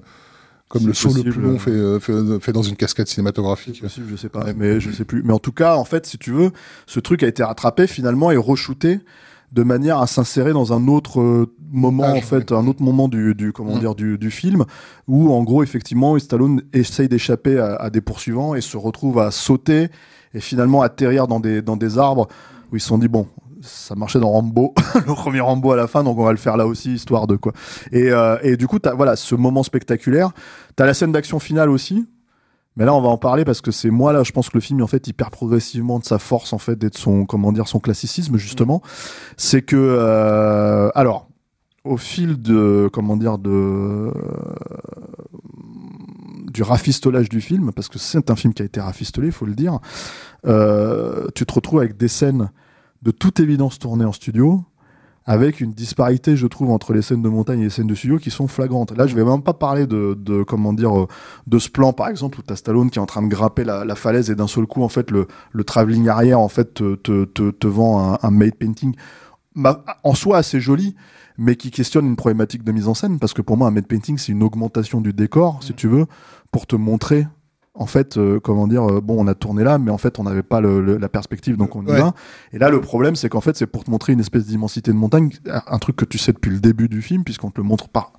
comme 0.68 0.86
le 0.86 0.94
saut 0.94 1.12
le 1.14 1.22
plus 1.30 1.40
long 1.40 1.54
euh. 1.54 1.58
fait, 1.58 1.70
euh, 1.70 2.00
fait, 2.00 2.40
fait 2.40 2.52
dans 2.52 2.62
une 2.62 2.74
cascade 2.76 3.06
cinématographique. 3.06 3.80
possible, 3.82 4.06
je 4.10 4.16
sais 4.16 4.28
pas, 4.28 4.44
Ouais. 4.46 4.54
mais 4.56 4.80
je 4.80 4.90
sais 4.90 5.04
plus. 5.04 5.22
Mais 5.22 5.32
en 5.32 5.38
tout 5.38 5.52
cas, 5.52 5.76
en 5.76 5.84
fait, 5.84 6.06
si 6.06 6.18
tu 6.18 6.32
veux, 6.32 6.50
ce 6.86 6.98
truc 6.98 7.22
a 7.22 7.28
été 7.28 7.44
rattrapé 7.44 7.86
finalement 7.86 8.32
et 8.32 8.36
re-shooté 8.36 8.98
de 9.52 9.62
manière 9.62 9.98
à 10.00 10.08
s'insérer 10.08 10.52
dans 10.52 10.72
un 10.72 10.88
autre 10.88 11.20
euh, 11.20 11.46
moment, 11.70 12.02
Montage, 12.08 12.18
en 12.18 12.26
fait, 12.26 12.50
un 12.52 12.66
autre 12.66 12.82
moment 12.82 13.06
du, 13.06 13.36
du 13.36 13.52
comment 13.52 13.76
Mm. 13.76 13.80
dire, 13.80 13.94
du, 13.94 14.18
du 14.18 14.32
film, 14.32 14.64
où 15.06 15.32
en 15.32 15.44
gros, 15.44 15.62
effectivement, 15.62 16.18
Stallone 16.18 16.62
essaye 16.72 17.08
d'échapper 17.08 17.58
à, 17.60 17.76
à 17.76 17.88
des 17.90 18.00
poursuivants 18.00 18.56
et 18.56 18.60
se 18.60 18.76
retrouve 18.76 19.20
à 19.20 19.30
sauter 19.30 19.88
et 20.34 20.40
finalement 20.40 20.82
atterrir 20.82 21.28
dans 21.28 21.38
des, 21.38 21.62
dans 21.62 21.76
des 21.76 21.96
arbres 21.96 22.26
où 22.72 22.76
ils 22.76 22.80
se 22.80 22.88
sont 22.88 22.98
dit, 22.98 23.06
bon, 23.08 23.28
ça 23.66 23.94
marchait 23.94 24.20
dans 24.20 24.30
Rambo, 24.30 24.74
le 24.94 25.14
premier 25.14 25.40
Rambo 25.40 25.72
à 25.72 25.76
la 25.76 25.86
fin, 25.86 26.04
donc 26.04 26.18
on 26.18 26.24
va 26.24 26.30
le 26.30 26.38
faire 26.38 26.56
là 26.56 26.66
aussi, 26.66 26.94
histoire 26.94 27.26
de 27.26 27.36
quoi. 27.36 27.52
Et, 27.92 28.10
euh, 28.10 28.38
et 28.42 28.56
du 28.56 28.66
coup, 28.66 28.78
t'as 28.78 28.94
voilà 28.94 29.16
ce 29.16 29.34
moment 29.34 29.62
spectaculaire. 29.62 30.30
T'as 30.76 30.86
la 30.86 30.94
scène 30.94 31.12
d'action 31.12 31.38
finale 31.38 31.70
aussi. 31.70 32.06
Mais 32.78 32.84
là, 32.84 32.94
on 32.94 33.00
va 33.00 33.08
en 33.08 33.16
parler 33.16 33.46
parce 33.46 33.62
que 33.62 33.70
c'est 33.70 33.88
moi 33.90 34.12
là, 34.12 34.22
je 34.22 34.32
pense 34.32 34.50
que 34.50 34.56
le 34.56 34.60
film 34.60 34.82
en 34.82 34.86
fait, 34.86 35.06
il 35.08 35.14
perd 35.14 35.30
progressivement 35.30 35.98
de 35.98 36.04
sa 36.04 36.18
force 36.18 36.52
en 36.52 36.58
fait, 36.58 36.76
d'être 36.76 36.98
son 36.98 37.24
comment 37.24 37.50
dire, 37.52 37.68
son 37.68 37.80
classicisme 37.80 38.36
justement. 38.36 38.82
C'est 39.38 39.62
que 39.62 39.76
euh, 39.76 40.90
alors 40.94 41.28
au 41.84 41.96
fil 41.96 42.40
de 42.42 42.90
comment 42.92 43.16
dire 43.16 43.38
de 43.38 44.12
du 46.52 46.62
rafistolage 46.62 47.28
du 47.28 47.40
film, 47.40 47.72
parce 47.72 47.88
que 47.88 47.98
c'est 47.98 48.30
un 48.30 48.36
film 48.36 48.54
qui 48.54 48.62
a 48.62 48.64
été 48.64 48.80
rafistolé, 48.80 49.30
faut 49.30 49.46
le 49.46 49.54
dire. 49.54 49.78
euh, 50.46 51.26
tu 51.34 51.44
te 51.44 51.52
retrouves 51.52 51.80
avec 51.80 51.96
des 51.96 52.08
scènes 52.08 52.50
de 53.02 53.10
toute 53.10 53.40
évidence 53.40 53.78
tournées 53.78 54.04
en 54.04 54.12
studio, 54.12 54.64
avec 55.28 55.60
une 55.60 55.72
disparité, 55.72 56.36
je 56.36 56.46
trouve, 56.46 56.70
entre 56.70 56.92
les 56.92 57.02
scènes 57.02 57.20
de 57.20 57.28
montagne 57.28 57.60
et 57.60 57.64
les 57.64 57.70
scènes 57.70 57.88
de 57.88 57.96
studio 57.96 58.16
qui 58.18 58.30
sont 58.30 58.46
flagrantes. 58.46 58.96
Là, 58.96 59.08
je 59.08 59.16
vais 59.16 59.24
même 59.24 59.42
pas 59.42 59.54
parler 59.54 59.88
de, 59.88 60.16
de 60.16 60.44
comment 60.44 60.72
dire, 60.72 60.96
euh, 60.96 61.08
de 61.48 61.58
ce 61.58 61.68
plan, 61.68 61.92
par 61.92 62.08
exemple, 62.08 62.38
où 62.38 62.42
t'as 62.42 62.54
Stallone 62.54 62.90
qui 62.90 63.00
est 63.00 63.02
en 63.02 63.06
train 63.06 63.22
de 63.22 63.28
grimper 63.28 63.64
la, 63.64 63.84
la 63.84 63.96
falaise 63.96 64.30
et 64.30 64.36
d'un 64.36 64.46
seul 64.46 64.66
coup, 64.66 64.84
en 64.84 64.88
fait, 64.88 65.10
le, 65.10 65.26
le 65.50 65.64
travelling 65.64 66.06
arrière, 66.08 66.38
en 66.38 66.48
fait, 66.48 66.74
te, 66.74 66.94
te, 66.94 67.24
te, 67.24 67.50
te 67.50 67.66
vend 67.66 68.14
un, 68.14 68.18
un 68.22 68.30
made 68.30 68.54
painting 68.54 68.94
ma- 69.56 69.84
en 70.04 70.14
soi 70.14 70.36
assez 70.36 70.60
joli, 70.60 70.94
mais 71.38 71.56
qui 71.56 71.72
questionne 71.72 72.06
une 72.06 72.16
problématique 72.16 72.62
de 72.62 72.70
mise 72.70 72.86
en 72.86 72.94
scène, 72.94 73.18
parce 73.18 73.34
que 73.34 73.42
pour 73.42 73.56
moi, 73.56 73.66
un 73.66 73.72
made 73.72 73.88
painting, 73.88 74.18
c'est 74.18 74.30
une 74.30 74.44
augmentation 74.44 75.00
du 75.00 75.12
décor, 75.12 75.60
si 75.60 75.74
tu 75.74 75.88
veux, 75.88 76.06
pour 76.52 76.68
te 76.68 76.76
montrer 76.76 77.26
en 77.78 77.86
fait, 77.86 78.16
euh, 78.16 78.40
comment 78.40 78.66
dire, 78.66 78.82
euh, 78.88 79.00
bon, 79.00 79.22
on 79.22 79.26
a 79.28 79.34
tourné 79.34 79.62
là, 79.62 79.78
mais 79.78 79.90
en 79.90 79.98
fait, 79.98 80.18
on 80.18 80.22
n'avait 80.24 80.42
pas 80.42 80.60
le- 80.60 80.80
le- 80.80 80.96
la 80.96 81.08
perspective, 81.08 81.56
donc 81.56 81.76
on 81.76 81.82
y 81.84 81.90
Ouais. 81.90 82.00
va. 82.00 82.14
Et 82.52 82.58
là, 82.58 82.70
le 82.70 82.80
problème, 82.80 83.16
c'est 83.16 83.28
qu'en 83.28 83.40
fait, 83.42 83.56
c'est 83.56 83.66
pour 83.66 83.84
te 83.84 83.90
montrer 83.90 84.12
une 84.14 84.20
espèce 84.20 84.46
d'immensité 84.46 84.90
de 84.90 84.96
montagne, 84.96 85.30
un 85.66 85.78
truc 85.78 85.96
que 85.96 86.04
tu 86.04 86.16
sais 86.18 86.32
depuis 86.32 86.50
le 86.50 86.58
début 86.60 86.88
du 86.88 87.02
film, 87.02 87.22
puisqu'on 87.24 87.50
te 87.50 87.60
le 87.60 87.66
montre 87.66 87.88
par, 87.88 88.12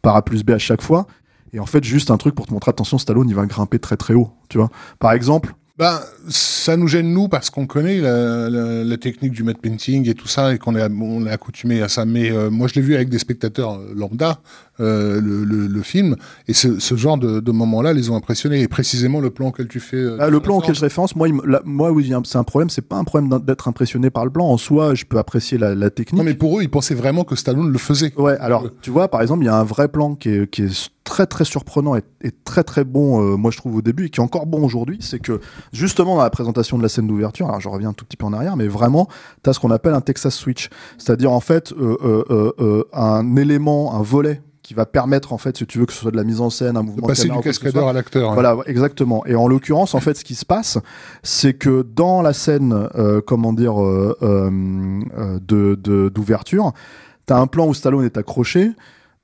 par 0.00 0.16
A 0.16 0.22
plus 0.24 0.42
B 0.44 0.50
à 0.50 0.58
chaque 0.58 0.82
fois. 0.82 1.06
Et 1.52 1.60
en 1.60 1.66
fait, 1.66 1.84
juste 1.84 2.10
un 2.10 2.16
truc 2.16 2.34
pour 2.34 2.46
te 2.46 2.52
montrer, 2.54 2.70
attention, 2.70 2.96
Stallone, 2.96 3.28
il 3.28 3.34
va 3.34 3.44
grimper 3.44 3.78
très 3.78 3.96
très 3.98 4.14
haut, 4.14 4.30
tu 4.48 4.56
vois. 4.58 4.70
Par 4.98 5.12
exemple, 5.12 5.54
Ben, 5.78 5.98
ça 6.28 6.76
nous 6.76 6.86
gêne 6.86 7.12
nous 7.14 7.28
parce 7.28 7.48
qu'on 7.48 7.66
connaît 7.66 7.98
la, 7.98 8.48
la- 8.50 8.84
la 8.84 8.96
technique 8.98 9.32
du 9.32 9.42
matte 9.42 9.58
painting 9.58 10.06
et 10.06 10.12
tout 10.14 10.28
ça 10.28 10.52
et 10.54 10.58
qu'on 10.58 10.76
est, 10.76 10.86
on 10.92 11.26
est 11.26 11.30
accoutumé 11.30 11.80
à 11.80 11.88
ça. 11.88 12.04
Mais 12.04 12.30
euh, 12.30 12.50
moi, 12.50 12.68
je 12.68 12.74
l'ai 12.74 12.82
vu 12.82 12.94
avec 12.94 13.08
des 13.08 13.18
spectateurs 13.18 13.78
euh, 13.80 13.92
lambda, 13.96 14.38
euh, 14.80 15.20
le, 15.20 15.44
le- 15.44 15.66
le 15.66 15.82
film, 15.82 16.16
et 16.48 16.54
ce, 16.54 16.78
ce 16.80 16.94
genre 16.96 17.18
de, 17.18 17.40
de 17.40 17.52
moments-là 17.52 17.92
les 17.92 18.10
ont 18.10 18.16
impressionnés. 18.16 18.60
Et 18.62 18.68
précisément 18.68 19.20
le 19.20 19.30
plan 19.30 19.48
auquel 19.48 19.68
tu 19.68 19.80
fais. 19.80 19.96
euh, 19.96 20.18
tu 20.26 20.30
le 20.32 20.40
plan 20.40 20.56
auquel 20.58 20.74
je 20.74 20.80
référence, 20.80 21.14
moi, 21.16 21.28
il 21.28 21.34
me- 21.34 21.46
là, 21.46 21.60
moi 21.64 21.90
oui, 21.92 22.12
c'est 22.24 22.38
un 22.38 22.44
problème. 22.44 22.70
C'est 22.70 22.82
pas 22.82 22.96
un 22.96 23.04
problème 23.04 23.40
d'être 23.44 23.68
impressionné 23.68 24.10
par 24.10 24.24
le 24.24 24.30
plan. 24.30 24.46
En 24.46 24.56
soi, 24.56 24.94
je 24.94 25.04
peux 25.04 25.18
apprécier 25.18 25.58
la, 25.58 25.74
la 25.74 25.90
technique. 25.90 26.18
Non, 26.18 26.24
mais 26.24 26.34
pour 26.34 26.58
eux, 26.58 26.62
ils 26.62 26.70
pensaient 26.70 26.94
vraiment 26.94 27.24
que 27.24 27.36
Stallone 27.36 27.70
le 27.70 27.78
faisait. 27.78 28.12
Ouais, 28.16 28.36
alors 28.38 28.66
tu 28.80 28.90
vois, 28.90 29.08
par 29.08 29.20
exemple, 29.22 29.42
il 29.44 29.46
y 29.46 29.50
a 29.50 29.56
un 29.56 29.64
vrai 29.64 29.88
plan 29.88 30.14
qui 30.14 30.30
est, 30.30 30.50
qui 30.50 30.62
est 30.62 30.90
très 31.04 31.26
très 31.26 31.44
surprenant 31.44 31.96
et, 31.96 32.02
et 32.22 32.30
très 32.30 32.62
très 32.62 32.84
bon, 32.84 33.20
euh, 33.32 33.36
moi 33.36 33.50
je 33.50 33.56
trouve 33.56 33.74
au 33.76 33.82
début, 33.82 34.06
et 34.06 34.08
qui 34.10 34.20
est 34.20 34.22
encore 34.22 34.46
bon 34.46 34.62
aujourd'hui, 34.64 34.98
c'est 35.00 35.18
que 35.18 35.40
justement 35.72 36.14
dans 36.16 36.22
la 36.22 36.30
présentation 36.30 36.78
de 36.78 36.82
la 36.82 36.88
scène 36.88 37.08
d'ouverture, 37.08 37.48
alors 37.48 37.60
je 37.60 37.68
reviens 37.68 37.88
un 37.88 37.92
tout 37.92 38.04
petit 38.04 38.16
peu 38.16 38.24
en 38.24 38.32
arrière, 38.32 38.56
mais 38.56 38.68
vraiment, 38.68 39.08
tu 39.42 39.50
as 39.50 39.52
ce 39.52 39.58
qu'on 39.60 39.72
appelle 39.72 39.94
un 39.94 40.00
Texas 40.00 40.34
Switch, 40.34 40.68
c'est-à-dire 40.98 41.32
en 41.32 41.40
fait 41.40 41.72
euh, 41.72 42.24
euh, 42.30 42.84
un 42.92 43.34
élément, 43.36 43.94
un 43.96 44.02
volet 44.02 44.40
qui 44.62 44.74
va 44.74 44.86
permettre 44.86 45.32
en 45.32 45.38
fait, 45.38 45.56
si 45.56 45.66
tu 45.66 45.78
veux, 45.78 45.86
que 45.86 45.92
ce 45.92 45.98
soit 46.00 46.10
de 46.12 46.16
la 46.16 46.24
mise 46.24 46.40
en 46.40 46.48
scène, 46.50 46.76
un 46.76 46.80
De 46.82 46.86
mouvement 46.86 47.02
de 47.08 47.12
passer 47.12 47.22
caméra 47.22 47.40
du 47.40 47.44
cascadeur 47.48 47.88
à 47.88 47.92
l'acteur. 47.92 48.30
hein. 48.30 48.34
Voilà, 48.34 48.56
exactement. 48.66 49.26
Et 49.26 49.34
en 49.34 49.48
l'occurrence, 49.48 49.94
en 49.94 50.00
fait, 50.00 50.14
ce 50.14 50.24
qui 50.24 50.34
se 50.36 50.44
passe, 50.46 50.78
c'est 51.22 51.54
que 51.54 51.82
dans 51.82 52.22
la 52.22 52.32
scène, 52.32 52.88
euh, 52.94 53.20
comment 53.26 53.52
dire, 53.52 53.82
euh, 53.82 54.16
euh, 54.22 54.50
euh, 55.18 55.38
de 55.46 55.74
de- 55.74 56.08
d'ouverture, 56.08 56.72
t'as 57.26 57.38
un 57.38 57.46
plan 57.48 57.66
où 57.66 57.74
Stallone 57.74 58.04
est 58.04 58.16
accroché 58.16 58.70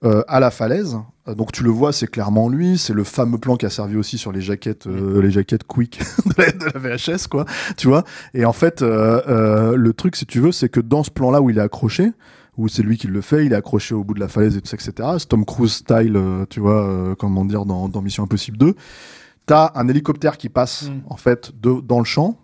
euh, 0.04 0.22
à 0.28 0.40
la 0.40 0.50
falaise. 0.50 0.98
Donc 1.36 1.52
tu 1.52 1.62
le 1.62 1.70
vois, 1.70 1.92
c'est 1.92 2.06
clairement 2.06 2.48
lui. 2.48 2.78
C'est 2.78 2.94
le 2.94 3.04
fameux 3.04 3.36
plan 3.38 3.56
qui 3.56 3.66
a 3.66 3.70
servi 3.70 3.96
aussi 3.96 4.16
sur 4.16 4.32
les 4.32 4.40
jaquettes, 4.40 4.86
euh, 4.86 5.20
les 5.20 5.30
jaquettes 5.30 5.64
Quick 5.64 6.00
de 6.26 6.32
la, 6.42 6.50
de 6.52 6.64
la 6.64 6.96
VHS, 6.96 7.26
quoi. 7.28 7.44
Tu 7.76 7.86
vois. 7.86 8.02
Et 8.34 8.44
en 8.44 8.52
fait, 8.54 8.80
euh, 8.82 9.76
le 9.76 9.92
truc, 9.92 10.16
si 10.16 10.24
tu 10.26 10.40
veux, 10.40 10.52
c'est 10.52 10.68
que 10.68 10.80
dans 10.80 11.02
ce 11.02 11.10
plan-là 11.10 11.42
où 11.42 11.50
il 11.50 11.58
est 11.58 11.60
accroché, 11.60 12.12
où 12.58 12.68
c'est 12.68 12.82
lui 12.82 12.98
qui 12.98 13.06
le 13.06 13.20
fait, 13.20 13.46
il 13.46 13.52
est 13.52 13.56
accroché 13.56 13.94
au 13.94 14.04
bout 14.04 14.14
de 14.14 14.20
la 14.20 14.28
falaise 14.28 14.56
et 14.56 14.60
tout 14.60 14.68
ça, 14.68 14.76
etc. 14.76 15.08
C'est 15.18 15.28
Tom 15.28 15.44
Cruise 15.46 15.72
style, 15.72 16.16
euh, 16.16 16.44
tu 16.50 16.58
vois, 16.60 16.84
euh, 16.86 17.14
comment 17.14 17.44
dire, 17.44 17.64
dans, 17.64 17.88
dans 17.88 18.02
Mission 18.02 18.24
Impossible 18.24 18.58
2. 18.58 18.74
T'as 19.46 19.70
un 19.76 19.88
hélicoptère 19.88 20.36
qui 20.36 20.48
passe, 20.48 20.90
Mm. 20.90 21.00
en 21.08 21.16
fait, 21.16 21.52
de, 21.58 21.80
dans 21.80 22.00
le 22.00 22.04
champ 22.04 22.36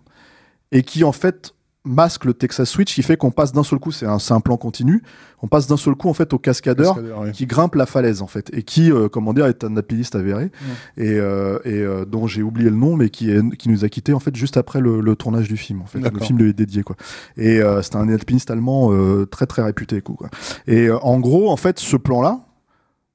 et 0.71 0.83
qui, 0.83 1.03
en 1.03 1.11
fait, 1.11 1.53
masque 1.85 2.25
le 2.25 2.33
Texas 2.33 2.69
Switch 2.69 2.93
qui 2.93 3.03
fait 3.03 3.17
qu'on 3.17 3.31
passe 3.31 3.51
d'un 3.53 3.63
seul 3.63 3.79
coup, 3.79 3.91
c'est 3.91 4.05
un, 4.05 4.19
c'est 4.19 4.33
un 4.33 4.39
plan 4.41 4.57
continu, 4.57 5.03
on 5.41 5.47
passe 5.47 5.67
d'un 5.67 5.77
seul 5.77 5.95
coup, 5.95 6.09
en 6.09 6.13
fait, 6.13 6.33
au 6.33 6.39
cascadeur 6.39 6.95
Cascadeur, 6.95 7.21
oui. 7.21 7.31
qui 7.31 7.45
grimpe 7.45 7.75
la 7.75 7.85
falaise 7.85 8.21
en 8.21 8.27
fait 8.27 8.49
et 8.53 8.63
qui 8.63 8.91
euh, 8.91 9.09
comment 9.09 9.33
dire 9.33 9.45
est 9.45 9.63
un 9.63 9.77
alpiniste 9.77 10.15
avéré 10.15 10.51
et, 10.97 11.13
euh, 11.13 11.59
et 11.65 11.81
euh, 11.81 12.05
dont 12.05 12.25
j'ai 12.27 12.41
oublié 12.41 12.69
le 12.69 12.75
nom 12.75 12.95
mais 12.95 13.09
qui 13.09 13.29
est 13.29 13.41
qui 13.57 13.69
nous 13.69 13.85
a 13.85 13.89
quitté 13.89 14.13
en 14.13 14.19
fait 14.19 14.35
juste 14.35 14.57
après 14.57 14.79
le, 14.81 15.01
le 15.01 15.15
tournage 15.15 15.47
du 15.47 15.57
film 15.57 15.81
en 15.81 15.85
fait. 15.85 15.99
Le 15.99 16.19
film 16.19 16.39
lui 16.39 16.49
est 16.49 16.53
dédié 16.53 16.83
quoi. 16.83 16.95
Et 17.37 17.59
euh, 17.61 17.81
c'était 17.81 17.97
un 17.97 18.09
alpiniste 18.09 18.49
allemand 18.49 18.91
euh, 18.91 19.25
très 19.25 19.45
très 19.45 19.61
réputé 19.61 20.01
quoi, 20.01 20.29
et 20.67 20.87
euh, 20.87 20.97
en 20.99 21.19
gros 21.19 21.49
en 21.51 21.57
fait 21.57 21.79
ce 21.79 21.97
plan 21.97 22.21
là 22.21 22.39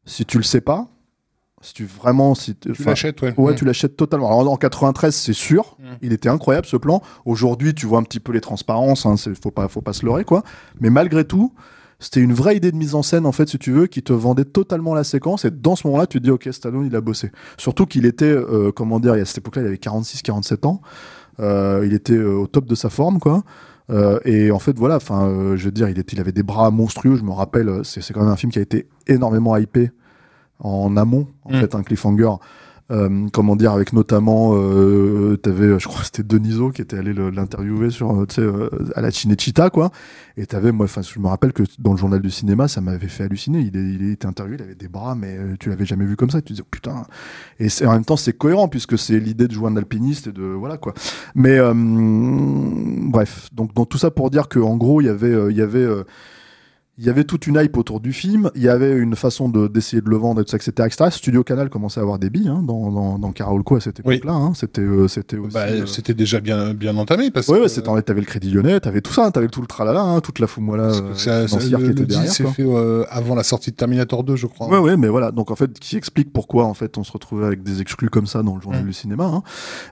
si 0.05 0.25
tu 0.25 0.37
le 0.37 0.45
sais 0.45 0.61
pas 0.61 0.90
si 1.63 1.75
tu 1.75 1.85
vraiment 1.85 2.35
si 2.35 2.55
Tu 2.57 2.73
l'achètes, 2.85 3.21
ouais. 3.23 3.35
Ouais, 3.37 3.53
Mm. 3.53 3.57
tu 3.57 3.65
l'achètes 3.67 3.97
totalement. 3.97 4.29
Alors, 4.29 4.51
en 4.53 4.57
93, 4.57 5.15
c'est 5.15 5.33
sûr. 5.35 5.77
Mm. 5.79 5.85
Il 6.03 6.13
était 6.13 6.29
incroyable 6.31 6.67
ce 6.67 6.77
plan. 6.77 7.03
Aujourd'hui, 7.27 7.75
tu 7.75 7.87
vois 7.87 7.99
un 7.99 8.03
petit 8.03 8.21
peu 8.21 8.33
les 8.33 8.41
transparences. 8.41 9.05
Hein, 9.07 9.17
c'est- 9.17 9.35
faut 9.41 9.51
pas, 9.51 9.69
faut 9.69 9.83
pas 9.83 9.93
se 9.93 10.07
leurrer 10.07 10.25
quoi. 10.25 10.43
Mais 10.81 10.89
malgré 10.91 11.25
tout, 11.25 11.53
c'était 11.99 12.21
une 12.21 12.33
vraie 12.33 12.57
idée 12.57 12.73
de 12.73 12.77
mise 12.79 12.95
en 12.95 13.03
scène 13.03 13.27
en 13.27 13.33
fait, 13.33 13.49
si 13.49 13.59
tu 13.59 13.73
veux, 13.73 13.87
qui 13.87 14.03
te 14.03 14.13
vendait 14.15 14.47
totalement 14.47 14.95
la 14.95 15.05
séquence. 15.05 15.45
Et 15.45 15.51
dans 15.51 15.77
ce 15.77 15.87
moment-là, 15.87 16.07
tu 16.07 16.19
te 16.19 16.25
dis 16.25 16.31
ok, 16.31 16.49
Stallone, 16.51 16.87
il 16.87 16.97
a 16.97 17.03
bossé. 17.03 17.31
Surtout 17.59 17.85
qu'il 17.85 18.07
était, 18.07 18.25
euh, 18.25 18.73
comment 18.73 18.99
dire, 18.99 19.13
à 19.13 19.25
cette 19.27 19.39
époque-là, 19.39 19.63
il 19.63 19.67
avait 19.69 19.77
46-47 19.77 20.65
ans. 20.65 20.81
Euh, 21.41 21.83
il 21.87 21.93
était 21.93 22.15
euh, 22.15 22.37
au 22.39 22.47
top 22.47 22.65
de 22.67 22.75
sa 22.75 22.89
forme 22.91 23.19
quoi. 23.19 23.43
Euh, 23.91 24.19
et 24.25 24.51
en 24.51 24.59
fait, 24.61 24.79
voilà, 24.79 24.97
enfin, 24.97 25.27
euh, 25.29 25.57
je 25.57 25.65
veux 25.67 25.73
dire, 25.73 25.89
il, 25.89 25.99
était, 25.99 26.15
il 26.17 26.21
avait 26.21 26.33
des 26.33 26.43
bras 26.43 26.71
monstrueux. 26.71 27.17
Je 27.17 27.23
me 27.25 27.33
rappelle, 27.33 27.81
c'est 27.83 28.01
c'est 28.01 28.15
quand 28.15 28.21
même 28.21 28.31
un 28.31 28.37
film 28.37 28.53
qui 28.53 28.59
a 28.61 28.63
été 28.63 28.87
énormément 29.07 29.57
hypé 29.57 29.91
en 30.61 30.97
amont, 30.97 31.27
en 31.45 31.57
Mm. 31.57 31.61
fait, 31.61 31.75
un 31.75 31.83
cliffhanger. 31.83 32.31
Euh, 32.93 33.29
comment 33.33 33.55
dire, 33.55 33.71
avec 33.71 33.93
notamment, 33.93 34.51
euh, 34.57 35.37
t'avais, 35.37 35.79
je 35.79 35.87
crois, 35.87 36.01
que 36.01 36.07
c'était 36.07 36.25
Deniso 36.25 36.71
qui 36.71 36.83
était 36.83 36.97
allé 36.99 37.13
l'interviewer 37.15 37.91
sur, 37.91 38.11
euh, 38.23 38.27
tu 38.27 38.35
sais, 38.35 38.41
euh, 38.41 38.69
à 38.97 39.01
la 39.01 39.13
Cinecittà, 39.13 39.71
quoi. 39.71 39.93
Et 40.37 40.45
t'avais, 40.45 40.73
moi, 40.73 40.87
enfin, 40.87 41.01
je 41.03 41.17
me 41.21 41.29
rappelle 41.29 41.53
que 41.53 41.63
dans 41.79 41.93
le 41.93 41.99
journal 41.99 42.21
du 42.21 42.33
cinéma, 42.33 42.67
ça 42.67 42.81
m'avait 42.81 43.07
fait 43.07 43.23
halluciner. 43.23 43.61
Il, 43.61 43.77
est, 43.77 43.91
il 43.95 44.11
était 44.11 44.27
interviewé, 44.27 44.57
il 44.59 44.65
avait 44.65 44.75
des 44.75 44.89
bras, 44.89 45.15
mais 45.15 45.37
euh, 45.39 45.55
tu 45.61 45.69
l'avais 45.69 45.87
jamais 45.87 46.05
vu 46.05 46.17
comme 46.17 46.31
ça. 46.31 46.39
Tu 46.41 46.47
te 46.47 46.53
disais, 46.55 46.63
oh, 46.65 46.69
putain. 46.69 47.05
Et 47.61 47.69
en 47.87 47.93
même 47.93 48.05
temps, 48.05 48.17
c'est 48.17 48.33
cohérent 48.37 48.67
puisque 48.67 48.99
c'est 48.99 49.21
l'idée 49.21 49.47
de 49.47 49.53
jouer 49.53 49.69
un 49.71 49.77
alpiniste 49.77 50.27
et 50.27 50.33
de, 50.33 50.43
voilà, 50.43 50.77
quoi. 50.77 50.93
Mais, 51.37 51.61
euh, 51.61 51.73
bref. 53.09 53.51
Donc, 53.53 53.73
donc, 53.75 53.89
tout 53.89 53.99
ça 53.99 54.11
pour 54.11 54.31
dire 54.31 54.49
qu'en 54.49 54.77
gros, 54.77 55.01
il 55.01 55.05
y 55.05 55.11
avait, 55.11 55.33
euh, 55.33 55.51
il 55.53 55.57
y 55.57 55.63
avait, 55.63 55.79
euh, 55.79 56.03
il 57.01 57.07
y 57.07 57.09
avait 57.09 57.25
toute 57.25 57.47
une 57.47 57.57
hype 57.57 57.77
autour 57.79 57.99
du 57.99 58.13
film, 58.13 58.51
il 58.55 58.63
y 58.63 58.69
avait 58.69 58.93
une 58.95 59.17
façon 59.17 59.49
de, 59.49 59.69
d'essayer 59.69 60.03
de 60.03 60.09
le 60.11 60.17
vendre, 60.19 60.43
et 60.43 60.45
tout 60.45 60.51
ça, 60.51 60.59
etc., 60.59 60.73
etc. 60.87 61.11
Studio 61.11 61.43
Canal 61.43 61.71
commençait 61.71 61.99
à 61.99 62.03
avoir 62.03 62.19
des 62.19 62.29
billes 62.29 62.49
hein, 62.49 62.63
dans, 62.63 62.91
dans, 62.93 63.19
dans 63.19 63.33
Carolco 63.33 63.77
à 63.77 63.81
cette 63.81 64.03
Oui. 64.05 64.17
époque-là. 64.17 64.35
hein. 64.35 64.53
C'était, 64.55 64.83
euh, 64.83 65.09
c'était 65.09 65.39
aussi. 65.39 65.55
Bah, 65.55 65.65
euh, 65.69 65.87
C'était 65.87 66.13
déjà 66.13 66.41
bien, 66.41 66.75
bien 66.75 66.95
entamé 66.99 67.31
parce 67.31 67.49
Ouais, 67.49 67.57
que. 67.57 67.63
ouais, 67.63 67.69
c'était, 67.69 68.03
t'avais 68.03 68.21
le 68.21 68.27
Crédit 68.27 68.51
Lyonnais, 68.51 68.79
t'avais 68.81 69.01
tout 69.01 69.13
ça, 69.15 69.31
t'avais 69.31 69.49
tout 69.49 69.63
le 69.63 69.67
tralala, 69.67 70.03
hein, 70.03 70.21
toute 70.21 70.39
la 70.41 70.47
foumoila 70.47 70.83
euh, 70.85 71.15
financière 71.15 71.79
le, 71.79 71.85
qui 71.87 71.91
était 71.93 72.01
le 72.01 72.07
derrière. 72.07 72.37
quoi. 72.37 72.53
fait 72.53 72.65
euh, 72.67 73.05
avant 73.09 73.35
la 73.35 73.45
sortie 73.45 73.71
de 73.71 73.77
Terminator 73.77 74.23
2, 74.23 74.37
je 74.37 74.47
crois. 74.47 74.69
Ouais, 74.69 74.79
ouais, 74.79 74.97
mais 74.99 75.09
voilà. 75.09 75.31
Donc 75.33 75.51
en 75.51 75.57
fait, 75.57 75.73
qui 75.81 75.97
explique 75.97 76.33
pourquoi 76.35 76.67
en 76.67 76.75
fait 76.75 76.99
on 76.99 77.03
se 77.05 77.13
retrouvait 77.13 77.47
avec 77.47 77.63
des 77.63 77.81
exclus 77.81 78.11
comme 78.11 78.27
ça 78.27 78.43
dans 78.43 78.57
le 78.57 78.61
journal 78.61 78.83
Mm. 78.83 78.87
du 78.87 78.93
cinéma. 78.93 79.25
hein. 79.25 79.43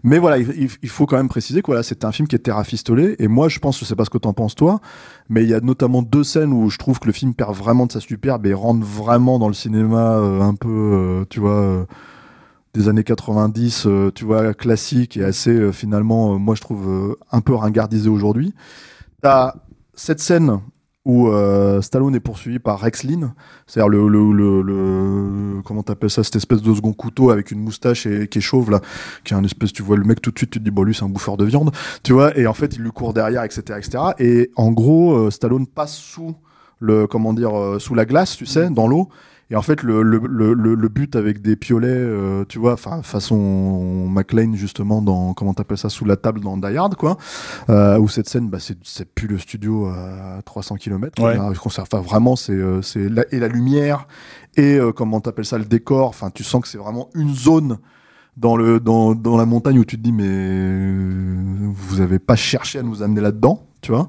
Mais 0.02 0.18
voilà, 0.18 0.36
il, 0.38 0.48
il- 0.58 0.68
il 0.82 0.88
faut 0.90 1.06
quand 1.06 1.16
même 1.16 1.28
préciser 1.28 1.62
que 1.62 1.66
voilà, 1.66 1.82
c'était 1.82 2.04
un 2.04 2.12
film 2.12 2.28
qui 2.28 2.36
était 2.36 2.52
rafistolé. 2.52 3.16
Et 3.18 3.28
moi, 3.28 3.48
je 3.48 3.58
pense, 3.60 3.78
je 3.80 3.86
sais 3.86 3.96
pas 3.96 4.04
ce 4.04 4.10
que 4.10 4.18
t'en 4.18 4.34
penses 4.34 4.54
toi, 4.54 4.80
mais 5.30 5.42
il 5.42 5.48
y 5.48 5.54
a 5.54 5.60
notamment 5.60 6.02
deux 6.02 6.24
scènes 6.24 6.52
où 6.52 6.68
je 6.68 6.76
trouve 6.78 6.97
que 7.00 7.06
le 7.06 7.12
film 7.12 7.34
perd 7.34 7.54
vraiment 7.56 7.86
de 7.86 7.92
sa 7.92 8.00
superbe 8.00 8.46
et 8.46 8.54
rentre 8.54 8.84
vraiment 8.86 9.38
dans 9.38 9.48
le 9.48 9.54
cinéma 9.54 10.16
euh, 10.18 10.40
un 10.40 10.54
peu, 10.54 10.68
euh, 10.68 11.24
tu 11.30 11.40
vois. 11.40 11.52
euh, 11.60 11.84
des 12.74 12.88
années 12.88 13.04
90, 13.04 13.86
euh, 13.86 14.10
tu 14.14 14.24
vois, 14.24 14.54
classique 14.54 15.16
et 15.16 15.24
assez 15.24 15.72
finalement, 15.72 16.38
moi 16.38 16.54
je 16.54 16.60
trouve 16.60 17.16
un 17.32 17.40
peu 17.40 17.54
ringardisé 17.54 18.08
aujourd'hui. 18.10 18.54
T'as 19.22 19.54
cette 19.94 20.20
scène 20.20 20.60
où 21.04 21.30
Stallone 21.80 22.14
est 22.14 22.20
poursuivi 22.20 22.58
par 22.58 22.80
Rex 22.80 23.04
Lynn, 23.04 23.32
c'est-à-dire 23.66 23.88
le, 23.88 24.08
le, 24.08 24.32
le, 24.32 24.62
le- 24.62 25.62
comment 25.64 25.82
t'appelles 25.82 26.10
ça, 26.10 26.22
cette 26.22 26.36
espèce 26.36 26.60
de 26.62 26.74
second 26.74 26.92
couteau 26.92 27.30
avec 27.30 27.50
une 27.50 27.60
moustache 27.60 28.06
et 28.06 28.28
qui 28.28 28.38
est 28.38 28.42
chauve 28.42 28.70
là, 28.70 28.80
qui 29.24 29.32
est 29.34 29.36
un 29.36 29.44
espèce, 29.44 29.72
tu 29.72 29.82
vois 29.82 29.96
le 29.96 30.04
mec 30.04 30.20
tout 30.20 30.30
de 30.30 30.38
suite, 30.38 30.50
tu 30.50 30.58
te 30.58 30.64
dis 30.64 30.70
bon 30.70 30.82
lui 30.82 30.94
c'est 30.94 31.04
un 31.04 31.08
bouffeur 31.08 31.38
de 31.38 31.46
viande, 31.46 31.72
tu 32.02 32.12
vois, 32.12 32.36
et 32.38 32.46
en 32.46 32.54
fait 32.54 32.76
il 32.76 32.82
lui 32.82 32.90
court 32.90 33.14
derrière, 33.14 33.42
etc., 33.44 33.78
etc. 33.78 34.04
Et 34.18 34.50
en 34.56 34.70
gros, 34.72 35.30
Stallone 35.30 35.66
passe 35.66 35.96
sous 35.96 36.34
le, 36.80 37.06
comment 37.06 37.32
dire, 37.32 37.56
euh, 37.58 37.78
sous 37.78 37.94
la 37.94 38.04
glace, 38.04 38.36
tu 38.36 38.46
sais, 38.46 38.70
dans 38.70 38.86
l'eau. 38.86 39.08
Et 39.50 39.56
en 39.56 39.62
fait, 39.62 39.82
le, 39.82 40.02
le, 40.02 40.20
le, 40.26 40.52
le- 40.52 40.88
but 40.90 41.16
avec 41.16 41.40
des 41.40 41.56
piolets, 41.56 41.88
euh, 41.88 42.44
tu 42.46 42.58
vois, 42.58 42.74
enfin 42.74 43.02
façon 43.02 44.06
McLean 44.10 44.52
justement 44.54 45.00
dans 45.00 45.32
comment 45.32 45.54
t'appelles 45.54 45.78
ça 45.78 45.88
sous 45.88 46.04
la 46.04 46.16
table 46.16 46.40
dans 46.40 46.58
Die 46.58 46.76
Hard, 46.76 46.96
quoi. 46.96 47.16
Euh, 47.70 47.98
où 47.98 48.08
cette 48.08 48.28
scène, 48.28 48.50
bah, 48.50 48.58
c'est 48.60 48.76
c'est 48.84 49.06
plus 49.10 49.26
le 49.26 49.38
studio 49.38 49.86
à 49.86 50.42
300 50.44 50.76
km. 50.76 51.22
Ouais. 51.22 51.38
Enfin, 51.38 52.00
vraiment, 52.00 52.36
c'est 52.36 52.52
euh, 52.52 52.82
c'est 52.82 53.08
la, 53.08 53.24
et 53.32 53.38
la 53.38 53.48
lumière 53.48 54.06
et 54.58 54.74
euh, 54.76 54.92
comment 54.92 55.20
t'appelles 55.22 55.46
ça 55.46 55.56
le 55.56 55.64
décor. 55.64 56.08
Enfin, 56.08 56.28
tu 56.28 56.44
sens 56.44 56.60
que 56.60 56.68
c'est 56.68 56.76
vraiment 56.78 57.08
une 57.14 57.34
zone 57.34 57.78
dans 58.36 58.54
le 58.54 58.80
dans, 58.80 59.14
dans 59.14 59.38
la 59.38 59.46
montagne 59.46 59.78
où 59.78 59.84
tu 59.86 59.96
te 59.96 60.02
dis 60.02 60.12
mais 60.12 60.24
euh, 60.28 61.70
vous 61.72 62.00
avez 62.02 62.18
pas 62.18 62.36
cherché 62.36 62.78
à 62.78 62.82
nous 62.82 63.02
amener 63.02 63.20
là-dedans, 63.22 63.66
tu 63.80 63.92
vois. 63.92 64.08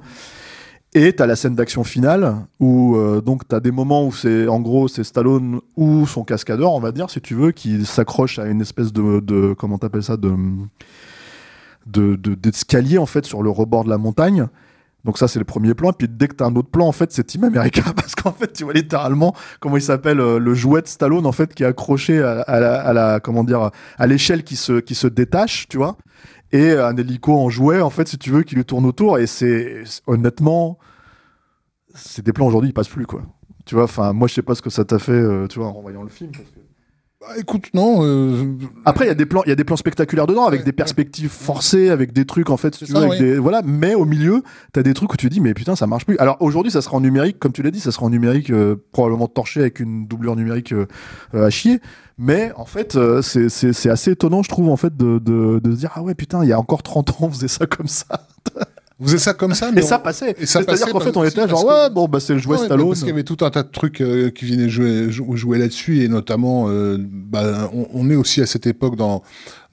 Et 0.96 1.14
t'as 1.14 1.28
la 1.28 1.36
scène 1.36 1.54
d'action 1.54 1.84
finale 1.84 2.38
où 2.60 2.96
euh, 2.96 3.22
donc 3.22 3.48
t'as 3.48 3.60
des 3.60 3.70
moments 3.70 4.08
où 4.08 4.12
c'est 4.12 4.48
en 4.48 4.60
gros 4.60 4.88
c'est 4.88 5.04
Stallone 5.04 5.60
ou 5.78 6.08
son 6.08 6.24
cascadeur 6.24 6.74
on 6.74 6.80
va 6.80 6.92
dire 6.92 7.12
si 7.12 7.22
tu 7.22 7.36
veux 7.36 7.52
qui 7.52 7.86
s'accroche 7.86 8.40
à 8.40 8.46
une 8.48 8.60
espèce 8.62 8.92
de, 8.92 9.20
de 9.20 9.54
comment 9.54 9.78
t'appelles 9.78 10.02
ça 10.04 10.18
de 10.18 10.34
de 11.86 12.16
de- 12.16 12.36
d'escalier 12.36 12.98
en 12.98 13.06
fait 13.06 13.26
sur 13.26 13.44
le 13.44 13.50
rebord 13.50 13.84
de 13.84 13.90
la 13.90 13.98
montagne. 13.98 14.48
Donc 15.06 15.18
ça 15.18 15.28
c'est 15.28 15.40
le 15.40 15.46
premier 15.46 15.74
plan. 15.76 15.94
Puis 15.94 16.08
dès 16.10 16.28
que 16.28 16.34
t'as 16.36 16.46
un 16.48 16.56
autre 16.56 16.70
plan 16.70 16.88
en 16.88 16.92
fait 16.92 17.12
c'est 17.12 17.24
Team 17.24 17.44
America 17.46 17.84
parce 17.96 18.16
qu'en 18.16 18.32
fait 18.34 18.52
tu 18.52 18.64
vois 18.64 18.74
littéralement 18.74 19.36
comment 19.60 19.78
il 19.78 19.82
s'appelle 19.84 20.20
euh, 20.20 20.40
le 20.40 20.54
jouet 20.56 20.82
de 20.82 20.88
Stallone 20.88 21.26
en 21.28 21.32
fait 21.32 21.54
qui 21.54 21.64
est 21.64 21.68
accroché 21.68 22.20
à, 22.22 22.42
à 22.42 22.60
la, 22.60 22.82
à 22.82 22.94
la- 22.94 23.20
comment 23.20 23.44
dire 23.44 23.70
à 24.00 24.08
l'échelle 24.08 24.44
qui 24.44 24.56
se 24.56 24.80
qui 24.80 24.96
se 24.96 25.08
détache 25.08 25.68
tu 25.70 25.78
vois 25.78 25.98
et 26.52 26.72
un 26.72 26.96
hélico 26.96 27.38
en 27.38 27.50
jouet 27.50 27.82
en 27.82 27.90
fait 27.90 28.08
si 28.08 28.18
tu 28.18 28.32
veux 28.32 28.44
qui 28.44 28.56
lui 28.56 28.66
tourne 28.66 28.86
autour. 28.86 29.20
Et 29.20 29.28
c'est 29.28 29.84
honnêtement 30.08 30.78
c'est 31.96 32.24
des 32.24 32.34
plans 32.34 32.48
aujourd'hui 32.48 32.70
ils 32.70 32.74
passent 32.74 32.88
plus 32.90 33.06
quoi. 33.06 33.24
Tu 33.66 33.76
vois 33.76 33.86
enfin 33.86 34.14
moi 34.14 34.28
je 34.28 34.34
sais 34.34 34.42
pas 34.42 34.56
ce 34.56 34.62
que 34.62 34.70
ça 34.70 34.86
t'a 34.86 35.00
fait 35.00 35.12
euh, 35.12 35.48
tu 35.48 35.60
vois 35.60 35.70
en 35.70 35.82
voyant 35.82 36.04
le 36.04 36.10
film 36.10 36.32
Bah, 37.22 37.28
écoute, 37.38 37.66
non. 37.74 38.00
euh, 38.06 38.56
Après, 38.86 39.04
il 39.04 39.08
y 39.10 39.12
a 39.12 39.16
des 39.16 39.26
plans, 39.26 39.42
il 39.46 39.50
y 39.50 39.52
a 39.52 39.56
des 39.56 39.66
plans 39.66 39.76
spectaculaires 39.76 40.26
dedans, 40.26 40.46
avec 40.46 40.62
Ouais, 40.62 40.66
des 40.66 40.72
perspectives 40.72 41.30
forcées, 41.30 41.90
avec 41.90 42.14
des 42.14 42.24
trucs 42.26 42.50
en 42.50 42.56
fait, 42.56 42.76
si 42.76 42.86
veux, 42.86 42.96
avec 42.96 43.12
oui. 43.12 43.20
des, 43.20 43.38
voilà. 43.38 43.62
Mais 43.66 43.94
au 43.94 44.06
milieu, 44.06 44.42
t'as 44.72 44.84
des 44.84 44.94
trucs 44.94 45.14
où 45.14 45.18
tu 45.18 45.28
dis, 45.30 45.42
mais 45.42 45.54
putain, 45.54 45.76
ça 45.76 45.86
marche 45.86 46.06
plus. 46.06 46.18
Alors 46.18 46.38
aujourd'hui, 46.40 46.72
ça 46.72 46.82
sera 46.82 46.96
en 46.96 47.02
numérique, 47.02 47.38
comme 47.38 47.52
tu 47.52 47.62
l'as 47.62 47.72
dit, 47.72 47.82
ça 47.82 47.92
sera 47.92 48.06
en 48.06 48.10
numérique, 48.10 48.52
euh, 48.52 48.78
probablement 48.94 49.28
torché 49.28 49.60
avec 49.60 49.82
une 49.82 50.08
doublure 50.08 50.38
numérique 50.38 50.72
euh, 50.72 50.88
euh, 51.36 51.48
à 51.48 51.50
chier. 51.50 51.82
Mais 52.18 52.54
en 52.56 52.66
fait, 52.66 52.96
euh, 52.96 53.22
c'est 53.22 53.90
assez 53.90 54.12
étonnant, 54.12 54.42
je 54.42 54.50
trouve, 54.50 54.70
en 54.70 54.78
fait, 54.78 54.96
de 54.96 55.20
de, 55.20 55.60
de 55.60 55.72
se 55.72 55.78
dire, 55.78 55.92
ah 55.96 56.02
ouais, 56.04 56.16
putain, 56.16 56.42
il 56.44 56.48
y 56.50 56.54
a 56.54 56.60
encore 56.60 56.84
30 56.84 57.10
ans, 57.12 57.16
on 57.22 57.30
faisait 57.32 57.48
ça 57.50 57.66
comme 57.66 57.88
ça. 57.88 58.06
Vous 59.00 59.06
faisiez 59.06 59.20
ça 59.20 59.34
comme 59.34 59.54
ça, 59.54 59.72
mais 59.72 59.80
Et 59.82 59.86
ça 59.86 59.98
on- 59.98 60.04
passait. 60.04 60.36
ça 60.40 60.46
C'est-à-dire 60.46 60.66
passait 60.66 60.92
qu'en 60.92 61.00
fait, 61.00 61.16
on 61.16 61.24
était 61.24 61.48
genre, 61.48 61.64
que- 61.66 61.70
ouais, 61.86 61.90
bon, 61.90 62.08
bah 62.10 62.20
c'est 62.20 62.34
le 62.34 62.40
jouet 62.40 62.58
Ouais, 62.58 62.66
Stallone. 62.66 62.88
Parce 62.90 63.00
qu'il 63.00 63.08
y 63.10 63.12
avait 63.14 63.24
tout 63.24 63.38
un 63.46 63.50
tas 63.50 63.64
de 63.64 63.70
trucs 63.70 64.02
euh, 64.02 64.30
qui 64.30 64.46
venaient 64.46 64.68
jouer, 64.68 65.10
jou- 65.10 65.36
jouer 65.38 65.58
là-dessus, 65.58 66.04
et 66.04 66.10
notamment, 66.10 66.66
euh, 66.68 66.98
bah, 67.00 67.72
on, 67.74 67.88
on 67.94 68.10
est 68.10 68.16
aussi 68.18 68.42
à 68.42 68.46
cette 68.46 68.68
époque 68.68 68.98
dans 68.98 69.24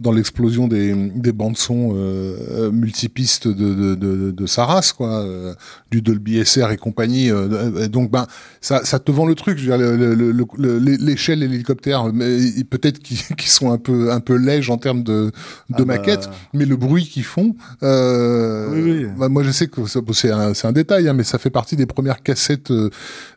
dans 0.00 0.12
l'explosion 0.12 0.68
des, 0.68 0.94
des 1.14 1.32
bandes 1.32 1.56
son 1.56 1.92
euh, 1.94 2.36
euh, 2.50 2.70
multipistes 2.70 3.48
de, 3.48 3.74
de, 3.74 3.94
de, 3.94 4.30
de 4.30 4.46
sa 4.46 4.66
race, 4.66 4.92
quoi, 4.92 5.20
euh, 5.24 5.54
du 5.90 6.02
Dolby 6.02 6.44
SR 6.44 6.70
et 6.70 6.76
compagnie. 6.76 7.30
euh, 7.30 7.84
et 7.84 7.88
donc, 7.88 8.10
ben, 8.10 8.26
ça, 8.60 8.84
ça 8.84 8.98
te 8.98 9.10
vend 9.10 9.24
le 9.26 9.34
truc. 9.34 9.56
Je 9.58 9.70
veux 9.70 9.78
dire, 9.78 10.98
l'échelle 10.98 11.42
et 11.42 11.48
l'hélicoptère, 11.48 12.04
peut-être 12.70 12.98
qu'ils 12.98 13.18
qu'ils 13.36 13.50
sont 13.50 13.72
un 13.72 13.78
peu 13.78 14.12
un 14.12 14.20
peu 14.20 14.36
lèges 14.36 14.68
en 14.70 14.76
termes 14.78 15.02
de, 15.02 15.26
de 15.26 15.32
Ah 15.72 15.76
bah. 15.78 15.84
maquette, 15.84 16.28
mais 16.52 16.64
le 16.66 16.76
bruit 16.76 17.04
qu'ils 17.04 17.24
font. 17.24 17.56
Euh, 17.82 18.68
Oui, 18.72 18.82
oui. 18.82 19.06
bah, 19.18 19.28
moi, 19.28 19.42
je 19.42 19.50
sais 19.50 19.66
que 19.66 19.80
c'est 20.12 20.30
un, 20.30 20.52
un 20.62 20.72
détail, 20.72 21.08
hein, 21.08 21.14
mais 21.14 21.24
ça 21.24 21.38
fait 21.38 21.50
partie 21.50 21.76
des 21.76 21.86
premières 21.86 22.22
cassettes 22.22 22.70
euh, 22.70 22.90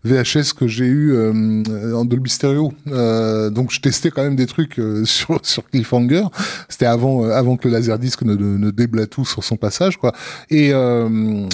VHS 0.03 0.53
que 0.57 0.67
j'ai 0.67 0.85
eu 0.85 1.13
euh, 1.13 1.93
en 1.95 2.05
Dolby 2.05 2.29
Stereo. 2.29 2.73
Euh, 2.87 3.49
donc, 3.49 3.71
je 3.71 3.79
testais 3.79 4.11
quand 4.11 4.23
même 4.23 4.35
des 4.35 4.47
trucs 4.47 4.79
euh, 4.79 5.05
sur 5.05 5.39
sur 5.43 5.63
Cliffhanger. 5.69 6.23
C'était 6.67 6.85
avant 6.85 7.23
euh, 7.25 7.31
avant 7.31 7.57
que 7.57 7.67
le 7.67 7.73
laserdisc 7.73 8.21
ne, 8.23 8.35
ne, 8.35 8.57
ne 8.57 8.71
déblatou 8.71 9.25
sur 9.25 9.43
son 9.43 9.55
passage, 9.57 9.97
quoi. 9.97 10.11
Et 10.49 10.71
euh, 10.73 11.47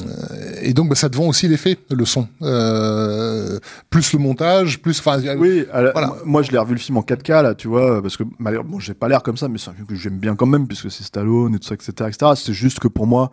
et 0.62 0.74
donc, 0.74 0.89
bah, 0.89 0.96
ça 0.96 1.10
te 1.10 1.16
vend 1.18 1.28
aussi 1.28 1.48
l'effet, 1.48 1.78
le 1.91 2.06
son, 2.06 2.28
euh, 2.41 3.60
plus 3.89 4.14
le 4.14 4.20
montage, 4.20 4.82
plus. 4.82 5.02
Oui, 5.39 5.66
Voilà. 5.93 6.16
moi- 6.26 6.41
je 6.41 6.52
l'ai 6.52 6.58
revu 6.58 6.74
le 6.74 6.80
film 6.80 6.98
en 6.98 7.02
4K 7.02 7.41
là, 7.41 7.56
tu 7.56 7.68
vois, 7.68 8.02
parce 8.02 8.18
que 8.18 8.24
bon, 8.24 8.80
j'ai 8.80 8.93
pas 8.93 9.08
l'air 9.08 9.24
comme 9.24 9.38
ça, 9.38 9.48
mais 9.48 9.58
c'est 9.58 9.70
un 9.70 9.74
film 9.74 9.86
que 9.88 9.96
j'aime 9.96 10.18
bien 10.18 10.36
quand 10.36 10.46
même 10.46 10.68
puisque 10.68 10.89
c'est 10.91 11.04
Stallone 11.04 11.56
et 11.56 11.60
tout 11.60 11.68
ça, 11.68 11.76
etc., 11.76 11.91
etc. 12.08 12.32
C'est 12.36 12.54
juste 12.54 12.80
que 12.80 12.88
pour 12.88 13.08
moi, 13.08 13.32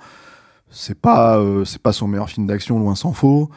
c'est 0.70 0.98
pas, 0.98 1.38
euh, 1.38 1.64
c'est 1.64 1.80
pas 1.82 1.92
son 1.92 2.08
meilleur 2.08 2.28
film 2.28 2.46
d'action, 2.46 2.78
loin 2.78 2.94
s'en 2.94 3.12
faut. 3.12 3.50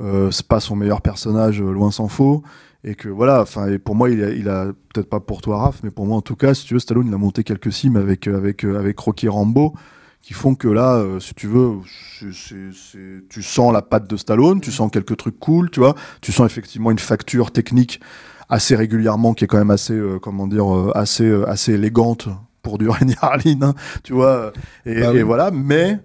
Euh, 0.00 0.30
c'est 0.30 0.46
pas 0.48 0.60
son 0.60 0.74
meilleur 0.76 1.00
personnage, 1.00 1.60
euh, 1.60 1.70
loin 1.70 1.90
s'en 1.90 2.08
faut. 2.08 2.42
Et 2.84 2.94
que 2.96 3.08
voilà, 3.08 3.42
enfin, 3.42 3.68
et 3.68 3.78
pour 3.78 3.94
moi, 3.94 4.10
il 4.10 4.24
a, 4.24 4.30
il 4.30 4.48
a 4.48 4.66
peut-être 4.92 5.08
pas 5.08 5.20
pour 5.20 5.40
toi, 5.40 5.58
Raph, 5.58 5.80
mais 5.84 5.90
pour 5.90 6.04
moi 6.06 6.16
en 6.16 6.20
tout 6.22 6.34
cas, 6.34 6.52
si 6.54 6.64
tu 6.66 6.74
veux, 6.74 6.80
Stallone, 6.80 7.06
il 7.06 7.14
a 7.14 7.18
monté 7.18 7.44
quelques 7.44 7.70
films 7.70 7.96
avec 7.96 8.26
euh, 8.26 8.36
avec 8.36 8.64
euh, 8.64 8.78
avec 8.78 8.98
Rocky 8.98 9.28
Rambo 9.28 9.74
qui 10.20 10.34
font 10.34 10.54
que 10.54 10.68
là, 10.68 10.96
euh, 10.96 11.20
si 11.20 11.34
tu 11.34 11.46
veux, 11.48 11.70
c'est- 12.18 12.32
c'est- 12.32 12.72
c'est- 12.72 13.28
tu 13.28 13.42
sens 13.42 13.72
la 13.72 13.82
patte 13.82 14.08
de 14.08 14.16
Stallone, 14.16 14.60
tu 14.60 14.70
sens 14.72 14.90
quelques 14.90 15.16
trucs 15.16 15.38
cool, 15.38 15.70
tu 15.70 15.80
vois, 15.80 15.94
tu 16.20 16.32
sens 16.32 16.46
effectivement 16.46 16.90
une 16.90 16.98
facture 16.98 17.50
technique 17.52 18.00
assez 18.48 18.74
régulièrement 18.76 19.34
qui 19.34 19.44
est 19.44 19.46
quand 19.48 19.58
même 19.58 19.70
assez, 19.70 19.94
euh, 19.94 20.18
comment 20.20 20.46
dire, 20.46 20.72
euh, 20.74 20.90
assez, 20.96 21.30
assez 21.46 21.72
élégante 21.74 22.28
pour 22.62 22.78
du 22.78 22.88
Harlin, 23.20 23.62
hein, 23.62 23.74
tu 24.04 24.12
vois, 24.12 24.52
et, 24.86 25.00
Bah 25.00 25.14
et 25.14 25.22
voilà, 25.22 25.50
mais 25.52 25.98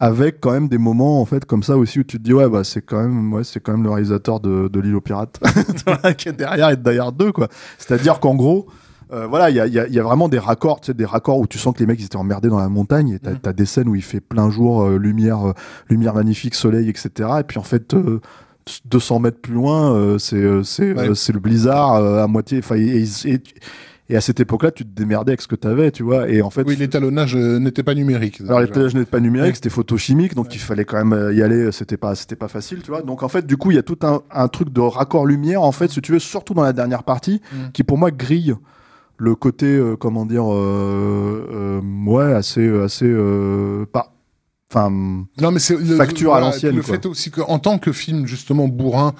avec 0.00 0.40
quand 0.40 0.52
même 0.52 0.68
des 0.68 0.78
moments 0.78 1.20
en 1.20 1.24
fait 1.24 1.44
comme 1.44 1.62
ça 1.62 1.76
aussi 1.76 1.98
où 2.00 2.04
tu 2.04 2.18
te 2.18 2.22
dis 2.22 2.32
ouais 2.32 2.48
bah 2.48 2.62
c'est 2.64 2.82
quand 2.82 3.00
même 3.02 3.32
ouais 3.32 3.42
c'est 3.44 3.58
quand 3.60 3.72
même 3.72 3.82
le 3.82 3.90
réalisateur 3.90 4.38
de, 4.40 4.68
de 4.68 4.80
l'île 4.80 4.94
aux 4.94 5.00
pirates 5.00 5.40
qui 6.18 6.28
est 6.28 6.32
derrière 6.32 6.70
et 6.70 6.76
de 6.76 6.88
Die 6.90 6.98
Hard 6.98 7.16
2 7.16 7.32
quoi 7.32 7.48
c'est 7.78 7.92
à 7.94 7.98
dire 7.98 8.20
qu'en 8.20 8.34
gros 8.34 8.66
euh, 9.10 9.26
voilà, 9.26 9.48
il 9.48 9.56
y 9.56 9.60
a, 9.60 9.66
il 9.66 9.72
y 9.72 9.78
a- 9.78 9.88
y 9.88 9.98
a 9.98 10.02
vraiment 10.02 10.28
des 10.28 10.38
raccords, 10.38 10.82
tu 10.82 10.88
sais, 10.88 10.92
des 10.94 11.06
raccords 11.06 11.38
où 11.38 11.46
tu 11.46 11.56
sens 11.56 11.72
que 11.72 11.78
les 11.78 11.86
mecs 11.86 11.98
ils 11.98 12.04
étaient 12.04 12.18
emmerdés 12.18 12.50
dans 12.50 12.58
la 12.58 12.68
montagne. 12.68 13.08
Et 13.14 13.18
t'as 13.18 13.48
as 13.48 13.52
des 13.54 13.64
scènes 13.64 13.88
où 13.88 13.94
il 13.94 14.02
fait 14.02 14.20
plein 14.20 14.50
jour, 14.50 14.82
euh, 14.82 14.98
lumière, 14.98 15.48
euh, 15.48 15.52
lumière 15.88 16.12
magnifique, 16.14 16.54
soleil, 16.54 16.90
etc. 16.90 17.26
Et 17.40 17.42
puis 17.42 17.58
en 17.58 17.62
fait, 17.62 17.94
euh, 17.94 18.20
200 18.84 19.20
mètres 19.20 19.40
plus 19.40 19.54
loin, 19.54 20.18
c'est 20.18 20.62
c'est 20.62 20.92
Ouais. 20.92 21.14
c'est 21.14 21.32
le 21.32 21.40
blizzard 21.40 21.94
à 21.94 22.26
moitié. 22.26 22.58
Enfin, 22.58 22.74
et, 22.76 22.82
et- 22.82 23.30
et- 23.32 23.42
et 24.10 24.16
à 24.16 24.20
cette 24.20 24.40
époque-là, 24.40 24.70
tu 24.70 24.84
te 24.84 24.90
démerdais 24.90 25.32
avec 25.32 25.42
ce 25.42 25.48
que 25.48 25.54
t'avais, 25.56 25.90
tu 25.90 26.02
vois. 26.02 26.28
Et 26.28 26.40
en 26.42 26.50
fait, 26.50 26.62
oui, 26.66 26.76
l'étalonnage 26.76 27.36
euh, 27.36 27.58
n'était 27.58 27.82
pas 27.82 27.94
numérique. 27.94 28.40
alors 28.40 28.60
l'étalage 28.60 28.94
n'était 28.94 29.10
pas 29.10 29.20
numérique, 29.20 29.48
Ouais. 29.50 29.54
c'était 29.54 29.68
photochimique, 29.70 30.34
donc 30.34 30.54
il 30.54 30.58
fallait 30.60 30.84
quand 30.86 30.96
même 30.96 31.12
euh, 31.12 31.34
y 31.34 31.42
aller. 31.42 31.70
C'était 31.72 31.96
pas, 31.98 32.14
c'était 32.14 32.36
pas 32.36 32.48
facile, 32.48 32.80
tu 32.82 32.90
vois. 32.90 33.02
Donc 33.02 33.22
en 33.22 33.28
fait, 33.28 33.46
du 33.46 33.56
coup, 33.56 33.70
il 33.70 33.74
y 33.74 33.78
a 33.78 33.82
tout 33.82 33.98
un, 34.02 34.22
un 34.30 34.48
truc 34.48 34.70
de 34.72 34.80
raccord 34.80 35.26
lumière, 35.26 35.62
en 35.62 35.72
fait, 35.72 35.88
si 35.90 36.00
tu 36.00 36.12
veux, 36.12 36.18
surtout 36.18 36.54
dans 36.54 36.62
la 36.62 36.72
dernière 36.72 37.02
partie, 37.02 37.40
Mm. 37.52 37.70
qui 37.72 37.82
pour 37.84 37.98
moi 37.98 38.10
grille 38.10 38.54
le 39.18 39.34
côté, 39.34 39.66
euh, 39.66 39.96
comment 39.96 40.24
dire, 40.24 40.44
euh, 40.52 41.80
euh, 41.82 42.06
ouais, 42.06 42.32
assez, 42.32 42.68
assez, 42.80 43.04
euh, 43.08 43.84
pas, 43.92 44.14
enfin, 44.72 44.90
Non, 45.40 45.50
mais 45.50 45.58
c'est 45.58 45.76
le- 45.76 45.96
Facture 45.96 46.34
à 46.34 46.38
voilà, 46.38 46.46
l'ancienne, 46.52 46.76
Le 46.76 46.82
quoi. 46.82 46.94
fait 46.94 47.06
aussi 47.06 47.30
qu'en 47.30 47.58
tant 47.58 47.78
que 47.78 47.90
film 47.92 48.26
justement 48.26 48.68
bourrin, 48.68 49.14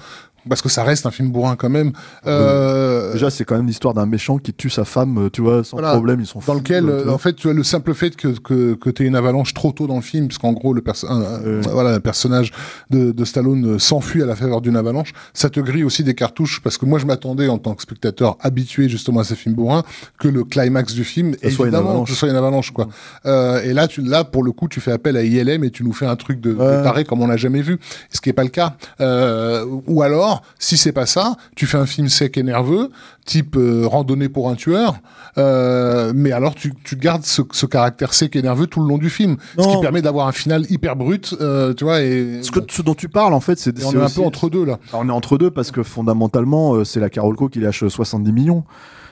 parce 0.49 0.61
que 0.61 0.69
ça 0.69 0.83
reste 0.83 1.05
un 1.05 1.11
film 1.11 1.29
bourrin 1.31 1.55
quand 1.55 1.69
même. 1.69 1.91
euh, 2.25 3.13
déjà 3.13 3.29
c'est 3.29 3.45
quand 3.45 3.55
même 3.55 3.67
l'histoire 3.67 3.93
d'un 3.93 4.05
méchant 4.05 4.37
qui 4.37 4.53
tue 4.53 4.69
sa 4.69 4.85
femme, 4.85 5.17
euh, 5.25 5.29
tu 5.29 5.41
vois, 5.41 5.63
sans 5.63 5.77
Voilà. 5.77 5.93
problème, 5.93 6.19
ils 6.19 6.25
sont 6.27 6.39
dans 6.39 6.53
fous, 6.53 6.59
lequel, 6.59 6.89
euh, 6.89 7.05
euh, 7.07 7.11
en 7.13 7.17
fait, 7.17 7.33
tu 7.33 7.47
vois, 7.47 7.53
le 7.53 7.63
simple 7.63 7.93
fait 7.93 8.15
que 8.15 8.27
que, 8.39 8.73
que 8.75 8.89
tu 8.89 9.05
une 9.05 9.15
avalanche 9.15 9.53
trop 9.53 9.71
tôt 9.71 9.87
dans 9.87 9.95
le 9.95 10.01
film, 10.01 10.27
parce 10.27 10.37
qu'en 10.37 10.53
gros 10.53 10.73
le, 10.73 10.81
perso- 10.81 11.07
Ouais. 11.09 11.61
voilà, 11.71 11.93
le 11.93 11.99
personnage 11.99 12.51
de, 12.89 13.11
de 13.11 13.25
Stallone 13.25 13.79
s'enfuit 13.79 14.21
à 14.23 14.25
la 14.25 14.35
faveur 14.35 14.61
d'une 14.61 14.75
avalanche, 14.75 15.13
ça 15.33 15.49
te 15.49 15.59
grille 15.59 15.83
aussi 15.83 16.03
des 16.03 16.15
cartouches, 16.15 16.61
parce 16.63 16.77
que 16.77 16.85
moi 16.85 16.99
je 16.99 17.05
m'attendais 17.05 17.47
en 17.47 17.57
tant 17.57 17.73
que 17.75 17.81
spectateur 17.81 18.37
habitué 18.41 18.89
justement 18.89 19.19
à 19.21 19.23
ces 19.23 19.35
films 19.35 19.55
bourrins 19.55 19.83
que 20.19 20.27
le 20.27 20.43
climax 20.43 20.93
du 20.93 21.03
film, 21.03 21.33
Ça 21.41 21.49
soit 21.51 21.67
une 21.67 21.73
évidemment, 21.73 21.89
avalanche. 21.91 22.07
que 22.09 22.13
ce 22.13 22.19
soit 22.19 22.29
une 22.29 22.35
avalanche 22.35 22.71
quoi. 22.71 22.87
Euh, 23.25 23.61
et 23.63 23.73
là, 23.73 23.87
tu, 23.87 24.01
là 24.01 24.23
pour 24.23 24.43
le 24.43 24.51
coup, 24.51 24.67
tu 24.67 24.79
fais 24.81 24.91
appel 24.91 25.15
à 25.17 25.23
ILM 25.23 25.63
et 25.63 25.71
tu 25.71 25.83
nous 25.83 25.93
fais 25.93 26.05
un 26.05 26.15
truc 26.15 26.39
de, 26.41 26.53
de 26.53 26.57
Ouais. 26.59 26.83
taré 26.83 27.03
comme 27.05 27.21
on 27.21 27.27
l'a 27.27 27.37
jamais 27.37 27.61
vu, 27.61 27.79
ce 28.11 28.19
qui 28.21 28.29
est 28.29 28.33
pas 28.33 28.43
le 28.43 28.49
cas. 28.49 28.75
Euh, 29.01 29.65
ou 29.87 30.01
alors, 30.03 30.38
si 30.59 30.77
c'est 30.77 30.91
pas 30.91 31.05
ça, 31.05 31.35
tu 31.55 31.65
fais 31.65 31.77
un 31.77 31.85
film 31.85 32.09
sec 32.09 32.37
et 32.37 32.43
nerveux, 32.43 32.91
type 33.29 33.55
euh, 33.57 33.85
randonnée 33.85 34.27
pour 34.27 34.49
un 34.49 34.55
tueur, 34.55 34.95
euh, 35.37 36.11
mais 36.15 36.31
alors 36.31 36.55
tu, 36.55 36.73
tu 36.83 36.95
gardes 36.95 37.23
ce, 37.23 37.43
ce 37.51 37.67
caractère 37.67 38.15
sec 38.15 38.35
et 38.35 38.41
nerveux 38.41 38.65
tout 38.65 38.81
le 38.81 38.87
long 38.87 38.97
du 38.97 39.11
film, 39.11 39.37
ce 39.57 39.67
qui 39.67 39.79
permet 39.81 40.01
d'avoir 40.01 40.27
un 40.27 40.31
final 40.31 40.65
hyper 40.71 40.95
brut, 40.95 41.35
euh, 41.39 41.75
tu 41.75 41.83
vois. 41.83 42.01
Et, 42.01 42.41
Ce, 42.41 42.49
que, 42.49 42.59
ce 42.67 42.81
dont 42.81 42.95
tu 42.95 43.07
parles, 43.07 43.35
en 43.35 43.39
fait, 43.39 43.59
c'est 43.59 43.83
on 43.85 43.91
est 43.91 44.01
un 44.01 44.09
peu 44.09 44.21
entre 44.21 44.49
deux 44.49 44.65
là. 44.65 44.79
Alors, 44.89 45.03
on 45.05 45.09
est 45.09 45.13
entre 45.13 45.37
deux 45.37 45.51
parce 45.51 45.69
que 45.69 45.83
fondamentalement, 45.83 46.73
euh, 46.73 46.83
c'est 46.83 46.99
la 46.99 47.11
Carolco 47.11 47.49
qui 47.49 47.59
lâche 47.59 47.87
70 47.87 48.31
millions. 48.31 48.63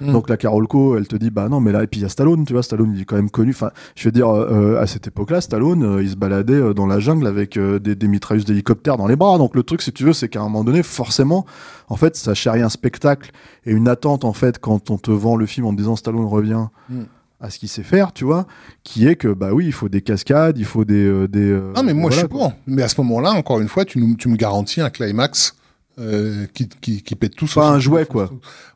Mm. 0.02 0.12
Donc 0.12 0.30
la 0.30 0.38
Carolco, 0.38 0.98
elle 0.98 1.08
te 1.08 1.16
dit 1.16 1.30
bah 1.30 1.50
non 1.50 1.60
mais 1.60 1.72
là 1.72 1.84
et 1.84 1.88
puis 1.88 2.00
il 2.00 2.04
y 2.04 2.06
a 2.06 2.10
Stallone, 2.10 2.46
tu 2.46 2.54
vois, 2.54 2.64
Stallone 2.64 2.94
il 2.96 3.02
est 3.02 3.06
quand 3.06 3.16
même 3.16 3.30
connu. 3.30 3.52
Enfin, 3.52 3.72
je 3.96 4.06
veux 4.06 4.12
dire 4.12 4.30
euh, 4.30 4.80
à 4.80 4.88
cette 4.88 5.08
époque-là, 5.08 5.42
Stallone, 5.42 5.84
euh, 5.84 6.04
il 6.04 6.10
se 6.10 6.16
baladait 6.16 6.54
euh, 6.54 6.74
dans 6.74 6.88
la 6.88 7.00
jungle 7.00 7.28
avec 7.28 7.58
euh, 7.58 7.80
des, 7.80 7.96
des 7.96 8.08
mitrailleuses 8.08 8.46
d'hélicoptères 8.46 8.98
dans 8.98 9.08
les 9.08 9.16
bras. 9.16 9.38
Donc 9.38 9.56
le 9.56 9.64
truc, 9.64 9.82
si 9.82 9.92
tu 9.92 10.04
veux, 10.04 10.14
c'est 10.14 10.30
qu'à 10.30 10.40
un 10.40 10.44
moment 10.44 10.64
donné, 10.64 10.84
forcément, 10.84 11.46
en 11.88 11.96
fait, 11.96 12.16
ça 12.16 12.34
charrie 12.34 12.62
un 12.62 12.70
spectacle 12.70 13.32
et 13.66 13.72
une 13.72 13.88
attente 13.88 14.24
en 14.26 14.34
fait 14.34 14.60
quand 14.60 14.90
on 14.90 14.98
te 14.98 15.12
vend 15.12 15.36
le 15.36 15.46
film 15.46 15.66
en 15.68 15.72
te 15.72 15.78
disant 15.78 15.96
Stallone 15.96 16.26
revient. 16.26 16.68
Mm. 16.90 17.04
à 17.40 17.50
ce 17.52 17.60
qu'il 17.60 17.70
sait 17.70 17.84
faire, 17.84 18.14
tu 18.14 18.24
vois, 18.26 18.48
qui 18.84 19.08
est 19.08 19.16
que 19.16 19.28
bah 19.28 19.52
oui, 19.54 19.66
il 19.68 19.72
faut 19.72 19.90
des 19.90 20.02
cascades, 20.02 20.58
il 20.58 20.66
faut 20.66 20.86
des 20.86 21.06
euh, 21.06 21.28
des. 21.28 21.52
euh, 21.52 21.72
Ah 21.76 21.84
mais 21.84 21.94
moi 21.94 22.04
voilà, 22.10 22.16
je 22.16 22.20
suis 22.22 22.28
pour. 22.28 22.52
Mais 22.66 22.82
à 22.82 22.88
ce 22.88 23.00
moment-là, 23.02 23.32
encore 23.34 23.60
une 23.60 23.68
fois, 23.68 23.86
tu, 23.86 24.00
nous, 24.00 24.16
tu 24.16 24.28
me 24.28 24.36
garantis 24.36 24.82
un 24.82 24.90
climax 24.90 25.56
euh, 26.00 26.46
qui, 26.54 26.68
qui, 26.82 27.02
qui 27.02 27.16
pète 27.16 27.36
tout. 27.36 27.48
Pas 27.48 27.70
un 27.70 27.80
jouet, 27.80 28.06
quoi. 28.06 28.30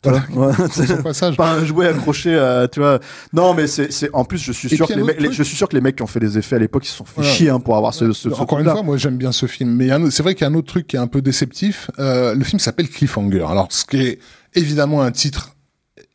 Voilà, 0.04 0.24
Ouais. 0.34 0.54
sur 0.72 0.88
son 0.88 0.98
passage. 1.04 1.38
pas 1.38 1.52
un 1.54 1.66
jouet 1.66 1.88
accroché 1.88 2.36
à, 2.38 2.68
tu 2.68 2.80
vois. 2.80 3.00
Non, 3.34 3.54
mais 3.54 3.68
c'est, 3.68 3.92
c'est, 3.92 4.10
en 4.14 4.24
plus, 4.26 4.40
je 4.40 4.52
suis 4.52 4.74
Et 4.74 4.76
sûr 4.76 4.88
que 4.88 4.94
les, 4.94 5.32
je 5.32 5.44
suis 5.44 5.56
sûr 5.56 5.70
que 5.70 5.76
les 5.76 5.82
mecs 5.82 5.96
qui 5.98 6.04
ont 6.04 6.08
fait 6.08 6.20
les 6.20 6.38
effets 6.38 6.56
à 6.56 6.60
l'époque, 6.60 6.86
ils 6.86 6.90
se 6.90 6.98
sont 6.98 7.06
fait 7.06 7.22
Voilà. 7.22 7.32
chier, 7.32 7.50
hein, 7.50 7.60
pour 7.60 7.76
avoir 7.78 7.94
ce, 7.94 8.12
ce, 8.14 8.30
ce 8.30 8.36
Encore 8.42 8.60
une 8.60 8.70
fois, 8.70 8.84
moi 8.84 8.98
j'aime 8.98 9.18
bien 9.18 9.32
ce 9.32 9.46
film, 9.46 9.72
mais 9.72 9.92
un 9.92 10.10
c'est 10.10 10.24
vrai 10.24 10.34
qu'il 10.36 10.46
y 10.46 10.50
a 10.50 10.52
un 10.52 10.56
autre 10.56 10.68
truc 10.68 10.88
qui 10.88 10.96
est 10.96 11.00
un 11.00 11.08
peu 11.08 11.22
déceptif. 11.22 11.92
Euh, 12.00 12.34
le 12.34 12.44
film 12.44 12.60
s'appelle 12.60 12.90
Cliffhanger. 12.90 13.46
Alors, 13.48 13.68
ce 13.70 13.86
qui 13.86 13.98
est 14.02 14.20
évidemment 14.56 15.02
un 15.02 15.12
titre 15.12 15.51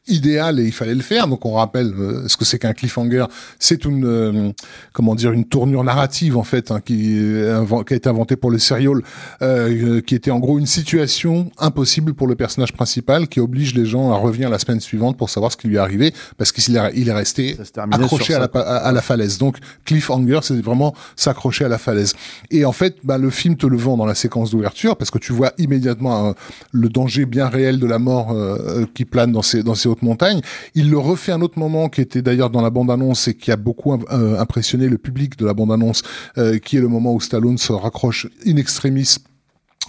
idéal 0.08 0.60
et 0.60 0.64
il 0.64 0.72
fallait 0.72 0.94
le 0.94 1.02
faire. 1.02 1.28
Donc 1.28 1.44
on 1.46 1.54
rappelle 1.54 1.92
euh, 1.98 2.28
ce 2.28 2.36
que 2.36 2.44
c'est 2.44 2.58
qu'un 2.58 2.72
cliffhanger. 2.72 3.26
C'est 3.58 3.84
une 3.84 4.04
euh, 4.04 4.52
comment 4.92 5.14
dire 5.14 5.32
une 5.32 5.44
tournure 5.44 5.84
narrative 5.84 6.36
en 6.36 6.42
fait 6.42 6.70
hein, 6.70 6.80
qui, 6.84 7.16
inven- 7.18 7.84
qui 7.84 7.94
a 7.94 7.96
été 7.96 8.08
inventée 8.08 8.36
pour 8.36 8.50
le 8.50 8.58
serial, 8.58 9.00
euh, 9.42 10.00
qui 10.00 10.14
était 10.14 10.30
en 10.30 10.38
gros 10.38 10.58
une 10.58 10.66
situation 10.66 11.50
impossible 11.58 12.14
pour 12.14 12.26
le 12.26 12.34
personnage 12.34 12.72
principal 12.72 13.28
qui 13.28 13.40
oblige 13.40 13.74
les 13.74 13.86
gens 13.86 14.12
à 14.12 14.16
revenir 14.16 14.50
la 14.50 14.58
semaine 14.58 14.80
suivante 14.80 15.16
pour 15.16 15.30
savoir 15.30 15.52
ce 15.52 15.56
qui 15.56 15.68
lui 15.68 15.76
est 15.76 15.78
arrivé 15.80 16.12
parce 16.36 16.52
qu'il 16.52 16.76
est, 16.76 16.92
il 16.94 17.08
est 17.08 17.12
resté 17.12 17.56
accroché 18.04 18.34
à 18.34 18.38
la, 18.38 18.48
à, 18.60 18.76
à 18.88 18.92
la 18.92 19.02
falaise. 19.02 19.38
Donc 19.38 19.58
cliffhanger, 19.84 20.40
c'est 20.42 20.60
vraiment 20.60 20.94
s'accrocher 21.16 21.64
à 21.64 21.68
la 21.68 21.78
falaise. 21.78 22.14
Et 22.50 22.64
en 22.64 22.72
fait, 22.72 22.96
bah, 23.04 23.18
le 23.18 23.30
film 23.30 23.56
te 23.56 23.66
le 23.66 23.76
vend 23.76 23.96
dans 23.96 24.06
la 24.06 24.14
séquence 24.14 24.50
d'ouverture 24.50 24.96
parce 24.96 25.10
que 25.10 25.18
tu 25.18 25.32
vois 25.32 25.52
immédiatement 25.58 26.28
euh, 26.28 26.32
le 26.72 26.88
danger 26.88 27.26
bien 27.26 27.48
réel 27.48 27.78
de 27.78 27.86
la 27.86 27.98
mort 27.98 28.32
euh, 28.32 28.56
euh, 28.66 28.86
qui 28.94 29.04
plane 29.04 29.32
dans 29.32 29.42
ces 29.42 29.62
dans 29.62 29.74
ces 29.74 29.88
hautes 29.96 30.02
montagnes. 30.02 30.40
Il 30.74 30.90
le 30.90 30.98
refait 30.98 31.32
à 31.32 31.36
un 31.36 31.40
autre 31.40 31.58
moment 31.58 31.88
qui 31.88 32.00
était 32.00 32.22
d'ailleurs 32.22 32.50
dans 32.50 32.62
la 32.62 32.70
bande 32.70 32.90
annonce 32.90 33.28
et 33.28 33.34
qui 33.34 33.50
a 33.50 33.56
beaucoup 33.56 33.92
euh, 33.94 34.38
impressionné 34.38 34.88
le 34.88 34.98
public 34.98 35.36
de 35.38 35.44
la 35.46 35.54
bande 35.54 35.72
annonce, 35.72 36.02
euh, 36.38 36.58
qui 36.58 36.76
est 36.76 36.80
le 36.80 36.88
moment 36.88 37.12
où 37.14 37.20
Stallone 37.20 37.58
se 37.58 37.72
raccroche 37.72 38.26
in 38.46 38.56
extremis 38.56 39.16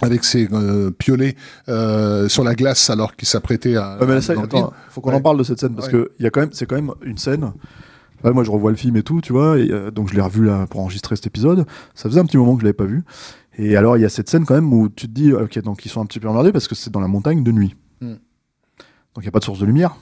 avec 0.00 0.24
ses 0.24 0.48
euh, 0.52 0.90
piolets 0.92 1.34
euh, 1.68 2.28
sur 2.28 2.44
la 2.44 2.54
glace 2.54 2.88
alors 2.90 3.16
qu'il 3.16 3.26
s'apprêtait 3.28 3.76
à. 3.76 3.98
Ouais, 4.00 4.06
mais 4.06 4.14
là, 4.14 4.20
ça, 4.22 4.32
attends, 4.40 4.72
faut 4.90 5.00
qu'on 5.00 5.10
Ouais. 5.10 5.16
en 5.16 5.20
parle 5.20 5.38
de 5.38 5.42
cette 5.44 5.58
scène 5.60 5.74
parce 5.74 5.88
Ouais. 5.88 5.92
que 5.92 6.10
il 6.18 6.24
y 6.24 6.26
a 6.26 6.30
quand 6.30 6.40
même, 6.40 6.50
c'est 6.52 6.66
quand 6.66 6.76
même 6.76 6.92
une 7.04 7.18
scène. 7.18 7.52
Moi, 8.24 8.42
je 8.42 8.50
revois 8.50 8.70
le 8.72 8.76
film 8.76 8.96
et 8.96 9.02
tout, 9.04 9.20
tu 9.20 9.32
vois, 9.32 9.58
et, 9.60 9.70
euh, 9.70 9.90
donc 9.92 10.08
je 10.10 10.14
l'ai 10.16 10.20
revu 10.20 10.44
là 10.44 10.66
pour 10.68 10.80
enregistrer 10.80 11.14
cet 11.14 11.26
épisode. 11.28 11.66
Ça 11.94 12.08
faisait 12.08 12.18
un 12.20 12.24
petit 12.24 12.36
moment 12.36 12.54
que 12.56 12.60
je 12.62 12.64
l'avais 12.64 12.72
pas 12.72 12.84
vu. 12.84 13.04
Et 13.56 13.76
alors, 13.76 13.96
il 13.96 14.00
y 14.02 14.04
a 14.04 14.08
cette 14.08 14.28
scène 14.28 14.44
quand 14.44 14.54
même 14.54 14.72
où 14.72 14.88
tu 14.88 15.06
te 15.08 15.12
dis, 15.12 15.32
ok, 15.32 15.60
donc 15.62 15.84
ils 15.84 15.88
sont 15.88 16.00
un 16.00 16.06
petit 16.06 16.18
peu 16.20 16.28
emmerdés 16.28 16.52
parce 16.52 16.66
que 16.68 16.74
c'est 16.74 16.90
dans 16.90 17.00
la 17.00 17.06
montagne 17.08 17.42
de 17.44 17.50
nuit. 17.52 17.74
Donc 19.18 19.24
il 19.24 19.26
y 19.26 19.30
a 19.30 19.32
pas 19.32 19.40
de 19.40 19.44
source 19.44 19.58
de 19.58 19.66
lumière. 19.66 19.96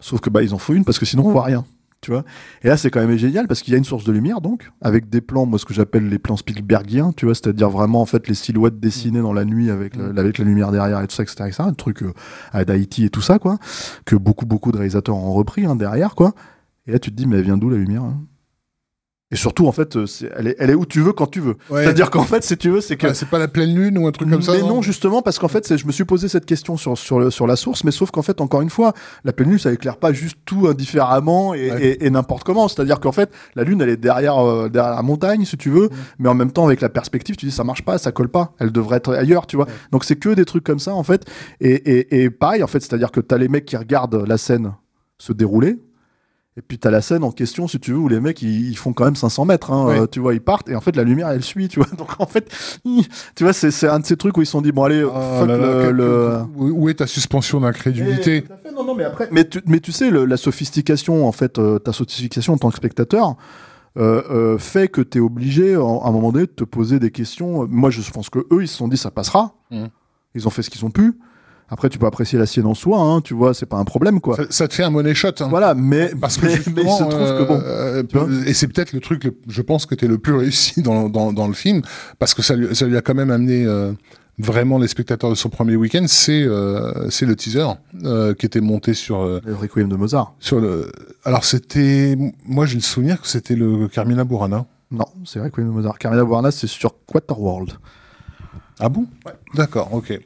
Sauf 0.00 0.22
que 0.22 0.30
bah 0.30 0.42
ils 0.42 0.54
en 0.54 0.58
faut 0.58 0.72
une 0.72 0.86
parce 0.86 0.98
que 0.98 1.04
sinon 1.04 1.26
on 1.26 1.32
voit 1.32 1.44
rien. 1.44 1.66
Tu 2.00 2.10
vois 2.10 2.24
et 2.62 2.68
là 2.68 2.78
c'est 2.78 2.90
quand 2.90 3.06
même 3.06 3.14
génial 3.18 3.46
parce 3.48 3.60
qu'il 3.60 3.72
y 3.72 3.74
a 3.74 3.78
une 3.78 3.84
source 3.84 4.04
de 4.04 4.12
lumière 4.12 4.40
donc 4.40 4.70
avec 4.80 5.10
des 5.10 5.20
plans 5.20 5.44
moi 5.44 5.58
ce 5.58 5.66
que 5.66 5.74
j'appelle 5.74 6.08
les 6.08 6.18
plans 6.18 6.38
Spielbergiens 6.38 7.12
tu 7.12 7.26
vois 7.26 7.34
c'est-à-dire 7.34 7.68
vraiment 7.68 8.00
en 8.00 8.06
fait 8.06 8.28
les 8.28 8.34
silhouettes 8.34 8.80
dessinées 8.80 9.20
dans 9.20 9.32
la 9.32 9.44
nuit 9.44 9.70
avec, 9.70 9.94
la 9.96 10.22
lumière 10.22 10.72
derrière 10.72 11.00
et 11.00 11.06
tout 11.06 11.14
ça 11.14 11.22
etc, 11.22 11.44
etc. 11.46 11.62
un 11.66 11.72
truc 11.72 12.02
euh, 12.02 12.12
à 12.52 12.64
d'Haïti 12.64 13.04
et 13.04 13.10
tout 13.10 13.22
ça 13.22 13.38
quoi 13.38 13.58
que 14.04 14.14
beaucoup 14.14 14.46
beaucoup 14.46 14.72
de 14.72 14.76
réalisateurs 14.76 15.16
ont 15.16 15.32
repris 15.32 15.64
hein, 15.64 15.74
derrière 15.74 16.14
quoi 16.14 16.34
et 16.86 16.92
là 16.92 16.98
tu 16.98 17.10
te 17.10 17.16
dis 17.16 17.26
mais 17.26 17.38
elle 17.38 17.44
vient 17.44 17.56
d'où 17.56 17.70
la 17.70 17.78
lumière 17.78 18.04
hein? 18.04 18.20
Et 19.32 19.36
surtout 19.36 19.66
en 19.66 19.72
fait 19.72 19.96
euh, 19.96 20.04
elle, 20.36 20.46
est, 20.46 20.56
elle 20.60 20.70
est 20.70 20.74
où 20.74 20.86
tu 20.86 21.00
veux 21.00 21.12
quand 21.12 21.26
tu 21.26 21.40
veux 21.40 21.56
Ouais. 21.68 21.82
c'est-à-dire 21.82 22.10
qu'en 22.10 22.22
fait 22.22 22.44
si 22.44 22.56
tu 22.56 22.70
veux 22.70 22.80
c'est 22.80 22.96
que 22.96 23.08
Ah, 23.08 23.14
c'est 23.14 23.28
pas 23.28 23.38
la 23.40 23.48
pleine 23.48 23.74
lune 23.74 23.98
ou 23.98 24.06
un 24.06 24.12
truc 24.12 24.30
comme 24.30 24.40
ça 24.42 24.52
mais 24.52 24.60
non, 24.62 24.82
justement, 24.82 25.20
parce 25.22 25.38
qu'en 25.38 25.48
fait, 25.48 25.76
je 25.76 25.86
me 25.86 25.92
suis 25.92 26.04
posé 26.04 26.28
cette 26.28 26.46
question 26.46 26.76
sur, 26.76 26.96
sur, 26.96 27.18
le- 27.18 27.30
sur 27.30 27.46
la 27.46 27.56
source, 27.56 27.82
mais 27.84 27.90
sauf 27.90 28.10
qu'en 28.10 28.22
fait, 28.22 28.40
encore 28.40 28.62
une 28.62 28.70
fois, 28.70 28.92
la 29.24 29.32
pleine 29.32 29.50
lune, 29.50 29.58
ça 29.58 29.72
éclaire 29.72 29.96
pas 29.96 30.12
juste 30.12 30.38
tout 30.44 30.66
indifféremment 30.68 31.54
et, 31.54 31.70
Ouais. 31.72 31.82
et- 31.84 32.06
et 32.06 32.10
n'importe 32.10 32.44
comment. 32.44 32.68
C'est-à-dire 32.68 33.00
qu'en 33.00 33.12
fait, 33.12 33.30
la 33.56 33.64
lune, 33.64 33.80
elle 33.80 33.88
est 33.88 33.96
derrière, 33.96 34.38
euh, 34.38 34.68
derrière 34.68 34.94
la 34.94 35.02
montagne, 35.02 35.44
si 35.44 35.56
tu 35.56 35.70
veux, 35.70 35.90
mais 36.18 36.28
en 36.28 36.34
même 36.34 36.52
temps, 36.52 36.64
avec 36.66 36.80
la 36.80 36.88
perspective, 36.88 37.36
tu 37.36 37.46
dis, 37.46 37.52
ça 37.52 37.64
marche 37.64 37.82
pas, 37.84 37.98
ça 37.98 38.12
colle 38.12 38.28
pas, 38.28 38.52
elle 38.60 38.70
devrait 38.72 38.98
être 38.98 39.12
ailleurs, 39.14 39.46
tu 39.46 39.56
vois. 39.56 39.66
Donc, 39.92 40.04
c'est 40.04 40.16
que 40.16 40.30
des 40.30 40.44
trucs 40.44 40.64
comme 40.64 40.78
ça, 40.78 40.94
en 40.94 41.02
fait. 41.02 41.24
Et, 41.60 41.70
et, 41.74 42.22
et 42.22 42.30
pareil, 42.30 42.62
en 42.62 42.66
fait, 42.68 42.80
c'est-à-dire 42.80 43.10
que 43.10 43.20
t'as 43.20 43.38
les 43.38 43.48
mecs 43.48 43.64
qui 43.66 43.76
regardent 43.76 44.24
la 44.26 44.38
scène 44.38 44.72
se 45.18 45.32
dérouler. 45.32 45.78
Et 46.58 46.62
puis 46.62 46.78
t'as 46.78 46.90
la 46.90 47.02
scène 47.02 47.22
en 47.22 47.32
question, 47.32 47.68
si 47.68 47.78
tu 47.78 47.92
veux, 47.92 47.98
où 47.98 48.08
les 48.08 48.18
mecs 48.18 48.40
ils, 48.40 48.70
ils 48.70 48.76
font 48.78 48.94
quand 48.94 49.04
même 49.04 49.14
500 49.16 49.44
mètres, 49.44 49.70
hein, 49.72 49.88
euh, 49.90 50.06
tu 50.06 50.20
vois, 50.20 50.32
ils 50.32 50.40
partent 50.40 50.70
et 50.70 50.74
en 50.74 50.80
fait 50.80 50.96
la 50.96 51.04
lumière 51.04 51.28
elle 51.28 51.42
suit, 51.42 51.68
tu 51.68 51.80
vois. 51.80 51.88
Donc 51.98 52.18
en 52.18 52.24
fait, 52.26 52.50
tu 53.34 53.44
vois, 53.44 53.52
c'est 53.52 53.86
un 53.88 54.00
de 54.00 54.06
ces 54.06 54.16
trucs 54.16 54.36
où 54.38 54.42
ils 54.42 54.46
se 54.46 54.52
sont 54.52 54.62
dit 54.62 54.72
bon 54.72 54.84
allez, 54.84 55.04
Oh 55.04 55.10
fuck 55.10 55.48
là 55.48 55.58
là, 55.58 55.90
le, 55.90 56.40
Où 56.56 56.88
est 56.88 56.94
ta 56.94 57.06
suspension 57.06 57.60
d'incrédulité 57.60 58.44
Eh, 58.66 58.72
non, 58.72 58.84
non, 58.84 58.94
mais 58.94 59.04
après, 59.04 59.28
mais 59.32 59.46
tu, 59.46 59.60
mais 59.66 59.80
tu 59.80 59.92
sais, 59.92 60.10
le- 60.10 60.24
la 60.24 60.38
sophistication, 60.38 61.26
en 61.28 61.32
fait, 61.32 61.58
euh, 61.58 61.78
ta 61.78 61.92
sophistication 61.92 62.54
en 62.54 62.58
tant 62.58 62.70
que 62.70 62.76
spectateur, 62.76 63.36
euh, 63.98 64.22
euh, 64.30 64.58
fait 64.58 64.88
que 64.88 65.02
tu 65.02 65.18
es 65.18 65.20
obligé, 65.20 65.74
à 65.74 65.78
un 65.78 66.10
moment 66.10 66.32
donné, 66.32 66.46
de 66.46 66.50
te 66.52 66.64
poser 66.64 66.98
des 66.98 67.10
questions. 67.10 67.66
Moi, 67.68 67.90
je 67.90 68.00
pense 68.10 68.30
que 68.30 68.38
eux, 68.50 68.62
ils 68.62 68.68
se 68.68 68.76
sont 68.76 68.88
dit, 68.88 68.96
ça 68.96 69.10
passera. 69.10 69.54
Mhm. 69.70 69.88
Ils 70.34 70.46
ont 70.46 70.50
fait 70.50 70.62
ce 70.62 70.70
qu'ils 70.70 70.84
ont 70.86 70.90
pu. 70.90 71.18
Après, 71.68 71.88
tu 71.88 71.98
peux 71.98 72.06
apprécier 72.06 72.38
la 72.38 72.46
sienne 72.46 72.66
en 72.66 72.74
soi, 72.74 72.98
hein, 73.00 73.20
tu 73.20 73.34
vois, 73.34 73.52
c'est 73.52 73.66
pas 73.66 73.76
un 73.76 73.84
problème, 73.84 74.20
quoi. 74.20 74.36
ça, 74.36 74.42
ça 74.50 74.68
te 74.68 74.74
fait 74.74 74.84
un 74.84 74.90
money 74.90 75.14
shot. 75.14 75.28
hein. 75.40 75.48
Voilà, 75.50 75.74
mais, 75.74 76.12
Parce 76.20 76.36
que 76.36 76.46
mais, 76.46 76.52
mais 76.76 76.82
il 76.82 76.90
se 76.90 77.02
trouve 77.02 77.10
que 77.10 77.42
bon. 77.44 77.60
euh, 77.64 78.44
et 78.46 78.54
c'est 78.54 78.68
peut-être 78.68 78.92
le 78.92 79.00
truc, 79.00 79.24
le- 79.24 79.36
je 79.48 79.62
pense 79.62 79.84
que 79.86 79.94
tu 79.96 80.04
es 80.04 80.08
le 80.08 80.18
plus 80.18 80.34
réussi 80.34 80.80
dans, 80.82 81.08
dans, 81.08 81.32
dans 81.32 81.48
le 81.48 81.54
film, 81.54 81.82
parce 82.18 82.34
que 82.34 82.42
ça 82.42 82.54
lui, 82.54 82.74
ça 82.76 82.86
lui 82.86 82.96
a 82.96 83.00
quand 83.02 83.14
même 83.14 83.30
amené 83.32 83.64
euh, 83.66 83.92
vraiment 84.38 84.78
les 84.78 84.86
spectateurs 84.86 85.30
de 85.30 85.34
son 85.34 85.48
premier 85.48 85.76
week-end, 85.76 86.04
c'est 86.06 86.42
euh, 86.44 87.08
c'est 87.10 87.26
le 87.26 87.34
teaser 87.34 87.66
euh, 88.04 88.34
qui 88.34 88.46
était 88.46 88.60
monté 88.60 88.92
sur 88.94 89.22
euh, 89.22 89.40
Le 89.44 89.54
Requiem 89.56 89.88
de 89.88 89.96
Mozart. 89.96 90.34
sur 90.38 90.60
le. 90.60 90.92
Alors 91.24 91.44
c'était, 91.44 92.16
moi 92.46 92.66
j'ai 92.66 92.76
le 92.76 92.80
souvenir 92.82 93.20
que 93.20 93.26
c'était 93.26 93.56
le 93.56 93.88
Carmina 93.88 94.24
Burana. 94.24 94.66
Non, 94.92 95.06
c'est 95.24 95.40
Requiem 95.40 95.66
de 95.66 95.72
Mozart. 95.72 95.98
Carmina 95.98 96.22
Burana, 96.24 96.50
c'est 96.52 96.68
sur 96.68 96.92
Quaterworld. 97.06 97.72
Ah 98.78 98.88
bon 98.90 99.06
D'accord, 99.54 99.94
ok. 99.94 100.18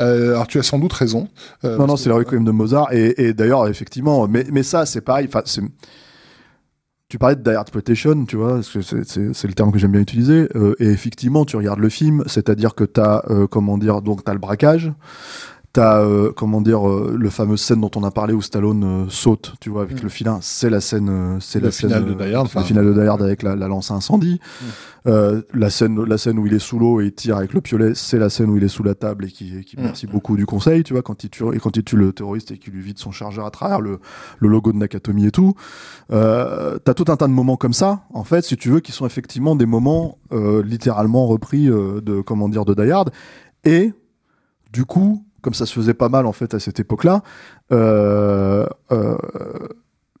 Euh, 0.00 0.30
alors 0.32 0.46
tu 0.48 0.58
as 0.58 0.62
sans 0.64 0.78
doute 0.78 0.92
raison. 0.92 1.28
Euh, 1.64 1.78
Non, 1.78 1.86
non, 1.86 1.96
c'est 1.96 2.08
le 2.08 2.14
que- 2.16 2.18
Requiem 2.20 2.44
de 2.44 2.50
Mozart. 2.50 2.92
Et, 2.92 3.14
et 3.28 3.34
d'ailleurs, 3.34 3.68
effectivement, 3.68 4.26
mais, 4.26 4.44
mais 4.50 4.62
ça, 4.64 4.84
c'est 4.86 5.00
pareil. 5.00 5.28
Tu 7.08 7.18
parlais 7.18 7.36
de 7.36 7.42
Die 7.42 7.56
Exploitation, 7.56 8.24
tu 8.24 8.36
vois, 8.36 8.54
parce 8.54 8.70
que 8.72 8.80
c'est- 8.82 9.04
c'est 9.04 9.32
c'est 9.34 9.46
le 9.46 9.54
terme 9.54 9.70
que 9.70 9.78
j'aime 9.78 9.92
bien 9.92 10.00
utiliser. 10.00 10.48
euh, 10.56 10.74
et 10.80 10.86
effectivement, 10.88 11.44
tu 11.44 11.56
regardes 11.56 11.78
le 11.78 11.88
film, 11.90 12.24
c'est-à-dire 12.26 12.74
que 12.74 12.82
tu 12.84 13.00
as, 13.00 13.22
comment 13.50 13.78
dire, 13.78 14.02
donc 14.02 14.24
tu 14.24 14.32
le 14.32 14.38
braquage. 14.38 14.92
T'as, 15.74 16.02
euh, 16.02 16.30
comment 16.32 16.60
dire, 16.60 16.88
euh, 16.88 17.16
le 17.18 17.30
fameux 17.30 17.56
scène 17.56 17.80
dont 17.80 17.90
on 17.96 18.04
a 18.04 18.12
parlé 18.12 18.32
où 18.32 18.40
Stallone 18.40 18.84
euh, 18.84 19.04
saute, 19.08 19.54
tu 19.60 19.70
vois, 19.70 19.82
avec 19.82 19.98
Mm. 19.98 20.04
le 20.04 20.08
filin. 20.08 20.38
C'est 20.40 20.70
la 20.70 20.80
scène, 20.80 21.08
euh, 21.10 21.36
c'est 21.40 21.58
la 21.58 21.72
scène, 21.72 21.90
final 21.90 22.04
de 22.04 22.12
euh, 22.12 22.14
Die 22.28 22.32
Hard, 22.32 22.46
le 22.46 22.56
enfin. 22.58 22.62
final 22.62 22.84
de 22.86 22.92
Die 22.92 23.00
Hard 23.08 23.20
avec 23.22 23.42
la, 23.42 23.56
la 23.56 23.66
lance 23.66 23.90
à 23.90 23.94
incendie. 23.94 24.38
Mm. 24.38 24.64
Euh, 25.08 25.42
la 25.52 25.70
scène, 25.70 26.00
la 26.04 26.16
scène 26.16 26.38
où 26.38 26.46
il 26.46 26.54
est 26.54 26.60
sous 26.60 26.78
l'eau 26.78 27.00
et 27.00 27.06
il 27.06 27.12
tire 27.12 27.38
avec 27.38 27.52
le 27.54 27.60
piolet, 27.60 27.92
c'est 27.96 28.18
la 28.18 28.30
scène 28.30 28.50
où 28.50 28.56
il 28.56 28.62
est 28.62 28.68
sous 28.68 28.84
la 28.84 28.94
table 28.94 29.24
et 29.24 29.28
qui, 29.32 29.64
qui 29.64 29.76
Mm. 29.76 29.82
merci 29.82 30.06
beaucoup 30.06 30.36
du 30.36 30.46
conseil, 30.46 30.84
tu 30.84 30.92
vois, 30.92 31.02
quand 31.02 31.24
il 31.24 31.28
tue, 31.30 31.42
et 31.52 31.58
quand 31.58 31.76
il 31.76 31.82
tue 31.82 31.96
le 31.96 32.12
terroriste 32.12 32.52
et 32.52 32.58
qu'il 32.58 32.72
lui 32.72 32.80
vide 32.80 32.98
son 33.00 33.10
chargeur 33.10 33.44
à 33.44 33.50
travers 33.50 33.80
le, 33.80 33.98
le 34.38 34.48
logo 34.48 34.70
de 34.70 34.78
Nakatomi 34.78 35.26
et 35.26 35.32
tout. 35.32 35.54
Euh, 36.12 36.78
T'as 36.84 36.94
tout 36.94 37.06
un 37.08 37.16
tas 37.16 37.26
de 37.26 37.32
moments 37.32 37.56
comme 37.56 37.72
ça, 37.72 38.04
en 38.14 38.22
fait, 38.22 38.44
si 38.44 38.56
tu 38.56 38.70
veux, 38.70 38.78
qui 38.78 38.92
sont 38.92 39.06
effectivement 39.06 39.56
des 39.56 39.66
moments 39.66 40.18
euh, 40.30 40.62
littéralement 40.62 41.26
repris 41.26 41.68
euh, 41.68 42.00
de, 42.00 42.20
comment 42.20 42.48
dire, 42.48 42.64
de 42.64 42.74
Die 42.74 42.92
Hard. 42.92 43.10
Et 43.64 43.92
du 44.72 44.84
coup, 44.84 45.23
comme 45.44 45.54
ça 45.54 45.66
se 45.66 45.72
faisait 45.74 45.94
pas 45.94 46.08
mal 46.08 46.26
en 46.26 46.32
fait 46.32 46.54
à 46.54 46.58
cette 46.58 46.80
époque-là, 46.80 47.22
euh, 47.70 48.66
euh, 48.90 49.16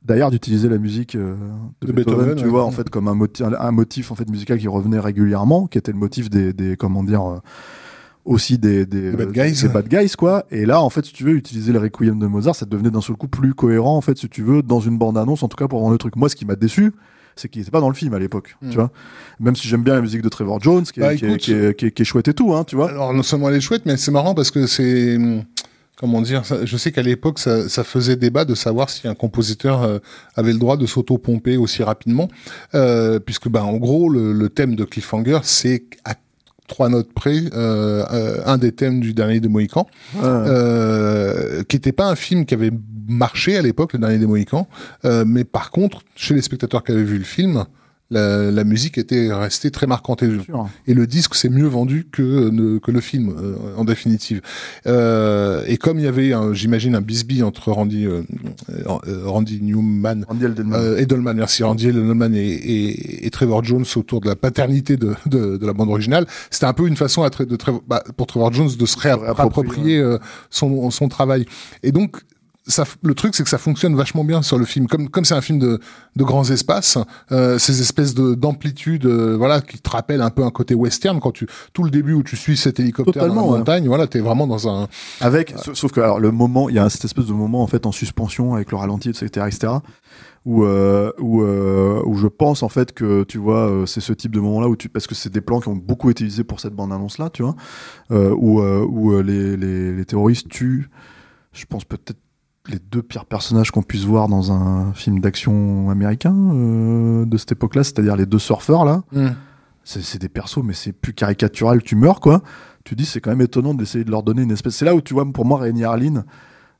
Die 0.06 0.20
Hard 0.20 0.34
utilisait 0.34 0.68
la 0.68 0.78
musique 0.78 1.16
euh, 1.16 1.34
de, 1.80 1.86
De 1.88 1.92
Beethoven, 1.92 2.18
Beethoven, 2.18 2.36
tu 2.36 2.44
ouais. 2.44 2.50
vois, 2.50 2.64
en 2.64 2.70
fait 2.70 2.88
comme 2.90 3.08
un, 3.08 3.14
moti- 3.16 3.42
un, 3.42 3.54
un 3.58 3.70
motif 3.72 4.12
en 4.12 4.14
fait 4.14 4.28
musical 4.30 4.58
qui 4.58 4.68
revenait 4.68 5.00
régulièrement, 5.00 5.66
qui 5.66 5.78
était 5.78 5.92
le 5.92 5.98
motif 5.98 6.30
des, 6.30 6.52
des 6.52 6.76
comment 6.76 7.02
dire. 7.02 7.40
aussi 8.26 8.56
des, 8.58 8.86
bad 8.86 9.32
guys. 9.32 9.62
des 9.62 9.68
bad 9.68 9.88
guys, 9.88 10.12
quoi. 10.16 10.44
Et 10.50 10.64
là, 10.64 10.80
en 10.80 10.88
fait, 10.88 11.04
si 11.04 11.12
tu 11.12 11.24
veux 11.24 11.32
utiliser 11.34 11.72
le 11.72 11.78
Requiem 11.78 12.18
de 12.18 12.26
Mozart, 12.26 12.54
ça 12.56 12.64
devenait 12.64 12.90
d'un 12.90 13.02
seul 13.02 13.16
coup 13.16 13.28
plus 13.28 13.52
cohérent, 13.54 13.96
en 13.98 14.00
fait, 14.00 14.16
si 14.16 14.28
tu 14.30 14.42
veux, 14.42 14.62
dans 14.62 14.80
une 14.80 14.96
bande-annonce, 14.96 15.42
en 15.42 15.48
tout 15.48 15.56
cas 15.58 15.68
pour 15.68 15.80
vendre 15.80 15.92
le 15.92 15.98
truc. 15.98 16.16
Moi, 16.16 16.30
ce 16.30 16.36
qui 16.36 16.46
m'a 16.46 16.56
déçu, 16.56 16.92
c'est 17.36 17.48
qu'il 17.48 17.60
n'était 17.60 17.70
pas 17.70 17.80
dans 17.80 17.88
le 17.88 17.94
film 17.94 18.14
à 18.14 18.18
l'époque, 18.18 18.56
tu 18.70 18.76
vois. 18.76 18.90
Même 19.40 19.56
si 19.56 19.66
j'aime 19.68 19.82
bien 19.82 19.94
la 19.94 20.00
musique 20.00 20.22
de 20.22 20.28
Trevor 20.28 20.60
Jones, 20.62 20.84
qui 20.84 21.00
est, 21.00 21.02
Bah, 21.02 21.14
qui 21.16 21.24
est- 21.24 21.28
écoute, 21.28 21.40
qui 21.40 21.52
est- 21.52 21.74
qui 21.78 21.86
est- 21.86 21.90
qui 21.90 22.02
est 22.02 22.04
chouette 22.04 22.28
et 22.28 22.34
tout, 22.34 22.54
hein, 22.54 22.64
tu 22.64 22.76
vois. 22.76 22.90
Alors 22.90 23.12
non 23.12 23.22
seulement 23.22 23.48
elle 23.50 23.56
est 23.56 23.60
chouette, 23.60 23.82
mais 23.86 23.96
c'est 23.96 24.10
marrant 24.12 24.34
parce 24.34 24.50
que 24.50 24.66
c'est 24.66 25.18
comment 25.96 26.20
dire. 26.20 26.44
ça- 26.44 26.64
je 26.64 26.76
sais 26.76 26.90
qu'à 26.92 27.02
l'époque 27.02 27.38
ça, 27.38 27.68
ça 27.68 27.84
faisait 27.84 28.16
débat 28.16 28.44
de 28.44 28.54
savoir 28.54 28.90
si 28.90 29.06
un 29.08 29.14
compositeur 29.14 29.82
euh, 29.82 29.98
avait 30.36 30.52
le 30.52 30.58
droit 30.58 30.76
de 30.76 30.86
s'auto-pomper 30.86 31.56
aussi 31.56 31.82
rapidement, 31.82 32.28
euh, 32.74 33.18
puisque 33.20 33.48
ben 33.48 33.62
en 33.62 33.76
gros 33.76 34.08
le, 34.08 34.32
le 34.32 34.48
thème 34.48 34.74
de 34.76 34.84
Cliffhanger 34.84 35.38
c'est 35.42 35.84
à 36.04 36.14
trois 36.66 36.88
notes 36.88 37.12
près 37.12 37.42
euh, 37.52 38.40
un 38.46 38.56
des 38.58 38.72
thèmes 38.72 39.00
du 39.00 39.12
dernier 39.14 39.38
de 39.40 39.48
Mohican, 39.48 39.86
euh, 40.48 41.62
qui 41.64 41.76
n'était 41.76 41.92
pas 41.92 42.08
un 42.08 42.16
film 42.16 42.44
qui 42.46 42.54
avait 42.54 42.70
marché 43.08 43.56
à 43.56 43.62
l'époque, 43.62 43.92
le 43.94 43.98
dernier 43.98 44.18
des 44.18 44.26
Mohicans, 44.26 44.66
euh, 45.04 45.24
mais 45.26 45.44
par 45.44 45.70
contre 45.70 46.02
chez 46.16 46.34
les 46.34 46.42
spectateurs 46.42 46.82
qui 46.84 46.92
avaient 46.92 47.02
vu 47.04 47.18
le 47.18 47.24
film. 47.24 47.64
La, 48.10 48.50
la 48.50 48.64
musique 48.64 48.98
était 48.98 49.32
restée 49.32 49.70
très 49.70 49.86
marquante 49.86 50.22
et, 50.22 50.38
sûr. 50.44 50.68
et 50.86 50.92
le 50.92 51.06
disque 51.06 51.34
s'est 51.34 51.48
mieux 51.48 51.66
vendu 51.66 52.06
que, 52.12 52.50
ne- 52.50 52.78
que 52.78 52.90
le 52.90 53.00
film 53.00 53.34
euh, 53.42 53.56
en 53.78 53.84
définitive. 53.84 54.42
Euh, 54.86 55.64
et 55.66 55.78
comme 55.78 55.98
il 55.98 56.04
y 56.04 56.06
avait, 56.06 56.32
un- 56.34 56.52
j'imagine, 56.52 56.94
un 56.94 57.00
bisbee 57.00 57.42
entre 57.42 57.72
Randy, 57.72 58.04
euh, 58.06 58.22
euh, 58.68 59.22
Randy 59.24 59.60
Newman, 59.62 60.24
Randy 60.28 60.44
Edelman. 60.44 60.74
euh, 60.78 60.98
Edelman, 60.98 61.34
merci 61.36 61.62
Randy 61.62 61.88
Edelman 61.88 62.34
et, 62.34 62.40
et, 62.46 63.26
et 63.26 63.30
Trevor 63.30 63.64
Jones 63.64 63.86
autour 63.96 64.20
de 64.20 64.28
la 64.28 64.36
paternité 64.36 64.96
de, 64.98 65.14
de, 65.26 65.56
de 65.56 65.66
la 65.66 65.72
bande 65.72 65.88
originale, 65.88 66.26
c'était 66.50 66.66
un 66.66 66.74
peu 66.74 66.86
une 66.86 66.96
façon 66.96 67.22
à 67.22 67.30
de 67.30 67.56
Trevor- 67.56 67.82
bah, 67.88 68.04
pour 68.16 68.26
Trevor 68.26 68.52
Jones 68.52 68.70
de 68.78 68.86
se 68.86 68.98
réapproprier, 68.98 69.34
réapproprier 69.34 69.98
euh, 69.98 70.18
son, 70.50 70.90
son 70.90 71.08
travail. 71.08 71.46
Et 71.82 71.90
donc 71.90 72.18
ça, 72.66 72.84
le 73.02 73.14
truc, 73.14 73.34
c'est 73.34 73.42
que 73.42 73.48
ça 73.50 73.58
fonctionne 73.58 73.94
vachement 73.94 74.24
bien 74.24 74.40
sur 74.42 74.56
le 74.58 74.64
film. 74.64 74.86
Comme 74.86 75.08
comme 75.10 75.24
c'est 75.24 75.34
un 75.34 75.40
film 75.42 75.58
de, 75.58 75.80
de 76.16 76.24
grands 76.24 76.48
espaces, 76.50 76.96
euh, 77.30 77.58
ces 77.58 77.80
espèces 77.82 78.14
de 78.14 78.34
d'amplitude, 78.34 79.04
euh, 79.06 79.36
voilà, 79.36 79.60
qui 79.60 79.78
te 79.78 79.90
rappellent 79.90 80.22
un 80.22 80.30
peu 80.30 80.44
un 80.44 80.50
côté 80.50 80.74
western. 80.74 81.20
Quand 81.20 81.32
tu 81.32 81.46
tout 81.74 81.82
le 81.84 81.90
début 81.90 82.14
où 82.14 82.22
tu 82.22 82.36
suis 82.36 82.56
cet 82.56 82.80
hélicoptère 82.80 83.12
Totalement, 83.14 83.46
dans 83.46 83.52
la 83.52 83.58
montagne, 83.58 83.86
voilà, 83.86 84.06
t'es 84.06 84.20
vraiment 84.20 84.46
dans 84.46 84.68
un. 84.68 84.88
Avec, 85.20 85.54
sa- 85.56 85.74
sauf 85.74 85.92
que 85.92 86.00
alors 86.00 86.20
le 86.20 86.30
moment, 86.30 86.68
il 86.70 86.76
y 86.76 86.78
a 86.78 86.88
cette 86.88 87.04
espèce 87.04 87.26
de 87.26 87.32
moment 87.34 87.62
en 87.62 87.66
fait 87.66 87.84
en 87.86 87.92
suspension 87.92 88.54
avec 88.54 88.70
le 88.70 88.78
ralenti, 88.78 89.10
etc., 89.10 89.46
etc. 89.46 89.72
Où, 90.46 90.64
euh, 90.64 91.10
où, 91.20 91.40
euh, 91.42 92.02
où 92.04 92.16
je 92.18 92.26
pense 92.26 92.62
en 92.62 92.68
fait 92.68 92.92
que 92.92 93.24
tu 93.24 93.38
vois 93.38 93.66
euh, 93.70 93.86
c'est 93.86 94.02
ce 94.02 94.12
type 94.12 94.30
de 94.34 94.40
moment 94.40 94.60
là 94.60 94.68
où 94.68 94.76
tu 94.76 94.90
parce 94.90 95.06
que 95.06 95.14
c'est 95.14 95.32
des 95.32 95.40
plans 95.40 95.58
qui 95.58 95.68
ont 95.68 95.74
beaucoup 95.74 96.10
été 96.10 96.22
utilisés 96.22 96.44
pour 96.44 96.60
cette 96.60 96.74
bande 96.74 96.92
annonce 96.92 97.16
là 97.16 97.30
tu 97.30 97.42
vois 97.42 97.56
euh, 98.10 98.34
où, 98.36 98.60
euh, 98.60 98.84
où 98.86 99.12
euh, 99.12 99.22
les, 99.22 99.56
les, 99.56 99.94
les 99.94 100.04
terroristes 100.04 100.50
tuent 100.50 100.90
je 101.54 101.64
pense 101.64 101.86
peut-être 101.86 102.18
les 102.68 102.78
deux 102.78 103.02
pires 103.02 103.26
personnages 103.26 103.70
qu'on 103.70 103.82
puisse 103.82 104.04
voir 104.04 104.28
dans 104.28 104.52
un 104.52 104.92
film 104.94 105.20
d'action 105.20 105.90
américain 105.90 106.34
euh, 106.34 107.26
de 107.26 107.36
cette 107.36 107.52
époque 107.52 107.74
là 107.74 107.84
c'est-à-dire 107.84 108.16
les 108.16 108.26
deux 108.26 108.38
surfeurs 108.38 108.84
là 108.84 109.02
c'est 109.84 110.02
c'est 110.02 110.18
des 110.18 110.28
persos, 110.28 110.62
mais 110.64 110.72
c'est 110.72 110.92
plus 110.92 111.12
caricatural, 111.12 111.82
tu 111.82 111.94
meurs, 111.94 112.20
quoi. 112.20 112.42
Tu 112.84 112.94
dis, 112.94 113.04
c'est 113.04 113.20
quand 113.20 113.30
même 113.30 113.42
étonnant 113.42 113.74
d'essayer 113.74 114.04
de 114.04 114.10
leur 114.10 114.22
donner 114.22 114.42
une 114.42 114.50
espèce. 114.50 114.76
C'est 114.76 114.84
là 114.84 114.94
où, 114.94 115.00
tu 115.00 115.14
vois, 115.14 115.30
pour 115.30 115.44
moi, 115.44 115.58
Rainy 115.58 115.84
Harlin, 115.84 116.24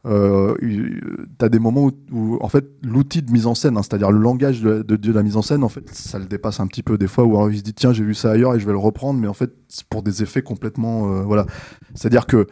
euh, 0.06 0.54
t'as 1.38 1.48
des 1.48 1.58
moments 1.58 1.84
où, 1.84 1.92
où, 2.12 2.38
en 2.42 2.48
fait 2.48 2.66
l'outil 2.82 3.22
de 3.22 3.30
mise 3.30 3.46
en 3.46 3.54
scène, 3.54 3.78
hein, 3.78 3.82
c'est-à-dire 3.82 4.10
le 4.10 4.18
langage 4.18 4.60
de, 4.60 4.82
de, 4.82 4.96
de, 4.96 5.12
la 5.12 5.22
mise 5.22 5.36
en 5.36 5.42
scène, 5.42 5.64
en 5.64 5.70
fait, 5.70 5.88
ça 5.94 6.18
le 6.18 6.26
dépasse 6.26 6.60
un 6.60 6.66
petit 6.66 6.82
peu 6.82 6.98
des 6.98 7.06
fois 7.06 7.24
où 7.24 7.36
alors, 7.36 7.50
il 7.50 7.56
se 7.56 7.62
dit 7.62 7.72
tiens 7.72 7.94
j'ai 7.94 8.04
vu 8.04 8.12
ça 8.12 8.32
ailleurs 8.32 8.54
et 8.54 8.60
je 8.60 8.66
vais 8.66 8.72
le 8.72 8.78
reprendre, 8.78 9.18
mais 9.18 9.28
en 9.28 9.32
fait 9.32 9.54
c'est 9.68 9.86
pour 9.86 10.02
des 10.02 10.22
effets 10.22 10.42
complètement 10.42 11.10
euh, 11.10 11.22
voilà. 11.22 11.46
C'est-à-dire 11.94 12.26
que 12.26 12.46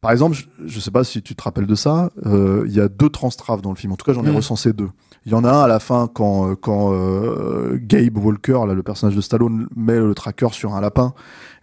par 0.00 0.10
exemple, 0.12 0.34
je, 0.36 0.44
je 0.66 0.80
sais 0.80 0.90
pas 0.90 1.04
si 1.04 1.20
tu 1.22 1.34
te 1.34 1.42
rappelles 1.42 1.66
de 1.66 1.74
ça, 1.74 2.10
euh, 2.26 2.64
il 2.66 2.72
y 2.72 2.80
a 2.80 2.88
deux 2.88 3.10
transtraves 3.10 3.60
dans 3.60 3.70
le 3.70 3.76
film. 3.76 3.92
En 3.92 3.96
tout 3.96 4.04
cas, 4.06 4.12
j'en 4.14 4.24
ai 4.24 4.30
Mm. 4.30 4.36
recensé 4.36 4.72
deux. 4.72 4.88
Il 5.26 5.32
y 5.32 5.34
en 5.34 5.44
a 5.44 5.50
un 5.52 5.60
à 5.64 5.68
la 5.68 5.80
fin 5.80 6.08
quand 6.12 6.50
euh, 6.50 6.54
quand 6.54 6.94
euh, 6.94 7.78
Gabe 7.82 8.16
Walker, 8.16 8.60
là, 8.66 8.72
le 8.72 8.82
personnage 8.82 9.14
de 9.14 9.20
Stallone, 9.20 9.68
met 9.76 9.98
le 9.98 10.14
tracker 10.14 10.48
sur 10.52 10.74
un 10.74 10.80
lapin. 10.80 11.12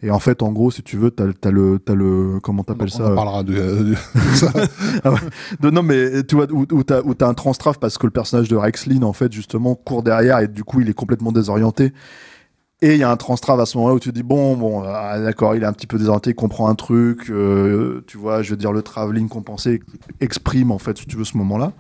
Et 0.04 0.12
en 0.12 0.20
fait, 0.20 0.44
en 0.44 0.52
gros, 0.52 0.70
si 0.70 0.84
tu 0.84 0.96
veux, 0.98 1.10
t'as 1.10 1.24
as 1.44 1.50
le 1.50 1.80
t'as 1.80 1.96
le 1.96 2.40
comment 2.44 2.64
t'appelles 2.64 2.90
On 2.94 2.98
ça 2.98 3.12
en 3.12 3.16
parlera 3.16 3.42
de, 3.42 3.54
de- 3.54 3.84
de 3.90 3.96
ça. 4.36 4.52
de- 5.60 5.70
non 5.72 5.82
mais 5.82 6.22
tu 6.24 6.36
vois 6.36 6.46
où, 6.52 6.68
où 6.72 6.84
t'as 6.84 7.02
où 7.02 7.16
t'as 7.16 7.28
un 7.28 7.34
transtrave 7.34 7.80
parce 7.80 7.98
que 7.98 8.06
le 8.06 8.12
personnage 8.12 8.48
de 8.48 8.56
Rex 8.56 8.86
Lynn 8.86 9.04
en 9.04 9.14
fait 9.14 9.32
justement 9.34 9.74
court 9.74 10.04
derrière 10.04 10.38
et 10.40 10.48
du 10.48 10.64
coup 10.64 10.82
il 10.82 10.90
est 10.90 10.94
complètement 10.94 11.32
désorienté 11.32 11.94
et 12.82 12.94
il 12.94 13.00
y 13.00 13.04
a 13.04 13.10
un 13.10 13.18
transtrave 13.18 13.60
à 13.60 13.66
ce 13.66 13.78
moment-là 13.78 13.96
où 13.96 14.00
tu 14.00 14.10
te 14.10 14.14
dis 14.14 14.24
bon 14.24 14.56
bon 14.56 14.84
ah, 14.84 15.20
d'accord 15.20 15.56
il 15.56 15.64
est 15.64 15.66
un 15.66 15.74
petit 15.74 15.88
peu 15.88 15.98
désorienté 15.98 16.32
il 16.32 16.36
comprend 16.36 16.68
un 16.70 16.76
truc 16.76 17.30
euh, 17.30 18.04
tu 18.08 18.18
vois 18.18 18.44
je 18.44 18.52
veux 18.52 18.58
dire 18.58 18.72
le 18.72 18.84
travelling 18.84 19.28
compensé 19.30 19.82
exprime 20.22 20.72
en 20.72 20.78
fait 20.78 20.98
si 20.98 21.06
tu 21.08 21.18
veux 21.18 21.24
ce 21.24 21.38
moment-là 21.38 21.74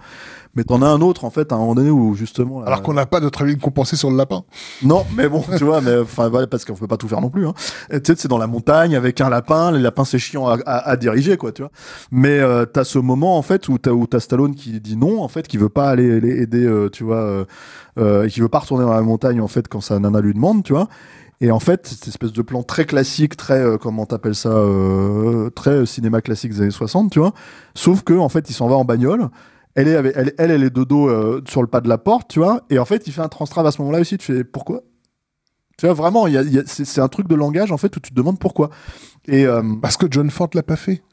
mais 0.55 0.63
t'en 0.63 0.81
as 0.81 0.87
un 0.87 1.01
autre 1.01 1.25
en 1.25 1.29
fait 1.29 1.51
à 1.51 1.55
un 1.55 1.59
moment 1.59 1.75
donné 1.75 1.89
où 1.89 2.15
justement 2.15 2.61
Alors 2.63 2.81
qu'on 2.81 2.93
n'a 2.93 3.05
pas 3.05 3.19
de 3.19 3.29
travelling 3.29 3.59
compensé 3.59 3.95
sur 3.95 4.09
le 4.09 4.17
lapin. 4.17 4.43
non, 4.83 5.05
mais 5.15 5.27
bon, 5.29 5.43
tu 5.57 5.63
vois, 5.63 5.81
mais 5.81 5.97
enfin 5.99 6.31
parce 6.49 6.65
qu'on 6.65 6.73
peut 6.73 6.87
pas 6.87 6.97
tout 6.97 7.07
faire 7.07 7.21
non 7.21 7.29
plus. 7.29 7.47
Hein. 7.47 7.53
Tu 7.91 7.97
sais, 8.05 8.15
c'est 8.17 8.27
dans 8.27 8.37
la 8.37 8.47
montagne 8.47 8.95
avec 8.95 9.21
un 9.21 9.29
lapin. 9.29 9.71
Les 9.71 9.79
lapins, 9.79 10.05
c'est 10.05 10.19
chiant 10.19 10.47
à, 10.47 10.57
à- 10.65 10.89
à 10.89 10.95
diriger, 10.97 11.37
quoi, 11.37 11.51
tu 11.51 11.61
vois. 11.61 11.71
Mais 12.11 12.39
euh, 12.39 12.65
t'as 12.65 12.83
ce 12.83 12.99
moment 12.99 13.37
en 13.37 13.41
fait 13.41 13.67
où 13.69 13.77
t'as 13.77 13.91
où 13.91 14.05
Stallone 14.19 14.55
qui 14.55 14.79
dit 14.79 14.95
non, 14.97 15.21
en 15.21 15.27
fait, 15.27 15.47
qui 15.47 15.57
veut 15.57 15.69
pas 15.69 15.89
aller, 15.89 16.17
aller 16.17 16.41
aider, 16.41 16.65
euh, 16.65 16.89
tu 16.89 17.03
vois, 17.03 17.17
euh, 17.17 17.45
euh, 17.99 18.27
qui 18.27 18.39
veut 18.41 18.49
pas 18.49 18.59
retourner 18.59 18.83
dans 18.85 18.93
la 18.93 19.01
montagne 19.01 19.41
en 19.41 19.47
fait 19.47 19.67
quand 19.67 19.81
sa 19.81 19.99
nana 19.99 20.21
lui 20.21 20.33
demande, 20.33 20.63
tu 20.63 20.73
vois. 20.73 20.87
Et 21.39 21.51
en 21.51 21.59
fait, 21.59 21.85
cette 21.85 22.07
espèce 22.07 22.31
de 22.33 22.41
plan 22.41 22.63
très 22.63 22.85
classique, 22.85 23.37
très 23.37 23.59
euh, 23.59 23.77
comment 23.77 24.07
t'appelles 24.07 24.33
ça, 24.33 24.49
euh, 24.49 25.49
très 25.51 25.85
cinéma 25.85 26.21
classique 26.21 26.51
des 26.53 26.61
années 26.61 26.71
60, 26.71 27.11
tu 27.11 27.19
vois. 27.19 27.33
Sauf 27.75 28.01
que 28.01 28.13
en 28.13 28.29
fait, 28.29 28.49
il 28.49 28.53
s'en 28.53 28.67
va 28.67 28.75
en 28.75 28.85
bagnole. 28.85 29.29
Elle 29.77 29.87
est, 29.89 30.35
elle, 30.39 30.63
est 30.63 30.69
de 30.71 30.83
dos 30.83 31.07
euh, 31.07 31.43
sur 31.47 31.61
le 31.61 31.67
pas 31.67 31.81
de 31.81 31.87
la 31.87 31.99
porte, 31.99 32.29
tu 32.29 32.39
vois. 32.39 32.61
Et 32.71 32.79
en 32.79 32.85
fait, 32.85 33.05
il 33.05 33.13
fait 33.13 33.21
un 33.21 33.27
transtrave 33.27 33.63
à 33.67 33.71
ce 33.71 33.79
moment-là 33.83 33.99
aussi. 33.99 34.17
Tu 34.17 34.33
fais 34.33 34.43
pourquoi? 34.43 34.81
Tu 35.77 35.85
vois, 35.85 35.93
vraiment, 35.93 36.25
c'est 36.65 36.99
un 36.99 37.07
truc 37.07 37.27
de 37.27 37.35
langage 37.35 37.71
en 37.71 37.77
fait 37.77 37.95
où 37.95 37.99
tu 37.99 38.09
te 38.09 38.15
demandes 38.15 38.39
pourquoi. 38.39 38.71
Et 39.27 39.45
euh, 39.45 39.61
Parce 39.79 39.95
que 39.95 40.07
John 40.09 40.31
Ford 40.31 40.49
l'a 40.55 40.63
pas 40.63 40.77
fait. 40.77 41.03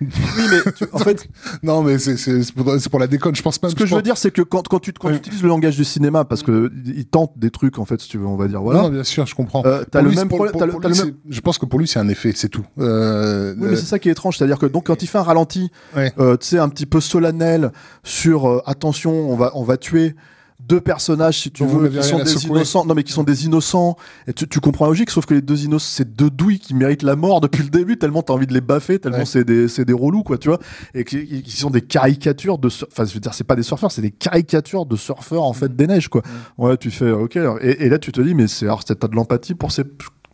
Oui, 0.00 0.08
mais 0.50 0.72
tu- 0.72 0.84
en 0.92 0.98
fait, 0.98 1.28
Non, 1.62 1.82
mais 1.82 1.98
c'est 1.98 2.52
pour, 2.90 2.98
la 3.00 3.06
déconne. 3.06 3.34
Je 3.34 3.42
pense 3.42 3.58
pas. 3.58 3.68
ce 3.70 3.74
que 3.74 3.86
je 3.86 3.94
veux 3.94 4.02
dire, 4.02 4.16
c'est 4.16 4.30
que 4.30 4.42
quand, 4.42 4.66
quand 4.68 4.78
tu, 4.78 4.92
quand 4.92 5.08
tu 5.08 5.12
Ouais. 5.14 5.18
utilises 5.18 5.42
le 5.42 5.48
langage 5.48 5.76
du 5.76 5.84
cinéma, 5.84 6.24
parce 6.24 6.42
que 6.42 6.70
il 6.84 7.04
tente 7.06 7.32
des 7.36 7.50
trucs 7.50 7.78
en 7.78 7.84
fait, 7.84 8.00
si 8.00 8.08
tu 8.08 8.18
veux, 8.18 8.26
on 8.26 8.36
va 8.36 8.48
dire, 8.48 8.60
voilà. 8.62 8.82
Non, 8.82 8.88
bien 8.90 9.04
sûr, 9.04 9.26
je 9.26 9.34
comprends. 9.34 9.62
Euh, 9.64 9.84
le 9.94 10.00
lui, 10.08 10.16
même 10.16 10.28
pour- 10.28 10.44
lui, 10.44 10.52
même- 10.58 11.14
Je 11.28 11.40
pense 11.40 11.58
que 11.58 11.66
pour 11.66 11.78
lui, 11.78 11.86
c'est 11.88 11.98
un 11.98 12.08
effet, 12.08 12.32
c'est 12.34 12.48
tout. 12.48 12.64
Euh, 12.78 13.54
Oui, 13.58 13.68
mais 13.70 13.76
c'est 13.76 13.86
ça 13.86 13.98
qui 13.98 14.08
est 14.08 14.12
étrange, 14.12 14.38
c'est-à-dire 14.38 14.58
que 14.58 14.66
donc 14.66 14.86
quand 14.86 15.02
il 15.02 15.06
fait 15.06 15.18
un 15.18 15.22
ralenti, 15.22 15.70
Ouais. 15.96 16.12
euh, 16.18 16.36
tu 16.36 16.46
sais, 16.48 16.58
un 16.58 16.68
petit 16.68 16.86
peu 16.86 17.00
solennel 17.00 17.72
sur 18.04 18.48
euh, 18.48 18.62
attention, 18.66 19.12
on 19.30 19.36
va 19.36 19.50
on 19.54 19.62
va 19.64 19.76
tuer 19.76 20.14
deux 20.58 20.80
personnages 20.80 21.38
si 21.40 21.50
tu 21.50 21.62
Donc 21.64 21.72
veux 21.82 21.88
qui 21.88 22.02
sont 22.02 22.18
des 22.18 22.46
innocents, 22.46 22.84
non 22.86 22.94
mais 22.94 23.02
qui 23.04 23.12
sont 23.12 23.22
des 23.22 23.44
innocents. 23.44 23.96
Et 24.26 24.32
tu, 24.32 24.48
tu 24.48 24.58
comprends 24.60 24.86
la 24.86 24.90
logique, 24.90 25.10
sauf 25.10 25.26
que 25.26 25.34
les 25.34 25.42
deux 25.42 25.64
innocents, 25.64 25.86
c'est 25.92 26.16
deux 26.16 26.30
douilles 26.30 26.58
qui 26.58 26.74
méritent 26.74 27.02
la 27.02 27.14
mort 27.14 27.40
depuis 27.40 27.62
le 27.62 27.68
début, 27.68 27.98
tellement 27.98 28.22
t'as 28.22 28.32
envie 28.32 28.46
de 28.46 28.54
les 28.54 28.60
baffer, 28.60 28.98
tellement 28.98 29.18
Ouais. 29.18 29.24
c'est 29.26 29.44
des 29.44 29.68
c'est 29.68 29.84
des 29.84 29.92
relous 29.92 30.22
quoi, 30.22 30.38
tu 30.38 30.48
vois, 30.48 30.58
et 30.94 31.04
qui, 31.04 31.42
qui 31.42 31.56
sont 31.56 31.70
des 31.70 31.82
caricatures 31.82 32.58
de, 32.58 32.68
enfin 32.68 33.04
je 33.04 33.14
veux 33.14 33.20
dire 33.20 33.34
c'est 33.34 33.44
pas 33.44 33.54
des 33.56 33.62
surfeurs, 33.62 33.92
c'est 33.92 34.02
des 34.02 34.10
caricatures 34.10 34.86
de 34.86 34.96
surfeurs 34.96 35.42
en 35.44 35.52
fait 35.52 35.76
des 35.76 35.86
neiges 35.86 36.08
quoi. 36.08 36.22
Ouais, 36.58 36.76
tu 36.76 36.90
fais 36.90 37.10
ok, 37.10 37.36
et, 37.60 37.84
et 37.84 37.88
là 37.88 37.98
tu 37.98 38.10
te 38.10 38.20
dis 38.20 38.34
mais 38.34 38.48
c'est 38.48 38.64
alors 38.66 38.82
t'as 38.84 38.94
de 39.08 39.14
l'empathie 39.14 39.54
pour 39.54 39.70
ces 39.72 39.84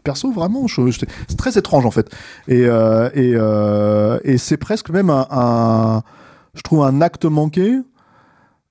perso 0.05 0.33
vraiment 0.33 0.66
c'est 0.68 1.37
très 1.37 1.57
étrange 1.59 1.87
en 1.87 1.93
fait 1.93 2.11
et 2.49 2.64
euh, 2.66 3.09
et, 3.14 3.35
euh, 3.37 4.18
et 4.25 4.37
c'est 4.37 4.57
presque 4.57 4.91
même 4.91 5.11
un, 5.11 5.27
un- 5.31 6.03
je 6.55 6.62
trouve 6.62 6.83
un 6.83 7.01
acte 7.01 7.25
manqué 7.25 7.79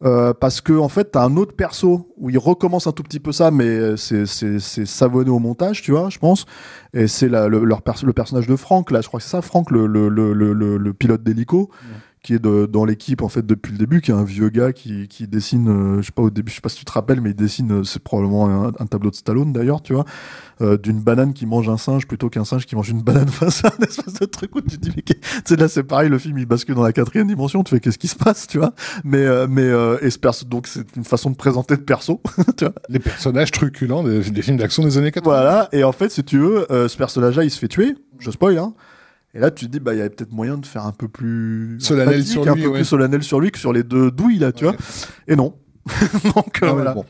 euh, 0.04 0.34
parce 0.34 0.62
que 0.62 0.74
en 0.74 0.89
fait 0.89 1.12
t'as 1.12 1.24
un 1.24 1.38
autre 1.38 1.56
perso 1.56 2.14
où 2.18 2.30
il 2.30 2.38
recommence 2.38 2.88
un 2.88 2.91
tout 2.91 3.04
petit 3.04 3.20
peu 3.20 3.32
ça 3.32 3.52
mais 3.52 3.95
c'est 3.97 4.26
c'est 4.26 4.60
savonné 4.86 5.30
au 5.30 5.39
montage 5.39 5.82
tu 5.82 5.91
vois 5.91 6.10
je 6.10 6.20
pense. 6.20 6.45
Et 6.93 7.08
c'est 7.08 7.30
le 7.30 7.47
leur 7.47 7.82
le 8.04 8.14
personnage 8.14 8.47
de 8.47 8.56
Franck 8.56 8.91
là 8.91 9.02
je 9.02 9.08
crois 9.08 9.20
que 9.20 9.24
c'est 9.24 9.32
ça 9.32 9.41
Franck 9.41 9.72
le 9.72 10.91
pilote 10.91 11.24
d'hélico 11.24 11.70
qui 12.24 12.36
est 12.36 12.39
de, 12.39 12.67
dans 12.67 12.86
l'équipe 12.86 13.24
en 13.24 13.30
fait 13.30 13.45
depuis 13.45 13.72
le 13.72 13.80
début, 13.80 13.99
qui 13.99 14.11
est 14.11 14.13
un 14.13 14.24
vieux 14.24 14.49
gars 14.49 14.74
qui, 14.74 15.07
qui 15.07 15.28
dessine, 15.28 15.67
euh, 15.69 16.01
je 16.01 16.07
sais 16.07 16.11
pas 16.11 16.22
au 16.22 16.30
début, 16.30 16.51
je 16.51 16.55
sais 16.55 16.61
pas 16.61 16.69
si 16.69 16.78
tu 16.78 16.86
te 16.86 16.91
rappelles, 16.91 17.19
mais 17.19 17.32
il 17.32 17.36
dessine, 17.36 17.72
euh, 17.72 17.84
c'est 17.84 18.01
probablement 18.01 18.47
un, 18.47 18.67
un 18.67 18.86
tableau 18.86 19.09
de 19.09 19.15
Stallone 19.15 19.51
d'ailleurs, 19.51 19.82
tu 19.82 19.93
vois, 19.93 20.05
euh, 20.61 20.78
d'une 20.78 20.99
banane 20.99 21.34
qui 21.34 21.47
mange 21.47 21.67
un 21.67 21.78
singe 21.78 22.05
plutôt 22.05 22.30
qu'un 22.30 22.45
singe 22.45 22.67
qui 22.67 22.76
mange 22.76 22.89
une 22.89 23.01
banane. 23.01 23.26
Enfin, 23.32 23.49
c'est 23.49 23.65
un 23.65 23.86
espèce 23.88 24.15
de 24.15 24.26
truc 24.26 24.55
où 24.55 24.61
tu 24.61 24.78
te 24.78 24.88
dis, 24.88 24.91
mais 24.95 25.01
tu 25.01 25.15
sais 25.45 25.55
là 25.55 25.67
c'est 25.67 25.84
pareil, 25.84 26.09
le 26.09 26.19
film 26.19 26.38
il 26.38 26.45
bascule 26.45 26.76
dans 26.76 26.84
la 26.84 26.93
quatrième 26.93 27.28
dimension, 27.28 27.63
tu 27.63 27.74
fais 27.74 27.80
qu'est-ce 27.80 27.97
qui 27.97 28.07
se 28.07 28.15
passe, 28.15 28.45
tu 28.45 28.59
vois, 28.59 28.74
mais 29.03 29.26
euh, 29.26 29.47
mais 29.49 29.72
et 30.05 30.11
ce 30.11 30.19
perso, 30.19 30.45
donc 30.45 30.67
c'est 30.67 30.95
une 30.95 31.03
façon 31.03 31.32
de 31.32 31.36
présenter 31.36 31.76
de 31.76 31.82
perso, 31.82 32.22
tu 32.57 32.65
vois. 32.65 32.74
Les 32.89 32.99
personnages 32.99 33.51
truculents 33.51 34.03
des, 34.03 34.19
des 34.30 34.41
films 34.43 34.57
d'action 34.57 34.84
des 34.84 34.97
années 34.99 35.11
80. 35.11 35.34
Voilà, 35.34 35.69
et 35.72 35.84
en 35.84 35.91
fait, 35.91 36.09
si 36.09 36.24
tu 36.24 36.38
veux, 36.38 36.67
ce 36.69 36.95
personnage-là, 36.97 37.43
il 37.43 37.49
se 37.49 37.57
fait 37.57 37.67
tuer, 37.67 37.95
je 38.19 38.30
spoil, 38.30 38.57
hein. 38.59 38.74
Et 39.34 39.39
là, 39.39 39.49
tu 39.51 39.65
te 39.67 39.71
dis, 39.71 39.79
bah, 39.79 39.93
il 39.93 39.97
y 39.97 40.01
avait 40.01 40.09
peut-être 40.09 40.34
moyen 40.34 40.57
de 40.57 40.65
faire 40.65 40.86
un 40.86 40.91
peu 40.91 41.07
plus 41.07 41.77
Solennel 41.79 42.25
sur 42.25 42.47
un 42.49 42.53
lui, 42.55 42.63
peu 42.63 42.67
ouais. 42.69 42.75
plus 42.79 42.86
solennel 42.86 43.23
sur 43.23 43.39
lui 43.39 43.51
que 43.51 43.59
sur 43.59 43.71
les 43.73 43.84
deux 43.84 44.11
douilles, 44.11 44.39
là, 44.39 44.51
tu 44.51 44.65
Ouais. 44.65 44.71
vois. 44.71 44.79
Et 45.27 45.36
non. 45.36 45.55
Donc, 46.36 46.59
euh, 46.63 46.67
Ah 46.69 46.73
voilà. 46.73 46.93
bon. 46.93 47.05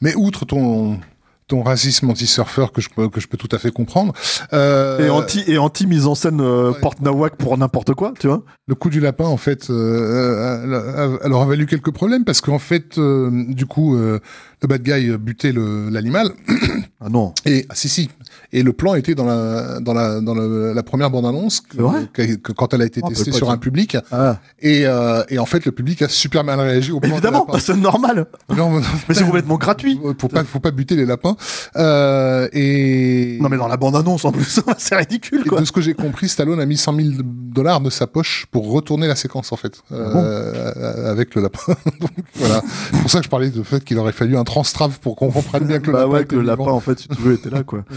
Mais 0.00 0.14
outre 0.14 0.44
ton 0.46 0.98
ton 1.46 1.64
racisme 1.64 2.08
anti-surfeur 2.08 2.70
que 2.70 2.80
je 2.80 2.88
peux- 2.94 3.08
que 3.08 3.20
je 3.20 3.26
peux 3.26 3.36
tout 3.36 3.48
à 3.50 3.58
fait 3.58 3.72
comprendre. 3.72 4.12
euh, 4.52 5.04
Et 5.04 5.10
anti, 5.10 5.42
et 5.48 5.58
anti 5.58 5.84
mise 5.88 6.06
en 6.06 6.14
scène 6.14 6.40
euh, 6.40 6.70
Ouais. 6.70 6.78
porte 6.80 7.00
nawak 7.00 7.34
pour 7.36 7.58
n'importe 7.58 7.92
quoi, 7.94 8.14
tu 8.20 8.28
vois. 8.28 8.44
Le 8.68 8.76
coup 8.76 8.88
du 8.88 9.00
lapin, 9.00 9.24
en 9.24 9.36
fait, 9.36 9.68
euh, 9.68 10.60
a- 10.62 11.24
a- 11.24 11.28
leur 11.28 11.42
a 11.42 11.46
valu 11.46 11.66
quelques 11.66 11.90
problèmes 11.90 12.24
parce 12.24 12.40
qu'en 12.40 12.60
fait, 12.60 13.00
du 13.00 13.66
coup, 13.66 13.96
le 13.96 14.20
bad 14.68 14.80
guy 14.82 15.10
butait 15.18 15.52
l'animal 15.52 16.30
Ah 17.02 17.08
non. 17.08 17.32
et 17.46 17.64
ah, 17.70 17.74
si 17.74 17.88
si. 17.88 18.10
Et 18.52 18.62
le 18.62 18.72
plan 18.74 18.94
était 18.94 19.14
dans 19.14 19.24
la 19.24 19.80
dans 19.80 19.94
la 19.94 20.20
dans 20.20 20.34
le- 20.34 20.72
la 20.74 20.82
première 20.82 21.10
bande 21.10 21.24
annonce 21.24 21.60
que, 21.60 22.34
que 22.36 22.52
quand 22.52 22.74
elle 22.74 22.82
a 22.82 22.84
été 22.84 23.00
Oh, 23.02 23.08
testée 23.08 23.32
sur 23.32 23.50
un 23.50 23.56
public 23.56 23.96
Ah. 24.12 24.38
et 24.60 24.86
euh, 24.86 25.22
et 25.30 25.38
en 25.38 25.46
fait 25.46 25.64
le 25.64 25.72
public 25.72 26.02
a 26.02 26.08
super 26.08 26.44
mal 26.44 26.60
réagi 26.60 26.92
au 26.92 27.00
plan 27.00 27.10
Évidemment, 27.12 27.46
c'est 27.58 27.76
normal. 27.76 28.26
Non, 28.54 28.70
mais- 29.08 29.14
c'est 29.14 29.24
complètement 29.24 29.56
gratuit. 29.56 29.98
faut 30.18 30.28
pas 30.28 30.44
faut 30.44 30.60
pas 30.60 30.72
buter 30.72 30.94
les 30.96 31.06
lapins 31.06 31.36
euh, 31.76 32.48
et 32.52 33.38
Non, 33.40 33.48
mais 33.48 33.56
dans 33.56 33.68
la 33.68 33.76
bande-annonce, 33.76 34.24
en 34.24 34.32
plus, 34.32 34.60
c'est 34.78 34.96
ridicule, 34.96 35.42
Et 35.46 35.48
quoi. 35.48 35.60
de 35.60 35.64
ce 35.64 35.72
que 35.72 35.80
j'ai 35.80 35.94
compris, 35.94 36.28
Stallone 36.28 36.60
a 36.60 36.66
mis 36.66 36.76
100 36.76 36.94
000 36.96 37.08
dollars 37.24 37.80
de 37.80 37.90
sa 37.90 38.06
poche 38.06 38.46
pour 38.50 38.70
retourner 38.70 39.06
la 39.08 39.16
séquence 39.16 39.52
en 39.52 39.56
fait 39.56 39.80
Ah 39.90 39.94
euh, 39.94 41.10
avec 41.10 41.34
le 41.34 41.42
lapin. 41.42 41.60
Donc, 42.00 42.10
voilà, 42.34 42.62
c'est 42.92 43.00
pour 43.00 43.10
ça 43.10 43.18
que 43.18 43.24
je 43.24 43.30
parlais 43.30 43.48
du 43.50 43.64
fait 43.64 43.82
qu'il 43.84 43.98
aurait 43.98 44.12
fallu 44.12 44.36
un 44.36 44.44
transtrave 44.44 44.98
pour 45.00 45.16
qu'on 45.16 45.30
comprenne 45.30 45.64
bien 45.64 45.78
que 45.78 45.86
le 45.86 45.92
bah 45.92 46.00
lapin 46.00 46.10
ouais, 46.12 46.24
que 46.24 46.36
le 46.36 46.42
lapin, 46.42 46.64
en 46.64 46.80
fait, 46.80 46.89
si 46.98 47.08
tu 47.08 47.20
veux, 47.20 47.34
était 47.34 47.50
là, 47.50 47.62
quoi. 47.62 47.84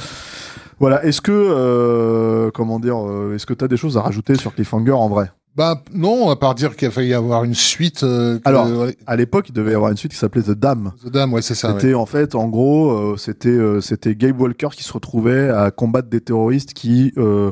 Voilà. 0.80 1.06
Est-ce 1.06 1.22
que, 1.22 1.32
euh, 1.32 2.52
comment 2.52 2.80
dire, 2.80 2.98
euh, 2.98 3.36
est-ce 3.36 3.46
que 3.46 3.54
t'as 3.54 3.68
des 3.68 3.78
choses 3.78 3.96
à 3.98 4.02
rajouter 4.02 4.36
sur 4.36 4.54
Cliffhanger 4.54 4.91
en 4.91 5.08
vrai? 5.08 5.32
Bah 5.56 5.82
non, 5.94 6.30
à 6.32 6.36
part 6.36 6.56
dire 6.56 6.76
qu'il 6.76 6.88
a 6.88 6.91
failli 6.91 7.10
y 7.10 7.14
avoir 7.14 7.44
une 7.44 7.54
suite. 7.54 8.04
euh, 8.04 8.39
que- 8.39 8.41
Alors, 8.50 8.68
ouais, 8.68 8.98
À 9.06 9.16
l'époque, 9.16 9.46
il 9.50 9.54
devait 9.54 9.72
y 9.72 9.76
avoir 9.76 9.91
une 9.91 9.98
suite 9.98 10.12
qui 10.12 10.18
s'appelait 10.18 10.41
The 10.41 10.52
Dam. 10.52 10.91
The 11.06 11.10
Dam, 11.12 11.32
ouais, 11.32 11.44
c'est 11.44 11.54
ça. 11.56 11.74
C'était 11.74 11.89
ouais. 11.89 11.94
en 11.94 12.08
fait, 12.08 12.34
en 12.34 12.48
gros, 12.50 12.91
euh, 12.91 13.18
c'était 13.18 13.50
euh, 13.50 13.80
c'était 13.80 14.16
Gabe 14.16 14.41
Walker 14.41 14.70
qui 14.76 14.84
se 14.84 14.91
retrouvait 14.91 15.50
à 15.50 15.70
combattre 15.70 16.10
des 16.10 16.22
terroristes 16.22 16.74
qui 16.74 17.14
euh, 17.18 17.52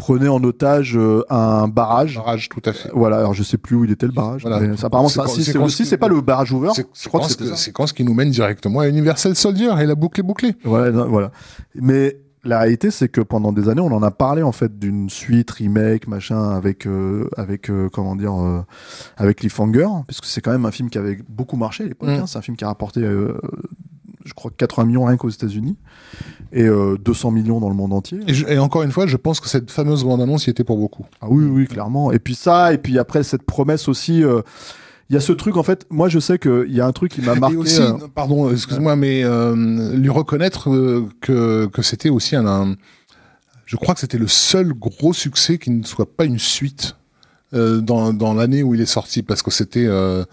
prenaient 0.00 0.28
en 0.28 0.42
otage 0.42 0.96
euh, 0.96 1.22
un 1.30 1.68
barrage. 1.68 2.16
Barrage, 2.16 2.48
tout 2.48 2.62
à 2.64 2.72
fait. 2.72 2.90
Voilà, 2.92 3.18
alors 3.18 3.34
je 3.34 3.42
sais 3.42 3.58
plus 3.58 3.76
où 3.76 3.84
il 3.84 3.90
était 3.90 4.06
le 4.06 4.12
barrage. 4.12 4.42
Voilà. 4.42 4.60
mais 4.60 4.84
apparemment, 4.84 5.08
C'est 5.08 5.26
si 5.28 5.44
c'est 5.44 5.52
c'est 5.52 5.58
quand 5.58 5.68
si 5.68 5.84
ce 5.84 5.90
c'est 5.90 5.98
pas 5.98 6.08
le 6.08 6.20
barrage 6.20 6.52
ouvert, 6.52 6.72
C'est 6.74 6.86
je 7.00 7.08
crois 7.08 7.20
que 7.20 7.54
séquence 7.56 7.92
qui 7.92 8.04
nous 8.04 8.14
mène 8.14 8.30
directement 8.30 8.80
à 8.80 8.88
Universal 8.88 9.36
Soldier 9.36 9.70
et 9.80 9.86
la 9.86 9.94
boucle 9.94 10.20
est 10.20 10.24
bouclée. 10.24 10.54
Voilà, 10.64 10.90
non, 10.90 11.08
voilà. 11.08 11.30
Mais 11.74 12.16
la 12.42 12.60
réalité, 12.60 12.90
c'est 12.90 13.08
que 13.08 13.20
pendant 13.20 13.52
des 13.52 13.68
années, 13.68 13.82
on 13.82 13.92
en 13.92 14.02
a 14.02 14.10
parlé 14.10 14.42
en 14.42 14.52
fait 14.52 14.78
d'une 14.78 15.10
suite 15.10 15.50
remake, 15.50 16.08
machin, 16.08 16.50
avec 16.50 16.86
euh, 16.86 17.28
avec 17.36 17.70
euh, 17.70 17.88
comment 17.92 18.16
dire, 18.16 18.34
euh, 18.34 18.64
avec 19.16 19.38
Cliffhanger, 19.38 19.88
puisque 20.06 20.24
c'est 20.24 20.40
quand 20.40 20.52
même 20.52 20.64
un 20.64 20.70
film 20.70 20.88
qui 20.88 20.98
avait 20.98 21.18
beaucoup 21.28 21.56
marché 21.56 21.84
à 21.84 21.88
l'époque. 21.88 22.08
Mm. 22.08 22.12
hein. 22.12 22.26
c'est 22.26 22.38
un 22.38 22.42
film 22.42 22.56
qui 22.56 22.64
a 22.64 22.68
rapporté, 22.68 23.02
je 24.30 24.34
crois, 24.34 24.50
80 24.56 24.86
millions 24.86 25.04
rien 25.04 25.16
qu'aux 25.18 25.28
États-Unis 25.28 25.76
et 26.52 26.62
euh, 26.64 26.96
200 27.04 27.30
millions 27.32 27.60
dans 27.60 27.68
le 27.68 27.74
monde 27.74 27.92
entier. 27.92 28.20
Et, 28.26 28.32
je- 28.32 28.46
et 28.46 28.58
encore 28.58 28.82
une 28.82 28.92
fois, 28.92 29.06
je 29.06 29.16
pense 29.18 29.38
que 29.40 29.48
cette 29.48 29.70
fameuse 29.70 30.04
bande-annonce 30.04 30.46
y 30.46 30.50
était 30.50 30.64
pour 30.64 30.78
beaucoup. 30.78 31.04
Ah 31.20 31.26
oui, 31.28 31.44
oui, 31.44 31.66
clairement. 31.66 32.10
Et 32.12 32.18
puis 32.18 32.34
ça, 32.34 32.72
et 32.72 32.78
puis 32.78 32.98
après 32.98 33.22
cette 33.22 33.42
promesse 33.42 33.88
aussi. 33.88 34.24
euh, 34.24 34.40
il 35.08 35.14
y 35.14 35.16
a 35.16 35.20
ce 35.20 35.32
truc 35.32 35.56
en 35.56 35.64
fait. 35.64 35.86
Moi, 35.90 36.08
je 36.08 36.20
sais 36.20 36.38
qu'il 36.38 36.72
y 36.72 36.80
a 36.80 36.86
un 36.86 36.92
truc 36.92 37.10
qui 37.12 37.20
m'a 37.20 37.34
marqué. 37.34 37.56
Et 37.56 37.58
aussi, 37.58 37.80
euh, 37.82 37.94
pardon, 38.14 38.48
excuse-moi, 38.50 38.94
mais 38.94 39.24
euh, 39.24 39.94
lui 39.96 40.08
reconnaître 40.08 40.70
euh, 40.70 41.08
que, 41.20 41.66
que 41.66 41.82
c'était 41.82 42.10
aussi 42.10 42.36
un, 42.36 42.46
un- 42.46 42.76
Je 43.66 43.74
crois 43.76 43.94
que 43.94 44.00
c'était 44.00 44.18
le 44.18 44.28
seul 44.28 44.72
gros 44.72 45.12
succès 45.12 45.58
qui 45.58 45.70
ne 45.72 45.82
soit 45.84 46.16
pas 46.16 46.24
une 46.26 46.38
suite 46.38 46.94
euh, 47.54 47.80
dans, 47.80 48.12
dans 48.12 48.34
l'année 48.34 48.62
où 48.62 48.76
il 48.76 48.80
est 48.80 48.86
sorti 48.86 49.24
parce 49.24 49.42
que 49.42 49.50
c'était 49.50 49.86
euh, 49.86 50.24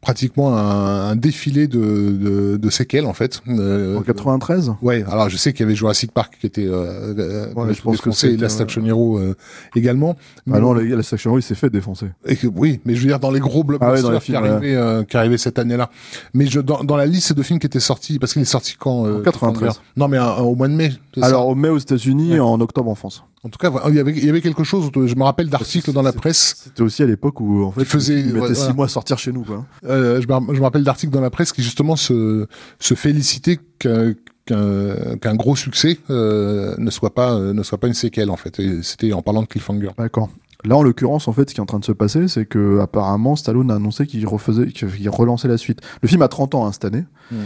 pratiquement 0.00 0.56
un, 0.56 1.10
un 1.10 1.16
défilé 1.16 1.66
de, 1.66 1.78
de, 1.78 2.56
de 2.56 2.70
séquelles 2.70 3.06
en 3.06 3.12
fait. 3.12 3.42
Euh, 3.48 3.98
En 3.98 4.02
93 4.02 4.72
Ouais, 4.82 5.04
alors 5.10 5.28
je 5.28 5.36
sais 5.36 5.52
qu'il 5.52 5.60
y 5.60 5.64
avait 5.64 5.74
Jurassic 5.74 6.12
Park 6.12 6.36
qui 6.40 6.46
était 6.46 6.66
euh, 6.66 7.14
euh, 7.18 7.52
Ouais, 7.54 7.74
je 7.74 7.82
pense 7.82 7.96
que 8.00 8.04
défoncé, 8.10 8.36
Last 8.36 8.60
euh, 8.60 8.64
Action 8.64 8.84
Hero 8.86 9.18
euh, 9.18 9.34
également. 9.76 10.16
Ah 10.50 10.60
non, 10.60 10.72
la, 10.72 10.82
la 10.82 11.02
section 11.02 11.36
il 11.38 11.42
s'est 11.42 11.54
fait 11.54 11.70
défoncer. 11.70 12.06
Et 12.26 12.36
que- 12.36 12.46
oui, 12.46 12.80
mais 12.84 12.94
je 12.94 13.00
veux 13.02 13.08
dire 13.08 13.20
dans 13.20 13.30
les 13.30 13.40
gros 13.40 13.64
blockbusters 13.64 14.10
Ah 14.10 14.14
ouais, 14.14 14.20
qui, 14.20 14.34
arrivaient, 14.34 15.04
qui 15.06 15.16
arrivaient 15.16 15.38
cette 15.38 15.58
année-là. 15.58 15.90
Mais 16.34 16.46
je, 16.46 16.60
dans, 16.60 16.82
dans 16.84 16.96
la 16.96 17.06
liste 17.06 17.32
de 17.32 17.42
films 17.42 17.58
qui 17.58 17.66
étaient 17.66 17.80
sortis, 17.80 18.18
parce 18.18 18.32
qu'il 18.32 18.42
est 18.42 18.46
sorti 18.46 18.76
quand 18.78 19.06
En 19.18 19.20
93. 19.22 19.80
Non, 19.96 20.08
mais 20.08 20.18
au 20.18 20.54
mois 20.54 20.68
de 20.68 20.74
mai. 20.74 20.92
ça 21.18 21.26
Alors, 21.26 21.48
au 21.48 21.54
mai 21.54 21.68
aux 21.68 21.78
États-Unis 21.78 22.30
Ouais. 22.30 22.36
et 22.36 22.40
en 22.40 22.60
octobre 22.60 22.90
en 22.90 22.94
France. 22.94 23.24
En 23.42 23.48
tout 23.48 23.58
cas, 23.58 23.70
voilà, 23.70 23.88
il 23.88 23.94
y 23.96 23.98
avait, 23.98 24.12
il 24.12 24.24
y 24.24 24.28
avait 24.28 24.42
quelque 24.42 24.64
chose. 24.64 24.90
Je 24.94 25.14
me 25.14 25.22
rappelle 25.22 25.48
d'articles 25.48 25.92
dans 25.92 26.02
la 26.02 26.12
presse. 26.12 26.56
C'était 26.64 26.82
aussi 26.82 27.02
à 27.02 27.06
l'époque 27.06 27.40
où, 27.40 27.64
en 27.64 27.70
fait, 27.72 27.80
Il 27.80 27.86
faisait- 27.86 28.20
il 28.20 28.34
mettait 28.34 28.48
ouais, 28.48 28.54
six 28.54 28.72
mois 28.74 28.84
à 28.84 28.88
sortir 28.88 29.18
chez 29.18 29.32
nous, 29.32 29.44
quoi. 29.44 29.64
Euh, 29.86 30.20
je, 30.20 30.26
me, 30.28 30.54
je 30.54 30.58
me 30.58 30.62
rappelle 30.64 30.84
d'articles 30.84 31.12
dans 31.12 31.22
la 31.22 31.30
presse 31.30 31.52
qui 31.52 31.62
justement 31.62 31.96
se, 31.96 32.46
se 32.78 32.94
félicitaient 32.94 33.58
qu'un 33.78 35.34
gros 35.36 35.56
succès 35.56 35.98
euh, 36.10 36.74
ne 36.78 36.90
soit 36.90 37.14
pas 37.14 37.32
euh, 37.34 37.52
ne 37.52 37.62
soit 37.62 37.78
pas 37.78 37.86
une 37.86 37.94
séquelle 37.94 38.30
en 38.30 38.36
fait. 38.36 38.60
C'était 38.82 39.12
en 39.12 39.22
parlant 39.22 39.42
de 39.42 39.46
cliffhanger. 39.46 39.90
D'accord. 39.96 40.28
Là, 40.64 40.76
en 40.76 40.82
l'occurrence, 40.82 41.26
en 41.26 41.32
fait, 41.32 41.48
ce 41.48 41.54
qui 41.54 41.60
est 41.60 41.62
en 41.62 41.66
train 41.66 41.78
de 41.78 41.84
se 41.86 41.92
passer, 41.92 42.28
c'est 42.28 42.44
que 42.44 42.80
apparemment, 42.80 43.34
Stallone 43.34 43.70
a 43.70 43.76
annoncé 43.76 44.06
qu'il 44.06 44.26
refaisait, 44.26 44.66
qu'il 44.66 45.08
relançait 45.08 45.48
la 45.48 45.56
suite. 45.56 45.80
Le 46.02 46.08
film 46.08 46.20
a 46.20 46.28
30 46.28 46.54
ans 46.54 46.66
hein, 46.66 46.72
cette 46.72 46.84
année. 46.84 47.04
Hmm. 47.30 47.36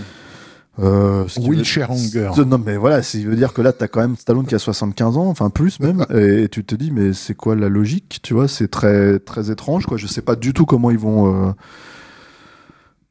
Euh, 0.81 1.25
ce 1.29 1.41
veut- 1.41 1.47
Wheelchair 1.49 1.91
Hunger. 1.91 2.31
Non, 2.47 2.61
mais 2.65 2.77
voilà, 2.77 3.03
ça 3.03 3.19
veut 3.19 3.37
dire 3.37 3.53
que 3.53 3.63
là, 3.63 3.73
t'as 3.73 3.87
quand 3.87 4.01
même 4.01 4.17
Stallone 4.17 4.45
qui 4.47 4.55
a 4.55 4.59
75 4.59 5.17
ans, 5.17 5.27
enfin 5.29 5.51
plus 5.51 5.79
même, 5.81 6.05
et, 6.15 6.49
tu 6.49 6.65
te 6.65 6.75
dis, 6.75 6.91
mais 6.91 7.13
c'est 7.13 7.35
quoi 7.35 7.55
la 7.55 7.69
logique 7.69 8.19
Tu 8.23 8.35
vois, 8.35 8.49
c'est 8.49 8.69
très 8.69 9.19
très 9.21 9.51
étrange, 9.51 9.87
quoi. 9.87 9.97
Je 9.97 10.07
sais 10.07 10.23
pas 10.23 10.35
du 10.37 10.53
tout 10.53 10.67
comment 10.67 10.91
ils 10.91 10.99
vont. 10.99 11.49
euh, 11.49 11.53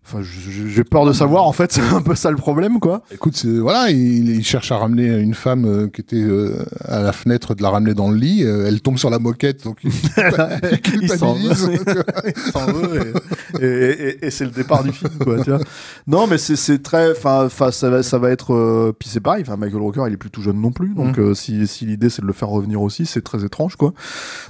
Enfin, 0.05 0.19
j'ai 0.21 0.83
peur 0.83 1.05
de 1.05 1.13
savoir, 1.13 1.45
en 1.45 1.53
fait, 1.53 1.71
c'est 1.73 1.81
un 1.81 2.01
peu 2.01 2.13
ça 2.15 2.29
le 2.29 2.35
problème, 2.35 2.79
quoi. 2.79 3.03
Écoute, 3.11 3.45
voilà, 3.45 3.89
il, 3.89 4.29
il 4.29 4.43
cherche 4.43 4.71
à 4.71 4.77
ramener 4.77 5.07
une 5.07 5.33
femme 5.33 5.65
euh, 5.65 5.87
qui 5.87 6.01
était 6.01 6.17
euh, 6.17 6.63
à 6.85 7.01
la 7.01 7.13
fenêtre, 7.13 7.55
de 7.55 7.63
la 7.63 7.69
ramener 7.69 7.93
dans 7.93 8.11
le 8.11 8.17
lit. 8.17 8.43
euh, 8.43 8.65
elle 8.67 8.81
tombe 8.81 8.97
sur 8.97 9.09
la 9.09 9.19
moquette, 9.19 9.63
donc 9.63 9.77
il, 9.83 9.91
Il 11.01 11.09
s'en 11.09 11.33
veut. 11.35 11.51
Il 12.35 12.51
s'en 12.51 12.65
veut 12.65 13.13
et, 13.61 13.65
et- 13.65 14.07
et- 14.09 14.25
et 14.25 14.31
c'est 14.31 14.45
le 14.45 14.51
départ 14.51 14.83
du 14.83 14.91
film 14.91 15.11
quoi 15.23 15.41
tu 15.43 15.49
vois 15.51 15.59
non 16.07 16.27
mais 16.27 16.37
c'est 16.37 16.81
très 16.81 17.11
enfin 17.11 17.49
ça 17.71 17.89
va 17.89 18.01
ça 18.03 18.17
va 18.17 18.29
être 18.31 18.53
euh, 18.53 18.93
puis 18.97 19.09
c'est 19.09 19.19
pareil 19.19 19.43
enfin 19.45 19.57
Michael 19.57 19.81
Rooker 19.81 20.03
il 20.07 20.13
est 20.13 20.17
plus 20.17 20.29
tout 20.31 20.41
jeune 20.41 20.59
non 20.59 20.71
plus 20.71 20.93
donc 20.95 21.17
Mm. 21.17 21.21
euh, 21.21 21.33
si 21.33 21.67
si 21.67 21.85
l'idée 21.85 22.09
c'est 22.09 22.21
de 22.21 22.27
le 22.27 22.33
faire 22.33 22.49
revenir 22.49 22.81
aussi 22.81 23.05
c'est 23.05 23.21
très 23.21 23.43
étrange 23.45 23.75
quoi 23.75 23.93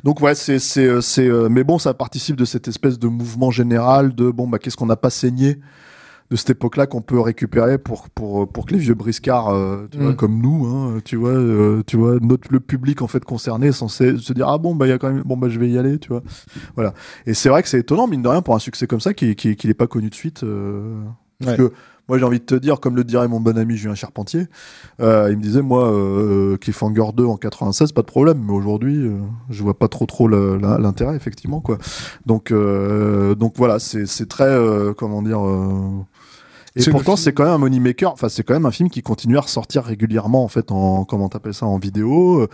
donc 0.03 0.21
ouais 0.21 0.35
c'est 0.35 0.59
c'est 0.59 1.01
c'est 1.01 1.27
euh, 1.27 1.49
mais 1.49 1.63
bon 1.63 1.79
ça 1.79 1.93
participe 1.93 2.35
de 2.35 2.45
cette 2.45 2.67
espèce 2.67 2.97
de 2.99 3.07
mouvement 3.07 3.51
général 3.51 4.15
de 4.15 4.29
bon 4.31 4.47
bah 4.47 4.59
qu'est-ce 4.59 4.77
qu'on 4.77 4.85
n'a 4.85 4.95
pas 4.95 5.09
saigné 5.09 5.42
de 6.31 6.35
cette 6.37 6.51
époque-là 6.51 6.87
qu'on 6.87 7.01
peut 7.01 7.19
récupérer 7.19 7.77
pour 7.77 8.09
pour 8.09 8.47
pour 8.51 8.65
que 8.65 8.73
les 8.73 8.79
vieux 8.79 8.95
briscards 8.95 9.49
euh, 9.49 9.87
tu 9.91 9.97
Mm. 9.99 10.01
vois, 10.03 10.13
comme 10.13 10.39
nous 10.41 10.65
hein, 10.65 10.99
tu 11.05 11.15
vois 11.17 11.29
euh, 11.31 11.83
tu 11.85 11.97
vois 11.97 12.17
notre 12.21 12.47
le 12.51 12.59
public 12.59 13.01
en 13.01 13.07
fait 13.07 13.23
concerné 13.23 13.67
est 13.67 13.71
censé 13.71 14.17
se 14.17 14.33
dire 14.33 14.47
ah 14.47 14.57
bon 14.57 14.73
bah 14.73 14.87
il 14.87 14.89
y 14.89 14.93
a 14.93 14.97
quand 14.97 15.11
même 15.11 15.21
bon 15.23 15.37
bah 15.37 15.49
je 15.49 15.59
vais 15.59 15.69
y 15.69 15.77
aller 15.77 15.99
tu 15.99 16.09
vois 16.09 16.23
voilà 16.75 16.93
et 17.27 17.33
c'est 17.35 17.49
vrai 17.49 17.61
que 17.61 17.69
c'est 17.69 17.79
étonnant 17.79 18.07
mine 18.07 18.21
de 18.23 18.29
rien 18.29 18.41
pour 18.41 18.55
un 18.55 18.59
succès 18.59 18.87
comme 18.87 19.01
ça 19.01 19.13
qui 19.13 19.35
qui, 19.35 19.55
qui 19.55 19.67
n'est 19.67 19.73
pas 19.75 19.87
connu 19.87 20.09
de 20.09 20.15
suite 20.15 20.43
euh, 20.43 21.03
parce 21.39 21.51
Ouais. 21.51 21.57
que 21.57 21.73
moi 22.09 22.17
j'ai 22.17 22.25
envie 22.25 22.39
de 22.39 22.45
te 22.45 22.55
dire 22.55 22.79
comme 22.79 22.95
le 22.95 23.03
dirait 23.03 23.27
mon 23.27 23.39
bon 23.39 23.57
ami 23.57 23.77
Julien 23.77 23.95
Charpentier 23.95 24.47
euh, 25.01 25.29
il 25.31 25.37
me 25.37 25.41
disait 25.41 25.61
moi 25.61 25.91
euh, 25.91 26.57
Cliffhanger 26.57 27.13
2 27.15 27.25
en 27.25 27.37
96 27.37 27.91
pas 27.91 28.01
de 28.01 28.07
problème 28.07 28.43
mais 28.45 28.53
aujourd'hui 28.53 28.97
euh, 28.97 29.17
je 29.49 29.63
vois 29.63 29.77
pas 29.77 29.87
trop 29.87 30.05
trop 30.05 30.27
l'intérêt 30.27 31.15
effectivement 31.15 31.61
quoi. 31.61 31.77
Donc 32.25 32.51
euh, 32.51 33.35
donc 33.35 33.53
voilà 33.57 33.79
c'est 33.79 34.27
très 34.27 34.43
euh, 34.49 34.93
comment 34.93 35.21
dire 35.21 35.45
euh, 35.45 36.03
et 36.75 36.83
pourtant, 36.89 37.15
film- 37.15 37.23
c'est 37.23 37.33
quand 37.33 37.43
même 37.43 37.53
un 37.53 37.57
money 37.57 37.79
maker. 37.79 38.11
Enfin, 38.13 38.29
c'est 38.29 38.43
quand 38.43 38.53
même 38.53 38.65
un 38.65 38.71
film 38.71 38.89
qui 38.89 39.01
continue 39.01 39.37
à 39.37 39.41
ressortir 39.41 39.83
régulièrement, 39.83 40.43
en 40.43 40.47
fait, 40.47 40.71
en 40.71 41.05
comment 41.05 41.29
t'appelles 41.29 41.53
ça, 41.53 41.65
en 41.67 41.77
vidéo, 41.77 42.41
euh, 42.41 42.47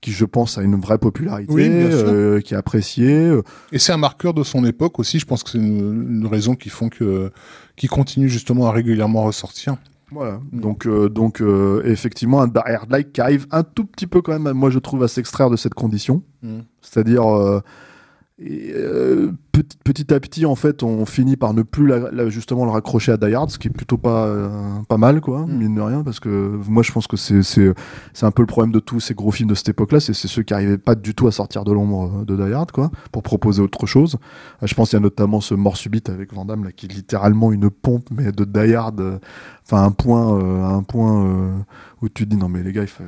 qui, 0.00 0.12
je 0.12 0.24
pense, 0.24 0.58
a 0.58 0.62
une 0.62 0.80
vraie 0.80 0.98
popularité, 0.98 1.52
Oui, 1.52 1.64
euh, 1.68 2.40
qui 2.40 2.54
est 2.54 2.56
apprécié. 2.56 3.08
euh. 3.12 3.42
Et 3.72 3.78
c'est 3.78 3.92
un 3.92 3.96
marqueur 3.96 4.32
de 4.34 4.42
son 4.44 4.64
époque 4.64 4.98
aussi. 4.98 5.18
Je 5.18 5.26
pense 5.26 5.42
que 5.42 5.50
c'est 5.50 5.58
une, 5.58 6.18
une 6.20 6.26
raison 6.26 6.54
qui 6.54 6.68
font 6.68 6.88
que 6.88 7.30
qui 7.76 7.88
continue 7.88 8.28
justement 8.28 8.66
à 8.68 8.70
régulièrement 8.72 9.24
ressortir. 9.24 9.76
Voilà. 10.12 10.38
Donc, 10.52 10.86
euh, 10.86 11.08
donc, 11.08 11.40
euh, 11.40 11.82
effectivement, 11.86 12.40
un 12.42 12.52
Hard 12.54 12.88
Like 12.92 13.12
qui 13.12 13.20
arrive 13.20 13.46
un 13.50 13.64
tout 13.64 13.84
petit 13.84 14.06
peu 14.06 14.22
quand 14.22 14.38
même, 14.38 14.52
moi, 14.56 14.70
je 14.70 14.78
trouve, 14.78 15.02
à 15.02 15.08
s'extraire 15.08 15.50
de 15.50 15.56
cette 15.56 15.74
condition. 15.74 16.22
C'est-à-dire, 16.82 17.24
euh, 17.26 17.60
et, 18.40 18.72
euh, 18.74 19.30
petit, 19.52 19.76
petit 19.84 20.12
à 20.12 20.18
petit, 20.18 20.44
en 20.44 20.56
fait, 20.56 20.82
on 20.82 21.06
finit 21.06 21.36
par 21.36 21.54
ne 21.54 21.62
plus 21.62 21.86
la- 21.86 22.10
la- 22.10 22.28
justement 22.28 22.64
le 22.64 22.72
raccrocher 22.72 23.12
à 23.12 23.16
Die 23.16 23.32
Hard, 23.32 23.50
ce 23.50 23.58
qui 23.60 23.68
est 23.68 23.70
plutôt 23.70 23.96
pas, 23.96 24.26
euh, 24.26 24.48
pas 24.88 24.96
mal, 24.96 25.20
quoi, 25.20 25.46
Mm. 25.46 25.56
mine 25.58 25.74
de 25.76 25.80
rien, 25.80 26.02
parce 26.02 26.18
que 26.18 26.28
moi, 26.68 26.82
je 26.82 26.90
pense 26.90 27.06
que 27.06 27.16
c'est, 27.16 27.44
c'est, 27.44 27.72
c'est 28.12 28.26
un 28.26 28.32
peu 28.32 28.42
le 28.42 28.46
problème 28.48 28.72
de 28.72 28.80
tous 28.80 28.98
ces 28.98 29.14
gros 29.14 29.30
films 29.30 29.48
de 29.48 29.54
cette 29.54 29.68
époque-là, 29.68 30.00
c'est, 30.00 30.14
c'est 30.14 30.26
ceux 30.26 30.42
qui 30.42 30.52
arrivaient 30.52 30.78
pas 30.78 30.96
du 30.96 31.14
tout 31.14 31.28
à 31.28 31.30
sortir 31.32 31.62
de 31.62 31.72
l'ombre 31.72 32.22
euh, 32.22 32.24
de 32.24 32.34
Die 32.34 32.52
Hard, 32.52 32.72
quoi, 32.72 32.90
pour 33.12 33.22
proposer 33.22 33.62
autre 33.62 33.86
chose. 33.86 34.16
Euh, 34.62 34.66
Je 34.66 34.74
pense 34.74 34.90
qu'il 34.90 34.96
y 34.98 35.00
a 35.00 35.02
notamment 35.02 35.40
ce 35.40 35.54
mort 35.54 35.76
subite 35.76 36.10
avec 36.10 36.34
Van 36.34 36.44
Damme, 36.44 36.64
là, 36.64 36.72
qui 36.72 36.86
est 36.86 36.92
littéralement 36.92 37.52
une 37.52 37.70
pompe, 37.70 38.08
mais 38.10 38.32
de 38.32 38.44
Die 38.44 38.74
Hard, 38.74 39.00
euh, 39.00 39.18
enfin, 39.64 39.84
un 39.84 39.92
point, 39.92 40.36
euh, 40.42 40.64
un 40.64 40.82
point 40.82 41.24
euh, 41.24 41.56
où 42.02 42.08
tu 42.08 42.24
te 42.24 42.30
dis, 42.30 42.36
non, 42.36 42.48
mais 42.48 42.64
les 42.64 42.72
gars, 42.72 42.82
il 42.82 42.88
faut... 42.88 43.04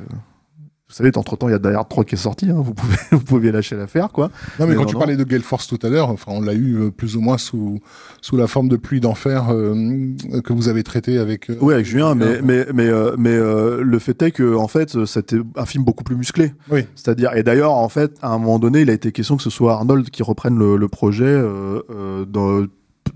Vous 0.89 0.95
savez, 0.95 1.11
entre 1.17 1.35
temps, 1.35 1.49
il 1.49 1.51
y 1.51 1.53
a 1.53 1.59
Die 1.59 1.67
Hard 1.67 1.89
3 1.89 2.05
qui 2.05 2.15
est 2.15 2.17
sorti, 2.17 2.49
hein, 2.49 2.55
vous 2.59 2.73
pouvez, 2.73 2.95
vous 3.11 3.19
pouvez 3.19 3.51
lâcher 3.51 3.75
l'affaire, 3.75 4.09
quoi. 4.09 4.27
Non, 4.57 4.65
mais, 4.65 4.67
Mais 4.67 4.75
quand 4.75 4.81
non, 4.83 4.87
tu 4.87 4.93
non. 4.93 4.99
parlais 4.99 5.17
de 5.17 5.23
Gale 5.25 5.41
Force 5.41 5.67
tout 5.67 5.77
à 5.83 5.89
l'heure, 5.89 6.07
enfin, 6.09 6.31
on 6.33 6.39
l'a 6.39 6.53
eu 6.53 6.75
euh, 6.77 6.91
plus 6.91 7.17
ou 7.17 7.21
moins 7.21 7.37
sous 7.37 7.79
sous 8.21 8.37
la 8.37 8.47
forme 8.47 8.69
de 8.69 8.77
pluie 8.77 9.01
d'enfer 9.01 9.47
euh, 9.49 10.13
que 10.45 10.53
vous 10.53 10.69
avez 10.69 10.83
traité 10.83 11.17
avec. 11.17 11.49
euh, 11.49 11.57
Oui, 11.59 11.73
avec 11.73 11.85
Julien, 11.85 12.15
mais, 12.15 12.41
mais, 12.41 12.65
mais, 12.73 12.87
euh, 12.87 13.15
mais 13.17 13.33
euh, 13.33 13.81
le 13.83 13.99
fait 13.99 14.21
est 14.21 14.31
que, 14.31 14.55
en 14.55 14.69
fait, 14.69 15.03
c'était 15.05 15.39
un 15.57 15.65
film 15.65 15.83
beaucoup 15.83 16.05
plus 16.05 16.15
musclé. 16.15 16.53
Oui. 16.71 16.85
C'est-à-dire, 16.95 17.35
et 17.35 17.43
d'ailleurs, 17.43 17.73
en 17.73 17.89
fait, 17.89 18.13
à 18.21 18.29
un 18.29 18.37
moment 18.37 18.57
donné, 18.57 18.79
il 18.81 18.89
a 18.89 18.93
été 18.93 19.11
question 19.11 19.35
que 19.35 19.43
ce 19.43 19.49
soit 19.49 19.73
Arnold 19.73 20.09
qui 20.09 20.23
reprenne 20.23 20.57
le, 20.57 20.77
le 20.77 20.87
projet, 20.87 21.25
euh, 21.25 21.81
euh, 21.89 22.23
dans- 22.25 22.65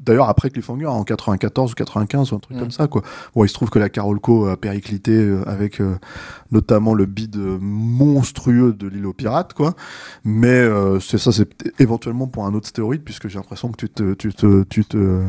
d'ailleurs 0.04 0.30
après 0.30 0.49
Cliffhanger, 0.49 0.88
en 0.88 1.04
94 1.04 1.72
ou 1.72 1.76
95 1.76 2.32
ou 2.32 2.36
un 2.36 2.39
truc 2.39 2.58
Mm. 2.58 2.60
comme 2.60 2.72
ça, 2.72 2.88
quoi. 2.88 3.02
Bon, 3.36 3.45
il 3.45 3.49
se 3.49 3.54
trouve 3.54 3.70
que 3.70 3.80
la 3.80 3.89
Carolco 3.89 4.47
a 4.47 4.58
périclité 4.58 5.12
euh, 5.12 5.47
avec 5.47 5.80
euh, 5.80 5.95
notamment 6.52 6.93
le 6.93 7.06
bid 7.06 7.36
euh, 7.38 7.58
monstrueux 7.62 8.74
de 8.74 8.88
l'île 8.88 9.06
aux 9.06 9.14
pirates, 9.14 9.54
quoi. 9.54 9.76
Mais 10.24 10.47
euh, 10.49 10.99
c'est 10.99 11.18
ça, 11.18 11.32
c'est 11.32 11.49
éventuellement 11.80 12.28
pour 12.28 12.45
un 12.45 12.54
autre 12.54 12.68
stéroïde, 12.68 13.04
puisque 13.04 13.28
j'ai 13.28 13.38
l'impression 13.38 13.72
que 13.72 13.78
tu 13.78 13.89
te, 13.89 14.14
tu 14.14 14.34
te, 14.34 14.64
tu 14.64 14.86
te, 14.86 15.22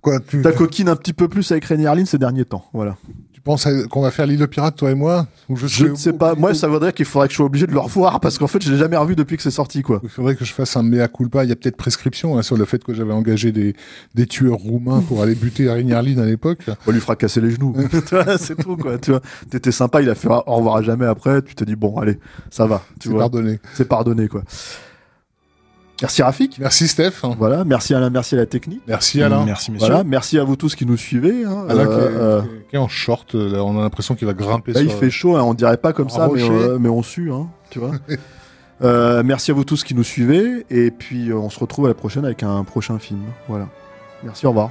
Quoi, 0.00 0.20
tu, 0.20 0.42
ta 0.42 0.52
coquine 0.52 0.88
un 0.90 0.96
petit 0.96 1.14
peu 1.14 1.28
plus 1.28 1.50
avec 1.50 1.70
Harlin 1.70 2.04
ces 2.04 2.18
derniers 2.18 2.44
temps, 2.44 2.66
voilà. 2.74 2.96
Penses 3.44 3.68
qu'on 3.90 4.00
va 4.02 4.10
faire 4.10 4.26
l'île 4.26 4.46
pirate 4.48 4.74
toi 4.76 4.90
et 4.90 4.94
moi 4.94 5.26
Ou 5.48 5.56
Je 5.56 5.66
serai 5.66 5.90
ne 5.90 5.94
sais 5.94 6.12
pas. 6.12 6.34
Moi, 6.34 6.54
ça 6.54 6.66
voudrait 6.66 6.92
qu'il 6.92 7.04
faudrait 7.04 7.28
que 7.28 7.32
je 7.32 7.36
sois 7.36 7.46
obligé 7.46 7.66
de 7.66 7.72
le 7.72 7.78
revoir 7.78 8.18
parce 8.20 8.38
qu'en 8.38 8.46
fait, 8.46 8.62
je 8.64 8.72
l'ai 8.72 8.78
jamais 8.78 8.96
revu 8.96 9.14
depuis 9.14 9.36
que 9.36 9.42
c'est 9.42 9.50
sorti, 9.50 9.82
quoi. 9.82 10.00
Il 10.02 10.08
faudrait 10.08 10.34
que 10.34 10.44
je 10.44 10.52
fasse 10.52 10.76
un 10.76 10.82
mea 10.82 11.06
culpa. 11.08 11.44
Il 11.44 11.50
y 11.50 11.52
a 11.52 11.56
peut-être 11.56 11.76
prescription 11.76 12.36
hein, 12.38 12.42
sur 12.42 12.56
le 12.56 12.64
fait 12.64 12.82
que 12.82 12.94
j'avais 12.94 13.12
engagé 13.12 13.52
des, 13.52 13.74
des 14.14 14.26
tueurs 14.26 14.56
roumains 14.58 15.00
pour 15.02 15.22
aller 15.22 15.34
buter 15.34 15.68
Harry 15.68 15.92
Arline 15.92 16.18
à 16.18 16.26
l'époque. 16.26 16.60
On 16.86 16.90
lui 16.92 17.00
fera 17.00 17.16
casser 17.16 17.40
les 17.40 17.50
genoux. 17.50 17.74
C'est 18.38 18.56
tout, 18.56 18.76
quoi. 18.76 18.98
Tu 18.98 19.10
vois, 19.10 19.20
t'étais 19.50 19.72
sympa, 19.72 20.00
il 20.02 20.08
a 20.10 20.14
fait 20.14 20.28
au 20.28 20.40
revoir 20.56 20.76
à 20.76 20.82
jamais 20.82 21.06
après. 21.06 21.42
Tu 21.42 21.54
t'es 21.54 21.64
dit 21.64 21.76
bon, 21.76 21.98
allez, 21.98 22.18
ça 22.50 22.66
va. 22.66 22.82
Tu 22.98 23.08
C'est 23.08 23.10
vois, 23.10 23.20
pardonné. 23.20 23.60
c'est 23.74 23.88
pardonné, 23.88 24.28
quoi. 24.28 24.42
Merci 26.02 26.22
Rafik. 26.22 26.58
Merci 26.58 26.88
Steph. 26.88 27.22
Voilà, 27.38 27.64
merci 27.64 27.94
Alain, 27.94 28.10
merci 28.10 28.34
à 28.34 28.38
la 28.38 28.46
technique. 28.46 28.82
Merci 28.86 29.22
Alain. 29.22 29.44
Merci, 29.44 29.70
messieurs. 29.70 29.86
Voilà, 29.88 30.04
merci 30.04 30.38
à 30.38 30.44
vous 30.44 30.56
tous 30.56 30.74
qui 30.74 30.86
nous 30.86 30.96
suivez. 30.96 31.44
hein. 31.44 31.66
Alain 31.68 31.86
Euh, 31.86 31.86
qui, 31.86 32.00
est, 32.14 32.18
euh, 32.20 32.40
qui 32.70 32.76
est- 32.76 32.78
en 32.78 32.88
short. 32.88 33.34
là, 33.34 33.62
on 33.64 33.78
a 33.78 33.82
l'impression 33.82 34.14
qu'il 34.14 34.26
va 34.26 34.34
grimper 34.34 34.72
Là, 34.72 34.80
il 34.82 34.90
fait 34.90 35.10
chaud, 35.10 35.36
hein, 35.36 35.42
on 35.42 35.54
dirait 35.54 35.76
pas 35.76 35.92
comme 35.92 36.10
ça, 36.10 36.28
mais, 36.34 36.42
euh, 36.42 36.78
mais 36.80 36.88
on 36.88 37.02
sue, 37.02 37.30
hein, 37.32 37.48
tu 37.70 37.78
vois. 37.78 37.92
Euh, 38.82 39.22
merci 39.24 39.52
à 39.52 39.54
vous 39.54 39.62
tous 39.64 39.84
qui 39.84 39.94
nous 39.94 40.02
suivez, 40.02 40.66
et 40.68 40.90
puis 40.90 41.30
euh, 41.30 41.36
on 41.36 41.48
se 41.48 41.60
retrouve 41.60 41.84
à 41.84 41.88
la 41.88 41.94
prochaine 41.94 42.24
avec 42.24 42.42
un 42.42 42.64
prochain 42.64 42.98
film. 42.98 43.20
Voilà. 43.48 43.68
Merci, 44.24 44.46
au 44.46 44.50
revoir. 44.50 44.70